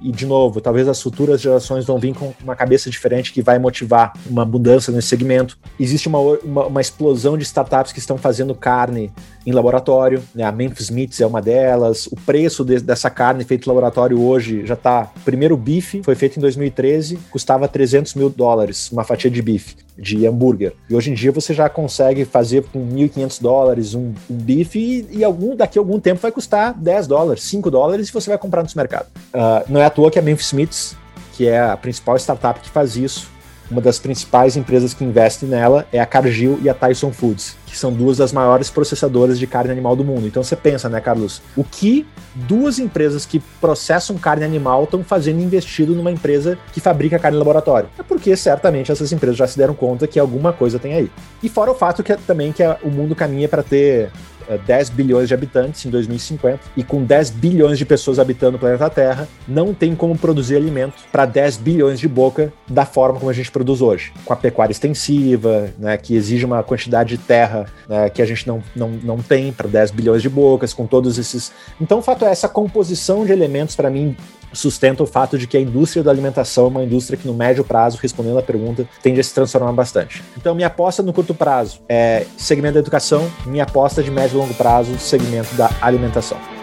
E, 0.00 0.10
de 0.10 0.24
novo, 0.24 0.58
talvez 0.58 0.88
as 0.88 1.00
futuras 1.00 1.40
gerações 1.40 1.84
vão 1.84 1.98
vir 1.98 2.14
com 2.14 2.32
uma 2.42 2.56
cabeça 2.56 2.88
diferente 2.88 3.30
que 3.30 3.42
vai 3.42 3.58
motivar 3.58 4.14
uma 4.26 4.46
mudança 4.46 4.90
nesse 4.90 5.08
segmento. 5.08 5.58
Existe 5.78 6.08
uma, 6.08 6.18
uma, 6.18 6.66
uma 6.66 6.80
explosão 6.80 7.36
de 7.36 7.44
startups 7.44 7.92
que 7.92 7.98
estão 7.98 8.16
fazendo 8.16 8.54
carne 8.54 9.12
em 9.46 9.52
laboratório. 9.52 10.22
Né? 10.34 10.42
A 10.42 10.50
Memphis 10.50 10.88
Meats 10.88 11.20
é 11.20 11.26
uma 11.26 11.42
delas. 11.42 12.06
O 12.06 12.16
preço 12.16 12.64
de, 12.64 12.80
dessa 12.80 13.10
carne 13.10 13.44
feita 13.44 13.66
em 13.66 13.68
laboratório 13.68 14.18
hoje 14.18 14.64
já 14.64 14.74
está. 14.74 15.10
Primeiro 15.26 15.56
bife 15.58 16.02
foi 16.02 16.14
feito 16.14 16.38
em 16.38 16.40
2013, 16.40 17.18
custava 17.30 17.68
300 17.68 18.14
mil 18.14 18.30
dólares, 18.30 18.90
uma 18.90 19.04
fatia 19.04 19.30
de 19.30 19.42
bife, 19.42 19.76
de 19.96 20.26
hambúrguer. 20.26 20.74
E 20.88 20.94
hoje 20.94 21.10
em 21.10 21.14
dia 21.14 21.30
você 21.30 21.54
já 21.54 21.68
consegue 21.68 22.24
fazer 22.24 22.64
com 22.64 22.80
1.500 22.86 23.40
dólares 23.40 23.94
um, 23.94 24.12
um 24.28 24.36
bife 24.36 24.78
e, 24.78 25.18
e, 25.18 25.24
algum, 25.24 25.54
daqui 25.54 25.78
a 25.78 25.80
algum 25.80 26.00
tempo 26.00 26.20
vai 26.20 26.32
custar 26.32 26.74
10 26.74 27.06
dólares, 27.06 27.42
5 27.44 27.70
dólares 27.70 28.08
e 28.08 28.12
você 28.12 28.30
vai 28.30 28.38
comprar 28.38 28.62
no 28.62 28.68
mercado. 28.74 29.06
Uh, 29.32 29.64
não 29.68 29.80
é 29.80 29.84
à 29.84 29.90
toa 29.90 30.10
que 30.10 30.18
a 30.18 30.22
Memphis 30.22 30.46
Smiths, 30.46 30.96
que 31.34 31.46
é 31.46 31.60
a 31.60 31.76
principal 31.76 32.16
startup 32.16 32.60
que 32.60 32.68
faz 32.68 32.96
isso, 32.96 33.30
uma 33.70 33.80
das 33.80 33.98
principais 33.98 34.56
empresas 34.56 34.92
que 34.92 35.04
investem 35.04 35.48
nela 35.48 35.86
é 35.92 36.00
a 36.00 36.06
Cargill 36.06 36.58
e 36.62 36.68
a 36.68 36.74
Tyson 36.74 37.12
Foods, 37.12 37.56
que 37.66 37.76
são 37.76 37.92
duas 37.92 38.18
das 38.18 38.32
maiores 38.32 38.70
processadoras 38.70 39.38
de 39.38 39.46
carne 39.46 39.72
animal 39.72 39.96
do 39.96 40.04
mundo. 40.04 40.26
Então 40.26 40.42
você 40.42 40.56
pensa, 40.56 40.88
né, 40.88 41.00
Carlos? 41.00 41.42
O 41.56 41.64
que 41.64 42.06
duas 42.34 42.78
empresas 42.78 43.24
que 43.24 43.40
processam 43.60 44.16
carne 44.16 44.44
animal 44.44 44.84
estão 44.84 45.02
fazendo 45.02 45.40
investido 45.40 45.94
numa 45.94 46.10
empresa 46.10 46.58
que 46.72 46.80
fabrica 46.80 47.18
carne 47.18 47.36
em 47.36 47.38
laboratório? 47.38 47.88
É 47.98 48.02
porque 48.02 48.36
certamente 48.36 48.92
essas 48.92 49.12
empresas 49.12 49.36
já 49.36 49.46
se 49.46 49.56
deram 49.56 49.74
conta 49.74 50.06
que 50.06 50.18
alguma 50.18 50.52
coisa 50.52 50.78
tem 50.78 50.94
aí. 50.94 51.10
E 51.42 51.48
fora 51.48 51.70
o 51.70 51.74
fato 51.74 52.02
que 52.02 52.12
é, 52.12 52.16
também 52.16 52.52
que 52.52 52.62
o 52.82 52.90
mundo 52.90 53.14
caminha 53.14 53.48
para 53.48 53.62
ter 53.62 54.10
10 54.66 54.88
é, 54.88 54.92
bilhões 54.92 55.28
de 55.28 55.34
habitantes 55.34 55.84
em 55.84 55.90
2050 55.90 56.60
e 56.76 56.84
com 56.84 57.04
10 57.04 57.30
bilhões 57.30 57.78
de 57.78 57.84
pessoas 57.84 58.18
habitando 58.18 58.56
o 58.56 58.60
planeta 58.60 58.88
Terra, 58.90 59.28
não 59.46 59.72
tem 59.74 59.94
como 59.94 60.16
produzir 60.16 60.56
alimento 60.56 60.94
para 61.10 61.24
10 61.24 61.58
bilhões 61.58 61.98
de 61.98 62.08
boca 62.08 62.52
da 62.68 62.84
forma 62.84 63.18
como 63.18 63.30
a 63.30 63.34
gente 63.34 63.50
produz 63.50 63.80
hoje, 63.80 64.12
com 64.24 64.32
a 64.32 64.36
pecuária 64.36 64.72
extensiva, 64.72 65.70
né, 65.78 65.96
que 65.96 66.14
exige 66.14 66.44
uma 66.44 66.62
quantidade 66.62 67.16
de 67.16 67.18
terra 67.18 67.66
né, 67.88 68.08
que 68.10 68.22
a 68.22 68.26
gente 68.26 68.46
não, 68.46 68.62
não, 68.74 68.90
não 68.90 69.18
tem 69.18 69.52
para 69.52 69.68
10 69.68 69.90
bilhões 69.90 70.22
de 70.22 70.28
bocas, 70.28 70.72
com 70.72 70.86
todos 70.86 71.18
esses. 71.18 71.52
Então, 71.80 71.98
o 71.98 72.02
fato 72.02 72.24
é, 72.24 72.30
essa 72.30 72.48
composição 72.48 73.24
de 73.24 73.32
elementos, 73.32 73.74
para 73.74 73.90
mim, 73.90 74.16
sustenta 74.54 75.02
o 75.02 75.06
fato 75.06 75.36
de 75.36 75.46
que 75.46 75.56
a 75.56 75.60
indústria 75.60 76.02
da 76.02 76.10
alimentação 76.10 76.64
é 76.66 76.68
uma 76.68 76.84
indústria 76.84 77.18
que, 77.18 77.26
no 77.26 77.34
médio 77.34 77.64
prazo, 77.64 77.98
respondendo 78.00 78.38
à 78.38 78.42
pergunta, 78.42 78.88
tende 79.02 79.20
a 79.20 79.24
se 79.24 79.34
transformar 79.34 79.72
bastante. 79.72 80.22
Então, 80.36 80.54
minha 80.54 80.68
aposta 80.68 81.02
no 81.02 81.12
curto 81.12 81.34
prazo 81.34 81.80
é 81.88 82.26
segmento 82.36 82.74
da 82.74 82.80
educação, 82.80 83.30
minha 83.46 83.64
aposta 83.64 84.02
de 84.02 84.10
médio 84.10 84.36
e 84.36 84.38
longo 84.38 84.54
prazo, 84.54 84.98
segmento 84.98 85.54
da 85.54 85.70
alimentação. 85.80 86.53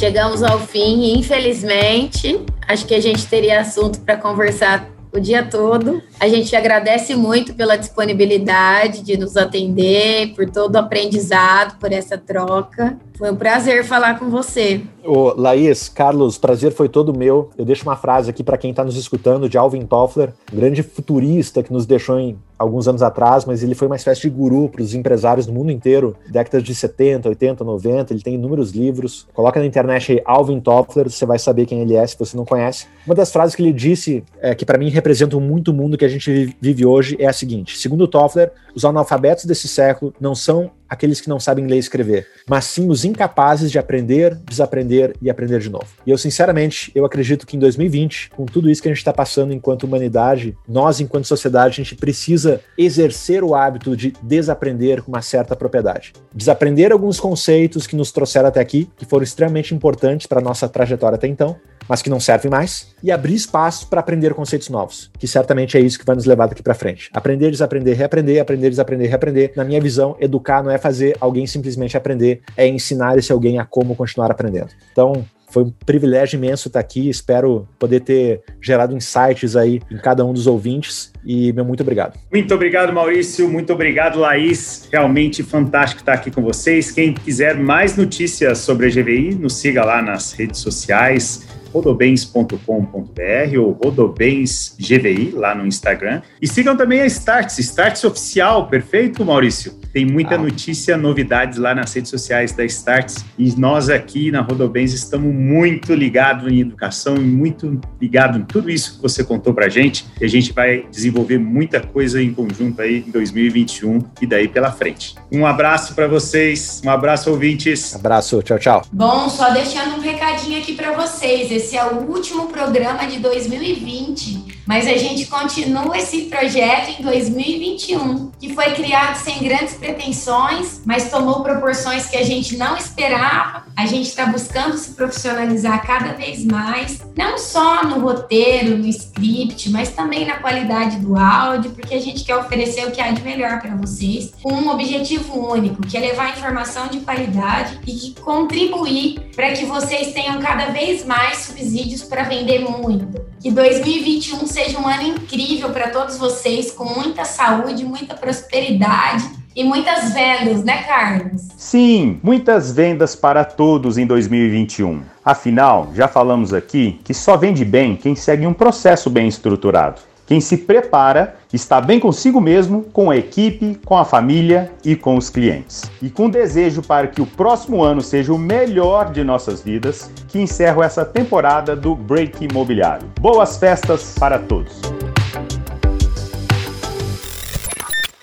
Chegamos 0.00 0.42
ao 0.42 0.58
fim 0.58 1.12
infelizmente, 1.18 2.42
acho 2.66 2.86
que 2.86 2.94
a 2.94 3.00
gente 3.02 3.26
teria 3.26 3.60
assunto 3.60 4.00
para 4.00 4.16
conversar 4.16 4.88
o 5.12 5.20
dia 5.20 5.44
todo. 5.44 6.02
A 6.18 6.26
gente 6.26 6.56
agradece 6.56 7.14
muito 7.14 7.52
pela 7.52 7.76
disponibilidade 7.76 9.02
de 9.02 9.18
nos 9.18 9.36
atender, 9.36 10.32
por 10.34 10.48
todo 10.48 10.76
o 10.76 10.78
aprendizado, 10.78 11.78
por 11.78 11.92
essa 11.92 12.16
troca. 12.16 12.98
Foi 13.20 13.30
um 13.30 13.36
prazer 13.36 13.84
falar 13.84 14.18
com 14.18 14.30
você. 14.30 14.80
Ô, 15.04 15.34
Laís, 15.36 15.90
Carlos, 15.90 16.38
prazer 16.38 16.72
foi 16.72 16.88
todo 16.88 17.14
meu. 17.14 17.50
Eu 17.58 17.66
deixo 17.66 17.82
uma 17.82 17.94
frase 17.94 18.30
aqui 18.30 18.42
para 18.42 18.56
quem 18.56 18.70
está 18.70 18.82
nos 18.82 18.96
escutando 18.96 19.46
de 19.46 19.58
Alvin 19.58 19.84
Toffler, 19.84 20.32
um 20.50 20.56
grande 20.56 20.82
futurista 20.82 21.62
que 21.62 21.70
nos 21.70 21.84
deixou 21.84 22.18
em 22.18 22.38
alguns 22.58 22.88
anos 22.88 23.02
atrás, 23.02 23.44
mas 23.44 23.62
ele 23.62 23.74
foi 23.74 23.88
uma 23.88 23.96
espécie 23.96 24.22
de 24.22 24.30
guru 24.30 24.70
para 24.70 24.80
os 24.80 24.94
empresários 24.94 25.44
do 25.44 25.52
mundo 25.52 25.70
inteiro, 25.70 26.16
décadas 26.30 26.62
de 26.62 26.74
70, 26.74 27.28
80, 27.28 27.62
90. 27.62 28.14
Ele 28.14 28.22
tem 28.22 28.36
inúmeros 28.36 28.70
livros. 28.70 29.28
Coloca 29.34 29.60
na 29.60 29.66
internet 29.66 30.12
aí 30.12 30.22
Alvin 30.24 30.58
Toffler, 30.58 31.10
você 31.10 31.26
vai 31.26 31.38
saber 31.38 31.66
quem 31.66 31.82
ele 31.82 31.96
é 31.96 32.06
se 32.06 32.18
você 32.18 32.34
não 32.34 32.46
conhece. 32.46 32.86
Uma 33.04 33.14
das 33.14 33.30
frases 33.30 33.54
que 33.54 33.60
ele 33.62 33.74
disse, 33.74 34.24
é, 34.40 34.54
que 34.54 34.64
para 34.64 34.78
mim 34.78 34.88
representam 34.88 35.42
muito 35.42 35.72
o 35.72 35.74
mundo 35.74 35.98
que 35.98 36.06
a 36.06 36.08
gente 36.08 36.56
vive 36.58 36.86
hoje, 36.86 37.18
é 37.20 37.26
a 37.26 37.34
seguinte: 37.34 37.76
segundo 37.76 38.08
Toffler, 38.08 38.50
os 38.74 38.82
analfabetos 38.82 39.44
desse 39.44 39.68
século 39.68 40.14
não 40.18 40.34
são 40.34 40.70
aqueles 40.90 41.20
que 41.20 41.28
não 41.28 41.38
sabem 41.38 41.66
ler 41.66 41.76
e 41.76 41.78
escrever, 41.78 42.26
mas 42.48 42.64
sim 42.64 42.88
os 42.88 43.04
incapazes 43.04 43.70
de 43.70 43.78
aprender, 43.78 44.34
desaprender 44.34 45.14
e 45.22 45.30
aprender 45.30 45.60
de 45.60 45.70
novo. 45.70 45.86
E 46.04 46.10
eu, 46.10 46.18
sinceramente, 46.18 46.90
eu 46.94 47.04
acredito 47.04 47.46
que 47.46 47.56
em 47.56 47.60
2020, 47.60 48.30
com 48.30 48.44
tudo 48.44 48.68
isso 48.68 48.82
que 48.82 48.88
a 48.88 48.90
gente 48.90 48.98
está 48.98 49.12
passando 49.12 49.52
enquanto 49.52 49.84
humanidade, 49.84 50.56
nós, 50.68 51.00
enquanto 51.00 51.26
sociedade, 51.26 51.74
a 51.80 51.84
gente 51.84 51.94
precisa 51.94 52.60
exercer 52.76 53.44
o 53.44 53.54
hábito 53.54 53.96
de 53.96 54.12
desaprender 54.20 55.02
com 55.02 55.12
uma 55.12 55.22
certa 55.22 55.54
propriedade. 55.54 56.12
Desaprender 56.34 56.90
alguns 56.90 57.20
conceitos 57.20 57.86
que 57.86 57.94
nos 57.94 58.10
trouxeram 58.10 58.48
até 58.48 58.60
aqui, 58.60 58.90
que 58.96 59.04
foram 59.04 59.22
extremamente 59.22 59.74
importantes 59.74 60.26
para 60.26 60.40
a 60.40 60.42
nossa 60.42 60.68
trajetória 60.68 61.14
até 61.14 61.28
então, 61.28 61.56
mas 61.88 62.02
que 62.02 62.10
não 62.10 62.20
servem 62.20 62.50
mais, 62.50 62.94
e 63.02 63.10
abrir 63.10 63.34
espaço 63.34 63.88
para 63.88 64.00
aprender 64.00 64.34
conceitos 64.34 64.68
novos, 64.68 65.10
que 65.18 65.26
certamente 65.26 65.76
é 65.76 65.80
isso 65.80 65.98
que 65.98 66.04
vai 66.04 66.16
nos 66.16 66.26
levar 66.26 66.46
daqui 66.46 66.62
para 66.62 66.74
frente. 66.74 67.10
Aprender, 67.12 67.50
desaprender, 67.50 67.96
reaprender, 67.96 68.40
aprender, 68.40 68.70
desaprender, 68.70 69.08
reaprender. 69.08 69.52
Na 69.56 69.64
minha 69.64 69.80
visão, 69.80 70.16
educar 70.20 70.62
não 70.62 70.70
é 70.70 70.78
fazer 70.78 71.16
alguém 71.20 71.46
simplesmente 71.46 71.96
aprender, 71.96 72.42
é 72.56 72.66
ensinar 72.66 73.18
esse 73.18 73.32
alguém 73.32 73.58
a 73.58 73.64
como 73.64 73.94
continuar 73.94 74.30
aprendendo. 74.30 74.70
Então, 74.92 75.24
foi 75.50 75.64
um 75.64 75.70
privilégio 75.84 76.36
imenso 76.36 76.68
estar 76.68 76.80
aqui. 76.80 77.10
Espero 77.10 77.68
poder 77.78 78.00
ter 78.00 78.40
gerado 78.60 78.96
insights 78.96 79.56
aí 79.56 79.80
em 79.90 79.98
cada 79.98 80.24
um 80.24 80.32
dos 80.32 80.46
ouvintes. 80.46 81.12
E 81.24 81.52
meu 81.52 81.64
muito 81.64 81.82
obrigado. 81.82 82.18
Muito 82.32 82.54
obrigado, 82.54 82.92
Maurício. 82.92 83.48
Muito 83.48 83.72
obrigado, 83.72 84.18
Laís. 84.18 84.88
Realmente 84.90 85.42
fantástico 85.42 86.00
estar 86.00 86.12
aqui 86.12 86.30
com 86.30 86.42
vocês. 86.42 86.90
Quem 86.90 87.12
quiser 87.12 87.56
mais 87.56 87.96
notícias 87.96 88.58
sobre 88.58 88.86
a 88.86 88.90
GVI, 88.90 89.34
nos 89.34 89.54
siga 89.54 89.84
lá 89.84 90.00
nas 90.00 90.32
redes 90.32 90.60
sociais 90.60 91.59
rodobens.com.br 91.72 93.58
ou 93.58 93.72
rodobensgvi 93.72 95.32
lá 95.34 95.54
no 95.54 95.66
Instagram. 95.66 96.22
E 96.40 96.46
sigam 96.46 96.76
também 96.76 97.00
a 97.00 97.06
Starts, 97.06 97.58
Starts 97.58 98.04
Oficial, 98.04 98.68
perfeito, 98.68 99.24
Maurício? 99.24 99.78
Tem 99.92 100.06
muita 100.06 100.36
ah. 100.36 100.38
notícia, 100.38 100.96
novidades 100.96 101.58
lá 101.58 101.74
nas 101.74 101.92
redes 101.92 102.10
sociais 102.10 102.52
da 102.52 102.64
Starts 102.64 103.24
e 103.38 103.52
nós 103.58 103.88
aqui 103.88 104.30
na 104.30 104.40
Rodobens 104.40 104.92
estamos 104.92 105.34
muito 105.34 105.94
ligados 105.94 106.50
em 106.50 106.60
educação 106.60 107.16
e 107.16 107.20
muito 107.20 107.80
ligados 108.00 108.36
em 108.36 108.44
tudo 108.44 108.70
isso 108.70 108.96
que 108.96 109.02
você 109.02 109.24
contou 109.24 109.52
para 109.52 109.68
gente. 109.68 110.06
E 110.20 110.24
a 110.24 110.28
gente 110.28 110.52
vai 110.52 110.86
desenvolver 110.90 111.38
muita 111.38 111.80
coisa 111.80 112.22
em 112.22 112.32
conjunto 112.32 112.80
aí 112.80 113.04
em 113.06 113.10
2021 113.10 113.98
e 114.20 114.26
daí 114.26 114.48
pela 114.48 114.70
frente. 114.70 115.14
Um 115.30 115.44
abraço 115.44 115.94
para 115.94 116.06
vocês, 116.06 116.80
um 116.84 116.90
abraço 116.90 117.30
ouvintes. 117.30 117.94
Abraço, 117.94 118.42
tchau, 118.42 118.58
tchau. 118.58 118.82
Bom, 118.92 119.28
só 119.28 119.50
deixando 119.50 119.96
um 119.96 120.00
recadinho 120.00 120.58
aqui 120.58 120.74
para 120.74 120.92
vocês. 120.92 121.50
Esse 121.60 121.76
é 121.76 121.84
o 121.84 122.10
último 122.10 122.48
programa 122.48 123.06
de 123.06 123.18
2020 123.18 124.49
mas 124.70 124.86
a 124.86 124.96
gente 124.96 125.26
continua 125.26 125.98
esse 125.98 126.26
projeto 126.26 127.00
em 127.00 127.02
2021, 127.02 128.30
que 128.38 128.54
foi 128.54 128.70
criado 128.70 129.16
sem 129.16 129.42
grandes 129.42 129.74
pretensões, 129.74 130.80
mas 130.86 131.10
tomou 131.10 131.42
proporções 131.42 132.06
que 132.06 132.16
a 132.16 132.22
gente 132.22 132.56
não 132.56 132.76
esperava. 132.76 133.64
A 133.76 133.84
gente 133.84 134.06
está 134.06 134.26
buscando 134.26 134.78
se 134.78 134.92
profissionalizar 134.92 135.84
cada 135.84 136.12
vez 136.12 136.44
mais, 136.44 137.00
não 137.16 137.36
só 137.36 137.82
no 137.82 137.98
roteiro, 137.98 138.78
no 138.78 138.86
script, 138.86 139.68
mas 139.70 139.88
também 139.88 140.24
na 140.24 140.36
qualidade 140.36 140.98
do 140.98 141.18
áudio, 141.18 141.72
porque 141.72 141.96
a 141.96 142.00
gente 142.00 142.22
quer 142.22 142.36
oferecer 142.36 142.86
o 142.86 142.92
que 142.92 143.00
há 143.00 143.10
de 143.10 143.22
melhor 143.22 143.60
para 143.60 143.74
vocês, 143.74 144.32
com 144.40 144.52
um 144.52 144.70
objetivo 144.70 145.50
único, 145.50 145.82
que 145.82 145.96
é 145.96 146.00
levar 146.00 146.30
informação 146.30 146.86
de 146.86 147.00
qualidade 147.00 147.80
e 147.88 148.14
contribuir 148.20 149.32
para 149.34 149.50
que 149.50 149.64
vocês 149.64 150.12
tenham 150.12 150.38
cada 150.38 150.66
vez 150.66 151.04
mais 151.04 151.38
subsídios 151.38 152.04
para 152.04 152.22
vender 152.22 152.60
muito. 152.60 153.20
Que 153.40 153.50
2021 153.50 154.46
seja 154.46 154.78
um 154.78 154.86
ano 154.86 155.02
incrível 155.02 155.70
para 155.70 155.88
todos 155.88 156.18
vocês, 156.18 156.70
com 156.70 156.84
muita 156.84 157.24
saúde, 157.24 157.86
muita 157.86 158.14
prosperidade 158.14 159.24
e 159.56 159.64
muitas 159.64 160.12
vendas, 160.12 160.62
né, 160.62 160.82
Carlos? 160.82 161.48
Sim, 161.56 162.20
muitas 162.22 162.70
vendas 162.70 163.16
para 163.16 163.42
todos 163.42 163.96
em 163.96 164.06
2021. 164.06 165.00
Afinal, 165.24 165.90
já 165.94 166.06
falamos 166.06 166.52
aqui 166.52 167.00
que 167.02 167.14
só 167.14 167.34
vende 167.34 167.64
bem 167.64 167.96
quem 167.96 168.14
segue 168.14 168.46
um 168.46 168.52
processo 168.52 169.08
bem 169.08 169.26
estruturado. 169.26 170.02
Quem 170.30 170.40
se 170.40 170.58
prepara 170.58 171.34
está 171.52 171.80
bem 171.80 171.98
consigo 171.98 172.40
mesmo, 172.40 172.84
com 172.92 173.10
a 173.10 173.16
equipe, 173.16 173.74
com 173.84 173.98
a 173.98 174.04
família 174.04 174.70
e 174.84 174.94
com 174.94 175.16
os 175.16 175.28
clientes. 175.28 175.90
E 176.00 176.08
com 176.08 176.30
desejo 176.30 176.82
para 176.82 177.08
que 177.08 177.20
o 177.20 177.26
próximo 177.26 177.82
ano 177.82 178.00
seja 178.00 178.32
o 178.32 178.38
melhor 178.38 179.10
de 179.10 179.24
nossas 179.24 179.60
vidas, 179.60 180.08
que 180.28 180.38
encerro 180.38 180.84
essa 180.84 181.04
temporada 181.04 181.74
do 181.74 181.96
Break 181.96 182.44
Imobiliário. 182.44 183.10
Boas 183.20 183.56
festas 183.56 184.14
para 184.20 184.38
todos! 184.38 184.80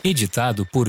Editado 0.01 0.65
por 0.71 0.87